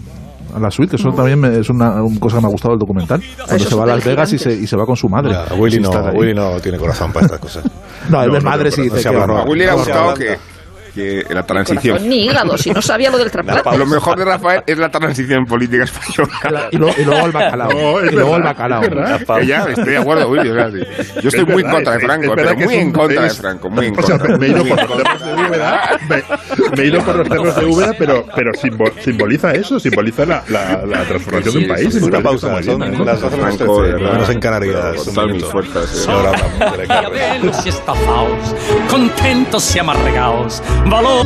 A 0.56 0.60
la 0.60 0.70
suite, 0.70 0.98
eso 0.98 1.10
también 1.10 1.40
me- 1.40 1.58
es 1.60 1.68
una, 1.72 2.04
una 2.04 2.20
cosa 2.20 2.36
que 2.38 2.42
me 2.44 2.48
ha 2.48 2.52
gustado 2.52 2.74
del 2.74 2.80
documental. 2.80 3.22
Cuando 3.38 3.56
esos 3.56 3.70
se 3.70 3.76
va 3.76 3.84
a 3.86 3.88
Las 3.88 4.06
Vegas 4.06 4.34
y 4.34 4.38
se, 4.38 4.54
y 4.54 4.68
se 4.68 4.76
va 4.78 4.86
con 4.86 4.96
su 4.96 5.08
madre. 5.10 5.32
Ya, 5.32 5.56
Willy, 5.56 5.78
Sí, 5.78 5.82
no, 5.82 5.90
ahí. 5.92 6.16
Willy 6.16 6.34
no 6.36 6.60
tiene 6.60 6.78
corazón 6.78 7.12
para 7.12 7.26
estas 7.26 7.40
cosas. 7.40 7.64
No, 8.10 8.22
él 8.22 8.32
No, 8.32 8.38
es 8.38 8.44
no, 8.44 8.50
madre 8.50 8.66
no, 8.66 8.72
sí 8.76 8.82
no 8.82 8.84
dice 8.84 8.98
se 8.98 9.04
que 9.04 9.16
habla, 9.16 9.28
no. 9.28 9.34
no. 9.36 9.40
A 9.40 9.44
Willy 9.46 9.60
le 9.64 9.70
ha 9.70 9.72
No 9.72 9.78
gustado 9.78 10.14
que, 10.14 10.38
que 10.94 11.24
la 11.30 11.44
Corazón 11.44 11.66
transición. 11.78 12.08
ni 12.10 12.26
hígado, 12.26 12.58
si 12.58 12.72
no 12.72 12.82
sabía 12.82 13.10
lo 13.10 13.18
del 13.18 13.32
trasplante. 13.32 13.78
Lo 13.78 13.86
mejor 13.86 14.18
de 14.18 14.26
Rafael 14.26 14.62
es 14.66 14.78
la 14.78 14.90
transición 14.90 15.46
política 15.46 15.84
española. 15.84 16.68
Y, 16.72 16.78
lo- 16.78 16.90
y 16.98 17.04
luego 17.04 17.26
el 17.26 17.32
bacalao. 17.32 17.70
No, 17.74 18.04
y 18.06 18.10
luego 18.12 18.36
el 18.38 18.44
bacalao. 18.44 18.84
es 18.84 18.90
verdad. 18.90 19.22
Que 19.40 19.46
ya 19.48 19.64
estoy 19.66 19.86
de 19.86 19.98
acuerdo, 19.98 20.30
Willy. 20.30 20.50
o 20.50 20.54
sea, 20.54 20.72
sí. 20.72 20.78
Yo 21.22 21.30
estoy 21.30 21.42
Es 21.42 21.48
muy 21.48 21.64
en 21.64 21.70
contra 21.72 21.94
de 21.94 22.00
Franco, 22.00 22.34
pero 22.36 22.56
muy 22.56 22.76
en 22.76 22.92
contra 22.92 23.22
de 23.24 23.30
Franco, 23.32 23.70
muy 23.70 23.86
en 23.88 24.00
O 24.00 24.02
sea, 24.04 24.18
contra. 24.18 24.38
me 24.38 24.46
he 24.46 24.50
ido 24.50 24.64
por 24.66 24.78
los 24.80 24.88
cerros 24.98 25.26
de 25.26 25.34
Úbeda, 25.34 26.00
me, 26.10 26.16
me 26.78 26.84
he 26.84 26.88
ido 26.88 27.02
por 27.04 27.16
los 27.18 27.28
cerros 27.28 27.56
de 27.56 27.66
Úbeda, 27.66 27.92
pero, 27.98 28.26
pero 28.36 28.52
simbo- 28.54 28.92
simboliza 29.02 29.52
eso, 29.54 29.80
simboliza 29.80 30.26
la, 30.26 30.44
la, 30.50 30.86
la 30.86 31.04
transformación 31.04 31.54
de 31.54 31.60
un 31.62 31.68
país. 31.68 31.96
Una 32.02 32.22
pausa, 32.22 32.48
son 32.64 32.80
las 32.80 33.22
12 33.22 33.38
menos 33.38 33.58
Franco, 33.58 33.78
13, 33.82 33.88
de 33.88 33.94
verdad. 33.94 34.14
menos 34.14 34.30
en 34.30 34.40
Canarias. 34.40 34.76
Con 34.98 35.08
un 35.10 35.14
todas 35.16 35.28
mis 35.28 35.36
minuto. 35.38 35.52
fuerzas, 35.52 36.06
Y 36.08 36.12
ahora 36.12 36.30
hablamos 36.30 36.60
de 36.72 36.78
la 36.78 36.84
Y 36.84 36.88
carne. 36.88 37.22
abelos 37.26 37.66
y 37.66 37.70
estafaos, 37.70 38.56
contentos 38.90 39.76
y 39.76 39.80
amargaos, 39.80 40.62
valor. 40.90 41.26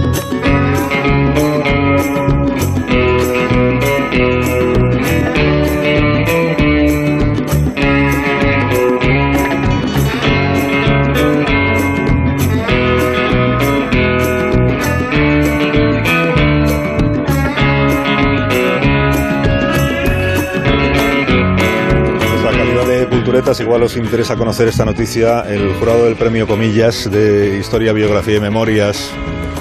Pues 22.98 23.22
culturetas, 23.28 23.60
igual 23.60 23.84
os 23.84 23.98
interesa 23.98 24.38
conocer 24.38 24.70
esta 24.70 24.86
noticia. 24.86 25.42
El 25.42 25.74
jurado 25.74 26.06
del 26.06 26.16
premio 26.16 26.48
Comillas 26.48 27.12
de 27.12 27.58
Historia, 27.60 27.92
Biografía 27.92 28.38
y 28.38 28.40
Memorias, 28.40 29.12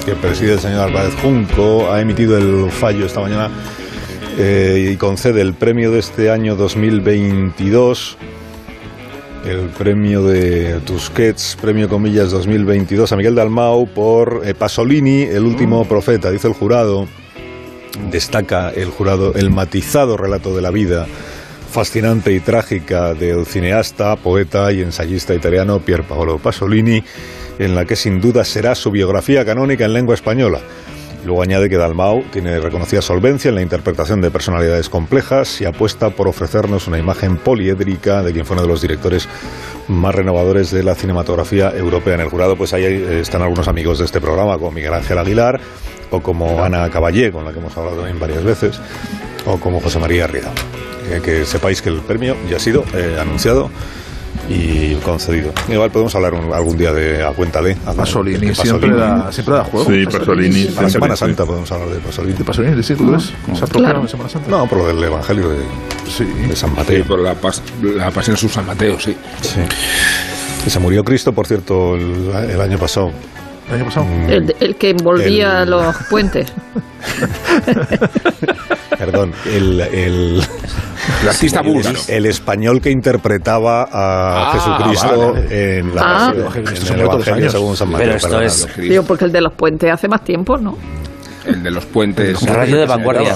que 0.07 0.15
preside 0.15 0.53
el 0.53 0.59
señor 0.61 0.87
Álvarez 0.87 1.13
Junco, 1.21 1.91
ha 1.91 1.99
emitido 1.99 2.37
el 2.37 2.71
fallo 2.71 3.05
esta 3.05 3.19
mañana 3.19 3.51
eh, 4.37 4.91
y 4.93 4.95
concede 4.95 5.41
el 5.41 5.53
premio 5.53 5.91
de 5.91 5.99
este 5.99 6.31
año 6.31 6.55
2022. 6.55 8.17
El 9.45 9.67
premio 9.77 10.23
de 10.23 10.79
Tusquets, 10.85 11.57
premio 11.59 11.89
comillas 11.89 12.31
2022 12.31 13.11
a 13.11 13.17
Miguel 13.17 13.35
Dalmau 13.35 13.85
por 13.93 14.43
eh, 14.45 14.53
Pasolini, 14.53 15.23
el 15.23 15.43
último 15.43 15.83
profeta, 15.83 16.31
dice 16.31 16.47
el 16.47 16.53
jurado. 16.53 17.05
Destaca 18.09 18.69
el 18.69 18.87
jurado 18.87 19.33
el 19.33 19.49
matizado 19.49 20.15
relato 20.15 20.55
de 20.55 20.61
la 20.61 20.71
vida 20.71 21.05
fascinante 21.69 22.31
y 22.31 22.39
trágica 22.39 23.13
del 23.13 23.45
cineasta, 23.45 24.15
poeta 24.15 24.71
y 24.71 24.83
ensayista 24.83 25.35
italiano 25.35 25.79
Pier 25.81 26.03
Paolo 26.03 26.37
Pasolini, 26.37 27.03
en 27.59 27.75
la 27.75 27.85
que 27.85 27.95
sin 27.95 28.21
duda 28.21 28.43
será 28.43 28.75
su 28.75 28.91
biografía 28.91 29.45
canónica 29.45 29.85
en 29.85 29.93
lengua 29.93 30.15
española. 30.15 30.59
Luego 31.25 31.41
añade 31.41 31.69
que 31.69 31.77
Dalmau 31.77 32.23
tiene 32.31 32.59
reconocida 32.59 33.01
solvencia 33.01 33.49
en 33.49 33.55
la 33.55 33.61
interpretación 33.61 34.21
de 34.21 34.31
personalidades 34.31 34.87
complejas 34.87 35.59
y 35.59 35.65
apuesta 35.65 36.09
por 36.09 36.27
ofrecernos 36.27 36.87
una 36.87 36.99
imagen 36.99 37.37
poliédrica 37.37 38.23
de 38.23 38.31
quien 38.31 38.45
fue 38.45 38.55
uno 38.55 38.61
de 38.61 38.69
los 38.69 38.81
directores 38.81 39.27
más 39.87 40.15
renovadores 40.15 40.71
de 40.71 40.83
la 40.83 40.95
cinematografía 40.95 41.71
europea. 41.75 42.15
En 42.15 42.21
el 42.21 42.29
jurado 42.29 42.55
pues 42.55 42.73
ahí 42.73 42.85
eh, 42.85 43.19
están 43.19 43.41
algunos 43.41 43.67
amigos 43.67 43.99
de 43.99 44.05
este 44.05 44.21
programa, 44.21 44.57
como 44.57 44.71
Miguel 44.71 44.93
Ángel 44.93 45.17
Aguilar 45.17 45.59
o 46.11 46.21
como 46.21 46.63
Ana 46.63 46.89
Caballé, 46.89 47.31
con 47.31 47.43
la 47.43 47.51
que 47.51 47.59
hemos 47.59 47.75
hablado 47.75 47.97
también 47.97 48.19
varias 48.19 48.43
veces, 48.43 48.79
o 49.45 49.57
como 49.57 49.81
José 49.81 49.99
María 49.99 50.27
Rieda. 50.27 50.51
Eh, 51.11 51.21
que 51.23 51.45
sepáis 51.45 51.81
que 51.81 51.89
el 51.89 51.99
premio 51.99 52.35
ya 52.49 52.57
ha 52.57 52.59
sido 52.59 52.83
eh, 52.93 53.17
anunciado 53.19 53.69
y 54.49 54.95
concedido. 55.03 55.51
Igual 55.69 55.91
podemos 55.91 56.13
hablar 56.15 56.33
un- 56.33 56.53
algún 56.53 56.77
día 56.77 56.93
de 56.93 57.23
a 57.23 57.31
cuenta 57.31 57.61
de 57.61 57.75
a- 57.85 57.93
Pasolini 57.93 58.47
de 58.47 58.55
siempre 58.55 58.95
da, 58.95 59.31
siempre 59.31 59.55
da 59.55 59.63
juego. 59.65 59.89
Sí, 59.91 60.05
Pasolini. 60.05 60.63
La 60.63 60.69
siempre, 60.71 60.89
Semana 60.89 61.15
sí. 61.15 61.19
Santa 61.19 61.45
podemos 61.45 61.71
hablar 61.71 61.89
de 61.89 61.99
Pasolini. 61.99 62.37
De 62.37 62.43
Pasolini, 62.43 62.83
sí, 62.83 62.95
¿tú 62.95 63.11
ves? 63.11 63.31
¿Se 63.57 63.63
ha 63.63 63.67
Claro. 63.67 64.07
Semana 64.07 64.29
Santa? 64.29 64.49
No, 64.49 64.65
por 64.67 64.79
lo 64.79 64.87
del 64.87 65.03
Evangelio 65.03 65.49
de, 65.49 65.57
Sí. 66.09 66.23
de 66.47 66.55
San 66.55 66.69
Sí, 66.71 66.75
Mateo. 66.77 67.05
por 67.05 67.19
la, 67.19 67.35
pas- 67.35 67.61
la 67.81 68.09
pasión 68.11 68.37
de 68.41 68.47
San 68.49 68.65
Mateo, 68.65 68.99
sí. 68.99 69.15
Sí. 69.41 69.59
Que 70.63 70.69
se 70.69 70.79
murió 70.79 71.03
Cristo, 71.03 71.33
por 71.33 71.45
cierto, 71.47 71.95
el, 71.95 72.31
el 72.49 72.61
año 72.61 72.77
pasado. 72.77 73.11
¿El 73.69 73.75
año 73.75 73.85
pasado? 73.85 74.05
Mm, 74.05 74.29
El, 74.29 74.55
el 74.61 74.75
que 74.77 74.91
envolvía 74.91 75.63
El- 75.63 75.71
los 75.71 75.95
puentes. 76.09 76.47
Perdón, 78.97 79.31
el, 79.45 79.79
el, 79.81 80.41
El 81.21 81.29
artista 81.29 81.61
búlgaro. 81.61 81.99
el 82.07 82.25
español 82.25 82.81
que 82.81 82.89
interpretaba 82.89 83.83
a 83.83 84.49
Ah, 84.49 84.51
Jesucristo 84.53 85.33
vale. 85.33 85.77
en, 85.79 85.95
la 85.95 86.01
Ah. 86.03 86.31
en 86.33 86.35
el 86.37 87.01
Evangelio 87.01 87.33
años. 87.35 87.51
según 87.51 87.75
San 87.77 87.89
Mateo. 87.91 88.05
Pero 88.07 88.17
esto 88.17 88.41
es- 88.41 88.77
Digo, 88.77 89.03
porque 89.03 89.25
el 89.25 89.31
de 89.31 89.41
los 89.41 89.53
puentes 89.53 89.91
hace 89.91 90.07
más 90.07 90.23
tiempo, 90.23 90.57
¿no? 90.57 90.77
El 91.45 91.63
de 91.63 91.71
los 91.71 91.85
puentes. 91.85 92.41
Radio 92.45 92.77
de 92.77 92.85
vanguardia. 92.85 93.35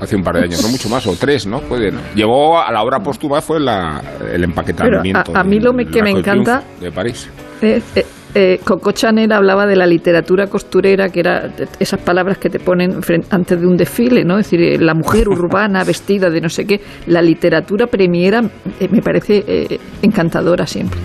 Hace 0.00 0.16
un 0.16 0.22
par 0.22 0.36
de 0.36 0.44
años, 0.44 0.62
no 0.62 0.68
mucho 0.68 0.88
más, 0.88 1.06
o 1.06 1.14
tres, 1.14 1.46
¿no? 1.46 1.60
Puede, 1.60 1.92
¿no? 1.92 2.00
Llegó 2.14 2.58
a 2.58 2.72
la 2.72 2.82
obra 2.82 3.00
póstuma, 3.00 3.42
fue 3.42 3.60
la, 3.60 4.02
el 4.32 4.42
empaquetamiento. 4.44 5.22
Pero 5.26 5.36
a- 5.36 5.40
a 5.42 5.44
mí 5.44 5.60
lo 5.60 5.72
del 5.74 5.90
que 5.90 6.02
me 6.02 6.10
encanta- 6.10 6.62
De 6.80 6.90
París. 6.90 7.28
Eh, 7.60 7.82
eh, 8.34 8.60
Coco 8.64 8.92
Chanel 8.92 9.32
hablaba 9.32 9.66
de 9.66 9.76
la 9.76 9.86
literatura 9.86 10.46
costurera, 10.46 11.08
que 11.08 11.20
era 11.20 11.50
esas 11.78 12.00
palabras 12.00 12.38
que 12.38 12.48
te 12.48 12.58
ponen 12.60 13.00
fren- 13.02 13.24
antes 13.30 13.60
de 13.60 13.66
un 13.66 13.76
desfile, 13.76 14.24
¿no? 14.24 14.38
Es 14.38 14.46
decir, 14.50 14.62
eh, 14.62 14.78
la 14.78 14.94
mujer 14.94 15.28
urbana 15.28 15.84
vestida 15.84 16.30
de 16.30 16.40
no 16.40 16.48
sé 16.48 16.64
qué. 16.64 16.80
La 17.06 17.22
literatura 17.22 17.86
premiera 17.86 18.40
eh, 18.78 18.88
me 18.90 19.02
parece 19.02 19.44
eh, 19.46 19.78
encantadora 20.02 20.66
siempre. 20.66 21.00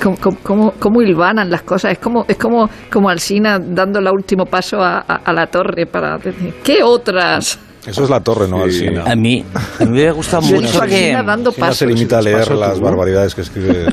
Cómo, 0.00 0.16
cómo- 0.20 0.38
cómo- 0.42 0.72
cómo 0.78 1.02
hilvanan 1.02 1.50
las 1.50 1.62
cosas. 1.62 1.92
Es 1.92 1.98
como, 1.98 2.24
es 2.28 2.36
como, 2.36 2.68
como 2.92 3.08
Alsina 3.10 3.58
dando 3.58 3.98
el 3.98 4.08
último 4.08 4.44
paso 4.46 4.80
a, 4.80 4.98
a- 5.00 5.20
a 5.24 5.32
la 5.32 5.46
torre 5.48 5.86
para 5.86 6.16
decir, 6.18 6.54
¿qué 6.62 6.82
otras 6.84 7.58
Eso 7.86 8.04
es 8.04 8.10
la 8.10 8.20
torre, 8.20 8.46
¿no? 8.46 8.68
Sí. 8.70 8.86
A 8.86 9.16
mí, 9.16 9.44
a 9.54 9.84
mí 9.84 9.86
me 9.86 9.92
hubiera 9.92 10.12
gustado 10.12 10.42
mucho 10.42 10.80
que... 10.82 11.12
dando 11.26 11.52
no 11.58 11.72
se 11.72 11.86
limita 11.86 12.18
a 12.18 12.22
leer 12.22 12.52
las 12.52 12.78
barbaridades 12.78 13.34
que 13.34 13.40
escribe, 13.40 13.86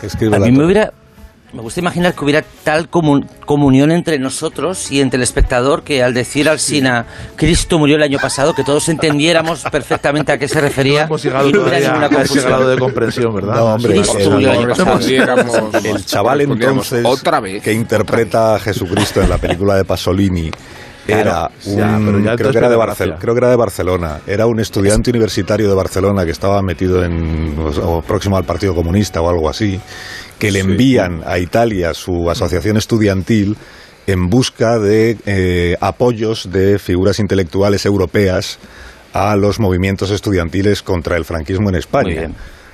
que 0.00 0.06
escribe 0.06 0.36
A 0.36 0.38
la 0.38 0.46
mí 0.46 0.52
me 0.52 0.56
torre. 0.58 0.66
hubiera... 0.66 0.92
Me 1.50 1.62
gusta 1.62 1.80
imaginar 1.80 2.12
que 2.14 2.22
hubiera 2.24 2.44
tal 2.62 2.90
comun- 2.90 3.26
comunión 3.46 3.90
entre 3.90 4.18
nosotros 4.18 4.92
y 4.92 5.00
entre 5.00 5.16
el 5.16 5.22
espectador 5.22 5.82
que 5.82 6.02
al 6.02 6.12
decir 6.12 6.46
al 6.46 6.58
Sina 6.58 7.06
Cristo 7.36 7.78
murió 7.78 7.96
el 7.96 8.02
año 8.02 8.18
pasado, 8.18 8.52
que 8.54 8.62
todos 8.64 8.88
entendiéramos 8.90 9.62
perfectamente 9.72 10.30
a 10.30 10.38
qué 10.38 10.46
se 10.46 10.60
refería 10.60 11.04
hemos 11.04 11.22
llegado 11.22 11.48
y 11.48 11.52
no 11.52 11.64
a 11.64 11.76
ese 11.78 11.88
confusión. 12.10 12.44
grado 12.44 12.68
de 12.68 12.78
comprensión, 12.78 13.34
¿verdad? 13.34 13.54
No, 13.54 13.64
hombre, 13.74 13.92
Cristo 13.94 14.18
el, 14.18 14.30
murió 14.30 14.52
el 14.52 14.58
año 14.58 14.68
pasado. 14.68 15.70
El 15.82 16.04
chaval 16.04 16.40
entonces 16.42 17.04
otra 17.06 17.40
vez. 17.40 17.62
que 17.62 17.72
interpreta 17.72 18.56
a 18.56 18.58
Jesucristo 18.60 19.22
en 19.22 19.30
la 19.30 19.38
película 19.38 19.74
de 19.76 19.86
Pasolini 19.86 20.50
era 21.12 21.50
un, 21.66 21.76
ya 22.24 22.36
creo, 22.36 22.50
que 22.52 22.58
era 22.58 22.68
de 22.68 22.76
Barcel- 22.76 23.18
creo 23.18 23.34
que 23.34 23.38
era 23.38 23.50
de 23.50 23.56
Barcelona, 23.56 24.20
era 24.26 24.46
un 24.46 24.60
estudiante 24.60 25.10
universitario 25.10 25.68
de 25.68 25.74
Barcelona 25.74 26.24
que 26.24 26.30
estaba 26.32 26.60
metido 26.62 27.04
en 27.04 27.54
o, 27.82 28.02
próximo 28.02 28.36
al 28.36 28.44
Partido 28.44 28.74
Comunista 28.74 29.20
o 29.20 29.28
algo 29.28 29.48
así, 29.48 29.80
que 30.38 30.50
le 30.52 30.60
envían 30.60 31.22
a 31.26 31.38
Italia 31.38 31.94
su 31.94 32.30
asociación 32.30 32.76
estudiantil 32.76 33.56
en 34.06 34.28
busca 34.30 34.78
de 34.78 35.16
eh, 35.26 35.76
apoyos 35.80 36.50
de 36.50 36.78
figuras 36.78 37.18
intelectuales 37.18 37.84
europeas 37.86 38.58
a 39.12 39.36
los 39.36 39.58
movimientos 39.60 40.10
estudiantiles 40.10 40.82
contra 40.82 41.16
el 41.16 41.24
franquismo 41.24 41.68
en 41.68 41.74
España. 41.74 42.30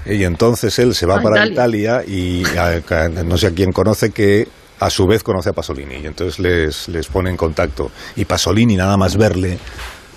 Y 0.07 0.25
entonces 0.25 0.79
él 0.79 0.95
se 0.95 1.07
va 1.07 1.17
para 1.23 1.47
Italia. 1.47 2.03
Italia 2.05 2.15
y 2.15 2.45
a- 2.59 2.83
a- 3.05 3.09
no 3.25 3.39
sé 3.39 3.47
a 3.47 3.51
quién 3.53 3.73
conoce 3.73 4.11
que 4.11 4.47
a 4.85 4.91
su 4.91 5.07
vez 5.07 5.23
conoce 5.23 5.49
a 5.49 5.53
Pasolini 5.55 5.97
y 5.97 6.07
entonces 6.07 6.39
les, 6.39 6.89
les 6.89 7.07
pone 7.07 7.31
en 7.31 7.39
contacto. 7.39 7.91
Y 8.17 8.27
Pasolini, 8.27 8.77
nada 8.77 8.99
más 8.99 9.17
verle, 9.17 9.59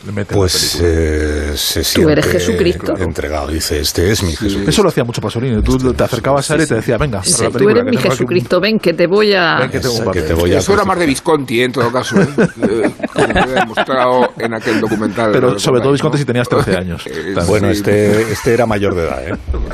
Le 0.07 0.13
mete 0.13 0.33
pues 0.33 0.79
eh, 0.81 1.51
se 1.57 1.83
siente 1.83 2.13
eres 2.13 2.25
Jesucristo. 2.27 2.95
entregado. 2.97 3.49
Dice, 3.49 3.81
este 3.81 4.09
es 4.09 4.23
mi 4.23 4.31
Jesucristo. 4.31 4.69
Eso 4.69 4.83
lo 4.83 4.87
hacía 4.89 5.03
mucho 5.03 5.19
Pasolini. 5.19 5.61
Tú 5.61 5.77
te 5.93 6.01
acercabas 6.01 6.49
a 6.49 6.55
él 6.55 6.61
y 6.61 6.65
te 6.65 6.75
decía, 6.75 6.97
venga, 6.97 7.21
Sí, 7.25 7.33
para 7.33 7.49
la 7.49 7.57
tú 7.59 7.69
eres 7.69 7.83
mi 7.83 7.97
un- 7.97 8.01
Jesucristo, 8.03 8.61
ven 8.61 8.79
que 8.79 8.93
te 8.93 9.05
voy 9.05 9.33
a... 9.33 9.57
Ven 9.59 9.69
que 9.69 9.79
te 9.81 10.33
voy 10.33 10.53
a 10.53 10.59
Eso 10.59 10.73
era 10.73 10.85
más 10.85 10.97
de 10.97 11.05
Visconti, 11.07 11.59
¿eh? 11.59 11.65
en 11.65 11.71
todo 11.73 11.91
caso, 11.91 12.21
¿eh? 12.21 12.27
Eh, 12.37 12.89
como 13.13 13.27
queda 13.27 13.45
demostrado 13.59 14.29
en 14.37 14.53
aquel 14.53 14.79
documental. 14.79 15.31
Pero 15.33 15.59
sobre 15.59 15.81
todo 15.81 15.91
Visconti 15.91 16.15
¿no? 16.15 16.19
si 16.19 16.25
tenías 16.25 16.47
13 16.47 16.75
años. 16.77 17.03
Eh. 17.17 17.35
Bueno, 17.45 17.67
sí, 17.73 17.77
este, 17.79 18.21
este 18.31 18.53
era 18.53 18.65
mayor 18.65 18.95
de 18.95 19.03
edad, 19.03 19.27
¿eh? 19.27 19.33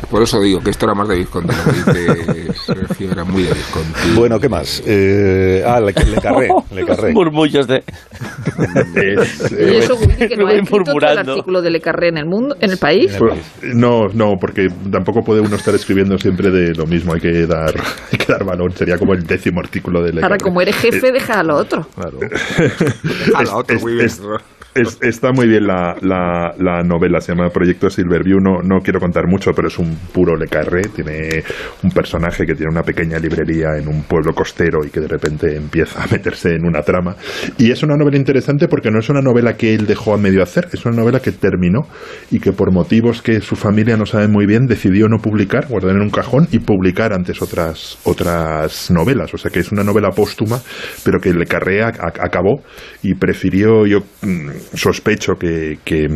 Por 0.10 0.24
eso 0.24 0.40
digo 0.42 0.62
que 0.62 0.72
esto 0.72 0.86
era 0.86 0.96
más 0.96 1.08
de 1.08 1.16
Visconti. 1.18 1.54
Sergio 2.66 3.12
era 3.12 3.24
muy 3.24 3.44
de 3.44 3.54
Visconti. 3.54 4.00
Bueno, 4.16 4.40
¿qué 4.40 4.50
más? 4.50 4.82
Eh, 4.86 5.64
ah, 5.66 5.80
le, 5.80 5.94
le 5.94 6.22
carré, 6.22 6.50
le 6.74 6.86
carré. 6.88 7.14
Murmullos 7.14 7.68
de... 7.68 7.84
Y 9.52 9.76
eso, 9.78 9.98
que 10.28 10.36
no 10.38 10.46
Me 10.46 10.52
ha 10.52 10.56
voy 10.56 10.64
escrito 10.64 10.84
todo 10.84 10.94
el 10.96 11.02
murmurando. 11.02 11.32
artículo 11.34 11.62
de 11.62 11.70
Le 11.72 11.80
Carré 11.82 12.10
en 12.10 12.18
el 12.18 12.26
mundo, 12.26 12.56
en 12.60 12.72
el 12.72 12.78
país. 12.78 13.16
Pues, 13.18 13.34
no, 13.76 14.08
no, 14.14 14.34
porque 14.40 14.68
tampoco 14.92 15.22
puede 15.22 15.42
uno 15.42 15.56
estar 15.56 15.74
escribiendo 15.76 16.18
siempre 16.18 16.50
de 16.52 16.74
lo 16.76 16.86
mismo. 16.86 17.14
Hay 17.14 17.20
que 17.22 17.46
dar, 17.46 17.74
hay 18.12 18.18
que 18.18 18.26
dar 18.32 18.44
balón. 18.46 18.72
Sería 18.72 18.98
como 18.98 19.14
el 19.14 19.24
décimo 19.24 19.60
artículo 19.60 20.02
de 20.02 20.14
Le 20.14 20.22
Ahora, 20.22 20.38
Carré. 20.38 20.44
como 20.50 20.62
eres 20.62 20.76
jefe, 20.78 21.12
deja 21.12 21.40
a 21.40 21.44
lo 21.44 21.56
otro. 21.58 21.86
Claro. 21.96 22.18
A 23.36 23.44
la 23.44 23.56
otra, 23.58 23.76
Es- 23.76 23.82
muy 23.84 23.94
bien. 23.94 24.06
es- 24.06 24.22
es- 24.76 24.98
está 25.02 25.32
muy 25.32 25.48
bien 25.48 25.68
la, 25.68 25.96
la, 26.02 26.54
la 26.58 26.82
novela, 26.84 27.22
se 27.22 27.34
llama 27.34 27.50
Proyecto 27.50 27.90
Silverview. 27.90 28.40
No, 28.40 28.62
no 28.64 28.80
quiero 28.82 29.00
contar 29.00 29.28
mucho, 29.28 29.52
pero 29.56 29.68
es 29.68 29.78
un 29.78 29.96
puro 30.14 30.36
Le 30.36 30.48
Carré. 30.48 30.82
Tiene 30.96 31.44
un 31.84 31.92
personaje 31.92 32.46
que 32.46 32.56
tiene 32.56 32.72
una 32.72 32.84
pequeña 32.84 33.20
librería 33.20 33.78
en 33.78 33.88
un 33.88 34.04
pueblo 34.04 34.34
costero 34.34 34.80
y 34.86 34.90
que 34.90 35.00
de 35.00 35.08
repente 35.08 35.56
empieza 35.56 36.04
a 36.04 36.08
meterse 36.08 36.56
en 36.56 36.66
una 36.66 36.82
trama. 36.82 37.16
Y 37.58 37.72
es 37.72 37.84
una 37.84 37.96
novela 37.96 38.18
interesante 38.18 38.68
porque 38.68 38.90
no 38.92 39.00
es 39.00 39.10
una 39.10 39.22
novela 39.22 39.56
que 39.56 39.74
él 39.76 39.86
dejó 39.86 40.14
a 40.14 40.18
medio 40.18 40.42
hacer, 40.44 40.68
es 40.74 40.86
una 40.86 40.96
novela 40.96 41.20
que 41.20 41.32
terminó 41.32 41.82
y 42.32 42.40
que 42.40 42.52
por 42.52 42.72
motivos 42.72 43.22
que 43.22 43.42
su 43.42 43.56
familia 43.56 43.98
no 43.98 44.06
sabe 44.06 44.28
muy 44.28 44.46
bien 44.46 44.66
decidió 44.66 45.08
no 45.08 45.18
publicar, 45.18 45.68
guardar 45.68 45.96
en 45.96 46.02
un 46.02 46.10
cajón 46.10 46.48
y 46.52 46.60
publicar 46.60 47.14
antes 47.14 47.42
otras, 47.42 48.00
otras 48.06 48.90
novelas. 48.92 49.34
O 49.34 49.38
sea 49.38 49.52
que 49.52 49.60
es 49.60 49.72
una 49.72 49.84
novela 49.84 50.10
póstuma, 50.12 50.60
pero 51.04 51.20
que 51.20 51.34
Le 51.34 51.46
ac- 51.46 52.20
acabó 52.20 52.62
y 53.02 53.14
prefirió, 53.16 53.86
yo 53.86 54.00
mm, 54.22 54.50
sospecho 54.74 55.34
que, 55.34 55.80
que 55.84 56.08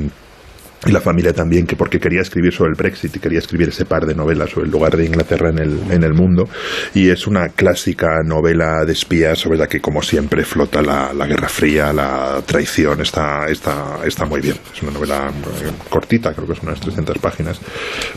y 0.86 0.91
la 0.91 1.02
familia 1.02 1.34
también, 1.34 1.66
que 1.66 1.76
porque 1.76 2.00
quería 2.00 2.22
escribir 2.22 2.54
sobre 2.54 2.70
el 2.70 2.76
Brexit 2.76 3.16
y 3.16 3.20
quería 3.20 3.39
escribir 3.39 3.70
ese 3.70 3.86
par 3.86 4.06
de 4.06 4.14
novelas 4.14 4.52
sobre 4.52 4.68
el 4.68 4.72
lugar 4.72 4.95
de 4.95 5.06
Inglaterra 5.06 5.50
en 5.50 5.60
el, 5.60 5.91
en 5.91 6.04
el 6.04 6.14
mundo. 6.14 6.48
Y 6.93 7.10
es 7.10 7.26
una 7.26 7.50
clásica 7.50 8.22
novela 8.24 8.86
de 8.86 8.93
espías 8.93 9.39
sobre 9.39 9.58
la 9.58 9.68
que, 9.68 9.82
como 9.82 10.02
siempre, 10.02 10.43
flota 10.43 10.82
la, 10.82 11.26
Guerra 11.26 11.50
Fría, 11.50 11.91
la 11.91 12.41
traición. 12.45 13.02
Está, 13.02 13.48
está, 13.48 14.00
está 14.06 14.26
muy 14.26 14.39
bien. 14.39 14.56
Es 14.74 14.82
una 14.84 14.91
novela 14.91 15.30
eh, 15.30 15.72
cortita, 15.89 16.34
creo 16.34 16.45
que 16.45 16.54
es 16.54 16.62
unas 16.62 16.80
300 16.80 17.18
páginas, 17.18 17.60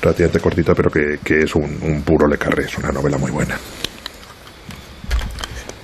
relativamente 0.00 0.40
cortita, 0.40 0.74
pero 0.74 0.90
que, 0.90 1.18
es 1.42 1.54
un, 1.54 1.78
un 1.82 2.02
puro 2.02 2.28
le 2.28 2.36
carré. 2.36 2.64
Es 2.64 2.76
una 2.76 2.92
novela 2.92 3.16
muy 3.16 3.30
buena. 3.30 3.56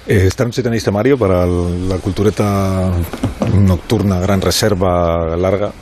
Eh, 0.09 0.27
esta 0.27 0.45
noche 0.45 0.63
tenéis 0.63 0.85
temario 0.85 1.19
para 1.19 1.45
la 1.47 1.97
cultureta 1.99 2.93
nocturna, 3.59 4.21
gran 4.21 4.41
reserva 4.41 5.37
larga. 5.37 5.73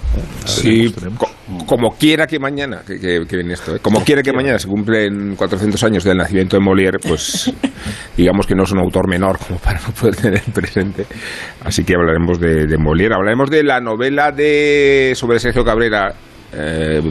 Sí, 0.46 0.94
co- 1.18 1.30
como 1.66 1.90
quiera 1.96 2.26
que 2.26 2.38
mañana, 2.38 2.82
que, 2.86 2.98
que- 2.98 3.26
que 3.28 3.36
viene 3.36 3.52
esto, 3.52 3.76
¿eh? 3.76 3.80
como 3.82 4.02
quiera 4.02 4.22
que 4.22 4.32
mañana 4.32 4.58
se 4.58 4.66
cumplen 4.66 5.36
400 5.36 5.82
años 5.84 6.04
del 6.04 6.16
nacimiento 6.16 6.56
de 6.56 6.62
Molière, 6.62 6.98
pues 7.06 7.52
digamos 8.16 8.46
que 8.46 8.54
no 8.54 8.62
es 8.64 8.72
un 8.72 8.78
autor 8.78 9.08
menor 9.10 9.38
como 9.38 9.58
para 9.58 9.78
no 9.80 9.88
poder 9.92 10.16
tener 10.16 10.42
presente. 10.54 11.04
Así 11.62 11.84
que 11.84 11.94
hablaremos 11.94 12.40
de, 12.40 12.66
de 12.66 12.78
Molière, 12.78 13.14
hablaremos 13.14 13.50
de 13.50 13.62
la 13.62 13.80
novela 13.80 14.30
de 14.32 15.12
sobre 15.14 15.38
Sergio 15.38 15.64
Cabrera. 15.64 16.14
Eh, 16.50 17.02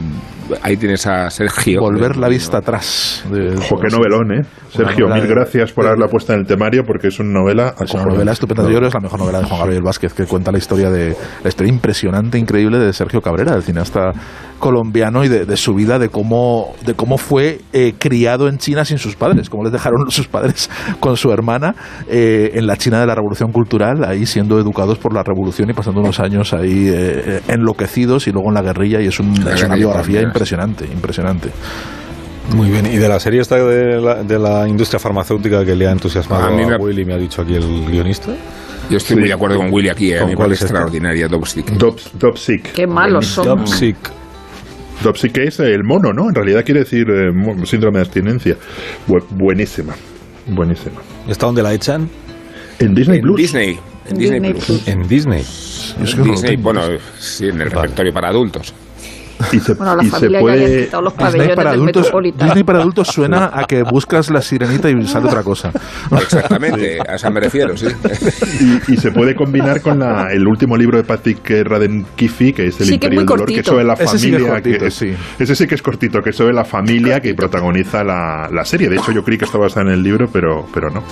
ahí 0.62 0.76
tienes 0.76 1.06
a 1.06 1.30
Sergio. 1.30 1.80
Volver 1.80 2.16
la 2.16 2.28
vista 2.28 2.58
atrás. 2.58 3.24
De, 3.30 3.54
Ojo, 3.56 3.76
qué 3.80 3.88
novelón, 3.94 4.32
¿eh? 4.32 4.42
Sergio, 4.70 5.06
mil 5.08 5.26
gracias 5.26 5.72
por 5.72 5.86
haberla 5.86 6.08
puesta 6.08 6.34
en 6.34 6.40
el 6.40 6.46
temario 6.46 6.82
porque 6.84 7.08
es 7.08 7.20
una 7.20 7.40
novela 7.40 7.74
Es 7.80 7.94
una 7.94 8.04
novela 8.04 8.32
estupenda. 8.32 8.62
Yo 8.64 8.68
creo 8.70 8.80
que 8.82 8.86
es 8.88 8.94
la 8.94 9.00
mejor 9.00 9.20
novela 9.20 9.38
de 9.40 9.44
Juan 9.46 9.60
Gabriel 9.60 9.82
Vázquez, 9.82 10.12
que 10.14 10.24
cuenta 10.26 10.50
la 10.50 10.58
historia 10.58 10.90
de 10.90 11.16
la 11.42 11.48
historia 11.48 11.72
impresionante, 11.72 12.38
increíble 12.38 12.78
de 12.78 12.92
Sergio 12.92 13.20
Cabrera, 13.20 13.52
del 13.52 13.62
cineasta 13.62 14.12
colombiano 14.58 15.24
y 15.24 15.28
de, 15.28 15.44
de 15.44 15.56
su 15.56 15.74
vida, 15.74 15.98
de 15.98 16.08
cómo 16.08 16.74
de 16.84 16.94
cómo 16.94 17.18
fue 17.18 17.60
eh, 17.72 17.94
criado 17.98 18.48
en 18.48 18.58
China 18.58 18.84
sin 18.84 18.98
sus 18.98 19.14
padres, 19.16 19.50
cómo 19.50 19.62
les 19.64 19.72
dejaron 19.72 19.98
sus 20.10 20.26
padres 20.28 20.70
con 21.00 21.16
su 21.16 21.30
hermana 21.32 21.74
eh, 22.08 22.52
en 22.54 22.66
la 22.66 22.76
China 22.76 23.00
de 23.00 23.06
la 23.06 23.14
Revolución 23.14 23.52
Cultural, 23.52 24.04
ahí 24.04 24.26
siendo 24.26 24.58
educados 24.58 24.98
por 24.98 25.14
la 25.14 25.22
Revolución 25.22 25.70
y 25.70 25.72
pasando 25.74 26.00
unos 26.00 26.18
años 26.20 26.52
ahí 26.54 26.88
eh, 26.92 27.40
enloquecidos 27.48 28.26
y 28.26 28.32
luego 28.32 28.48
en 28.48 28.54
la 28.54 28.62
guerrilla 28.62 29.00
y 29.00 29.06
es, 29.06 29.20
un- 29.20 29.34
es 29.46 29.62
una 29.62 29.76
biografía. 29.76 30.20
Impresionante, 30.34 30.84
impresionante. 30.86 31.50
Muy 32.54 32.68
bien, 32.70 32.84
y 32.86 32.96
de 32.96 33.08
la 33.08 33.18
serie 33.20 33.40
esta 33.40 33.56
de 33.56 34.00
la, 34.00 34.22
de 34.22 34.38
la 34.38 34.68
industria 34.68 34.98
farmacéutica 34.98 35.64
que 35.64 35.74
le 35.74 35.86
ha 35.86 35.92
entusiasmado 35.92 36.44
A 36.44 36.50
mí 36.50 36.64
me- 36.66 36.76
Willy, 36.76 37.04
me 37.04 37.14
ha 37.14 37.18
dicho 37.18 37.40
aquí 37.42 37.54
el 37.54 37.86
guionista. 37.86 38.34
Yo 38.90 38.98
estoy 38.98 39.16
muy 39.16 39.28
de 39.28 39.32
acuerdo 39.32 39.56
con 39.56 39.72
Willy 39.72 39.88
aquí, 39.88 40.12
¿eh? 40.12 40.18
a 40.18 40.22
¿Con 40.24 40.34
cuál 40.34 40.52
es 40.52 40.60
este? 40.60 40.66
extraordinaria 40.66 41.26
Dobstick. 41.28 41.70
Dob- 41.78 42.00
Dobsic. 42.18 42.72
Qué 42.72 42.86
malos 42.86 43.26
son. 43.28 43.46
Dopsic. 43.46 43.96
Dopsic 45.02 45.38
es 45.38 45.58
el 45.60 45.84
mono, 45.84 46.12
¿no? 46.12 46.28
En 46.28 46.34
realidad 46.34 46.64
quiere 46.64 46.80
decir 46.80 47.06
eh, 47.08 47.30
síndrome 47.64 47.98
de 47.98 48.02
abstinencia. 48.02 48.56
Bu- 49.08 49.24
buenísima. 49.30 49.94
Buenísima. 50.46 51.00
¿Y 51.26 51.30
¿Está 51.30 51.46
donde 51.46 51.62
la 51.62 51.72
echan? 51.72 52.08
En 52.78 52.94
Disney 52.94 53.18
En 53.18 53.22
Plus. 53.22 53.36
Disney. 53.36 53.78
En 54.06 54.18
Disney, 54.18 54.40
Disney 54.40 54.52
Plus. 54.52 54.64
Plus. 54.66 54.88
En 54.88 55.08
Disney. 55.08 55.40
Es 55.40 56.10
que 56.14 56.16
no 56.20 56.24
lo 56.26 56.32
Disney, 56.32 56.56
bueno, 56.56 56.82
sí, 57.18 57.46
en 57.48 57.60
el 57.62 57.70
repertorio 57.70 58.12
para 58.12 58.28
adultos. 58.28 58.74
Y 59.52 59.60
se, 59.60 59.74
Bueno, 59.74 59.96
la 59.96 60.02
y 60.02 60.06
se 60.06 60.10
familia 60.12 60.40
puede... 60.40 60.88
los 60.92 61.16
Disney 61.16 61.54
para 61.56 61.70
adultos. 61.70 62.12
Disney 62.36 62.64
para 62.64 62.78
adultos 62.80 63.08
suena 63.08 63.50
a 63.52 63.64
que 63.64 63.82
buscas 63.82 64.30
la 64.30 64.40
sirenita 64.42 64.90
y 64.90 65.06
sale 65.06 65.26
otra 65.26 65.42
cosa. 65.42 65.70
Exactamente, 66.10 66.98
a 67.06 67.14
eso 67.14 67.30
me 67.30 67.40
refiero, 67.40 67.76
sí. 67.76 67.86
Y, 68.88 68.92
y 68.92 68.96
se 68.96 69.10
puede 69.10 69.34
combinar 69.34 69.80
con 69.80 69.98
la- 69.98 70.28
el 70.32 70.46
último 70.46 70.76
libro 70.76 70.96
de 70.98 71.04
Patrick 71.04 71.48
Radden 71.64 72.06
Kiffy, 72.16 72.52
que 72.52 72.66
es 72.68 72.80
El 72.80 72.86
Sí, 72.86 72.98
que 72.98 73.06
es 73.06 73.12
Imperio 73.12 73.18
del 73.20 73.26
Dolor, 73.26 73.46
que 73.46 73.52
cortito. 73.54 73.60
es 73.60 73.66
sobre 73.66 73.84
la 73.84 73.94
Ese 73.94 74.18
sí 74.18 74.30
que 74.30 74.36
es 74.36 74.42
familia. 74.42 74.50
cortito, 74.62 74.86
es- 74.86 74.94
sí. 74.94 75.14
Ese 75.38 75.54
sí 75.56 75.66
que 75.66 75.74
es 75.74 75.82
cortito, 75.82 76.20
que 76.22 76.30
es 76.30 76.36
sobre 76.36 76.52
la 76.54 76.64
familia 76.64 77.20
que 77.20 77.34
protagoniza 77.34 78.02
la, 78.04 78.48
la 78.52 78.64
serie. 78.64 78.88
De 78.88 78.96
hecho, 78.96 79.12
yo 79.12 79.22
creí 79.24 79.38
que 79.38 79.44
estaba 79.44 79.64
basada 79.64 79.86
en 79.86 79.92
el 79.92 80.02
libro, 80.02 80.28
pero, 80.32 80.66
pero 80.72 80.90
no. 80.90 81.02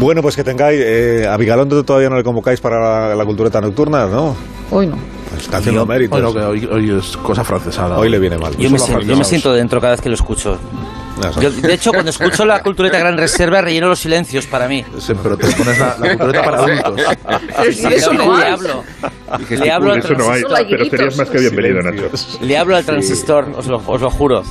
Bueno, 0.00 0.22
pues 0.22 0.34
que 0.34 0.42
tengáis. 0.42 0.80
Eh, 0.82 1.26
a 1.28 1.36
Vigalondo 1.36 1.84
todavía 1.84 2.08
no 2.10 2.16
le 2.16 2.24
convocáis 2.24 2.60
para 2.60 3.08
la, 3.08 3.14
la 3.14 3.24
cultureta 3.24 3.60
nocturna, 3.60 4.06
¿no? 4.06 4.34
Hoy 4.70 4.88
no. 4.88 4.96
Está 5.42 5.58
haciendo 5.58 5.84
méritos. 5.86 6.20
Bueno, 6.20 6.32
que 6.32 6.40
hoy, 6.40 6.68
hoy 6.70 6.98
es 6.98 7.16
cosa 7.16 7.44
francesada. 7.44 7.98
Hoy 7.98 8.08
le 8.08 8.18
viene 8.18 8.38
mal. 8.38 8.56
Yo 8.56 8.70
me, 8.70 8.78
siento, 8.78 9.00
yo 9.04 9.16
me 9.16 9.24
siento 9.24 9.52
dentro 9.52 9.80
cada 9.80 9.92
vez 9.92 10.00
que 10.00 10.08
lo 10.08 10.14
escucho. 10.14 10.58
Yo, 11.40 11.50
de 11.50 11.74
hecho, 11.74 11.92
cuando 11.92 12.10
escucho 12.10 12.44
la 12.44 12.60
cultureta 12.62 12.98
Gran 12.98 13.16
Reserva, 13.16 13.60
relleno 13.60 13.88
los 13.88 13.98
silencios 13.98 14.46
para 14.46 14.68
mí. 14.68 14.84
Sí, 14.98 15.12
pero 15.22 15.36
te 15.36 15.46
pones 15.52 15.78
la, 15.78 15.96
la 15.98 16.08
cultureta 16.16 16.42
para 16.42 16.58
adultos. 16.58 17.00
Sí, 17.72 17.86
eso 17.92 18.10
¿De 18.10 18.16
no 18.18 18.36
hay. 18.36 18.52
hablo? 18.52 18.84
Le 19.50 19.70
hablo 19.70 19.92
al 19.92 19.98
Eso 20.00 20.14
no 20.14 20.30
hay, 20.30 20.42
pero 20.68 20.84
serías 20.84 21.16
más 21.16 21.30
que 21.30 21.38
bienvenido, 21.38 21.82
Nacho. 21.82 22.10
Le 22.42 22.58
hablo 22.58 22.76
al 22.76 22.84
transistor, 22.84 23.46
os 23.56 23.66
lo, 23.66 23.82
os 23.86 24.00
lo 24.00 24.10
juro. 24.10 24.42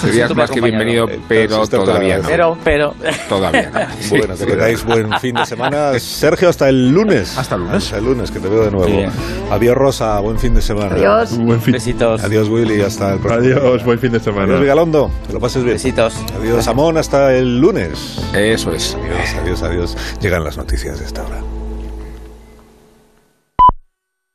Serías 0.00 0.34
más 0.34 0.50
que 0.50 0.60
bienvenido, 0.60 1.06
pero 1.28 1.66
todavía 1.66 2.18
no. 2.18 2.28
Pero, 2.28 2.58
pero. 2.62 2.94
Todavía 3.28 3.70
no. 3.70 3.80
Bueno, 4.10 4.36
que 4.36 4.46
tengáis 4.46 4.84
buen 4.84 5.18
fin 5.20 5.34
de 5.34 5.46
semana. 5.46 5.98
Sergio, 5.98 6.48
hasta 6.48 6.68
el 6.68 6.90
lunes. 6.90 7.36
Hasta 7.36 7.56
el 7.56 7.62
lunes. 7.62 7.84
Hasta 7.84 7.98
el 7.98 8.04
lunes, 8.04 8.30
que 8.30 8.38
te 8.40 8.48
veo 8.48 8.64
de 8.64 8.70
nuevo. 8.70 9.12
Adiós, 9.50 9.76
Rosa. 9.76 10.18
Buen 10.20 10.38
fin 10.38 10.54
de 10.54 10.62
semana. 10.62 10.94
Adiós. 10.94 11.36
Buen 11.36 11.60
fin. 11.60 11.72
Besitos. 11.72 12.22
Adiós, 12.22 12.48
Willy. 12.48 12.80
Hasta 12.82 13.14
el 13.14 13.18
próximo. 13.20 13.58
Adiós, 13.58 13.84
buen 13.84 13.98
fin 13.98 14.12
de 14.12 14.20
semana. 14.20 14.44
Adiós, 14.44 14.60
Vigalondo. 14.60 15.10
Que 15.26 15.32
lo 15.32 15.40
pases 15.40 15.62
bien. 15.64 15.74
Besitos. 15.74 16.14
Adiós, 16.38 16.68
Amón. 16.68 16.96
Hasta 16.96 17.34
el 17.34 17.60
lunes. 17.60 18.18
Eso 18.34 18.72
es. 18.72 18.94
Adiós, 18.94 19.34
adiós, 19.40 19.62
adiós. 19.62 19.96
Llegan 20.20 20.44
las 20.44 20.56
noticias 20.56 20.98
de 20.98 21.06
esta 21.06 21.24
hora. 21.24 21.42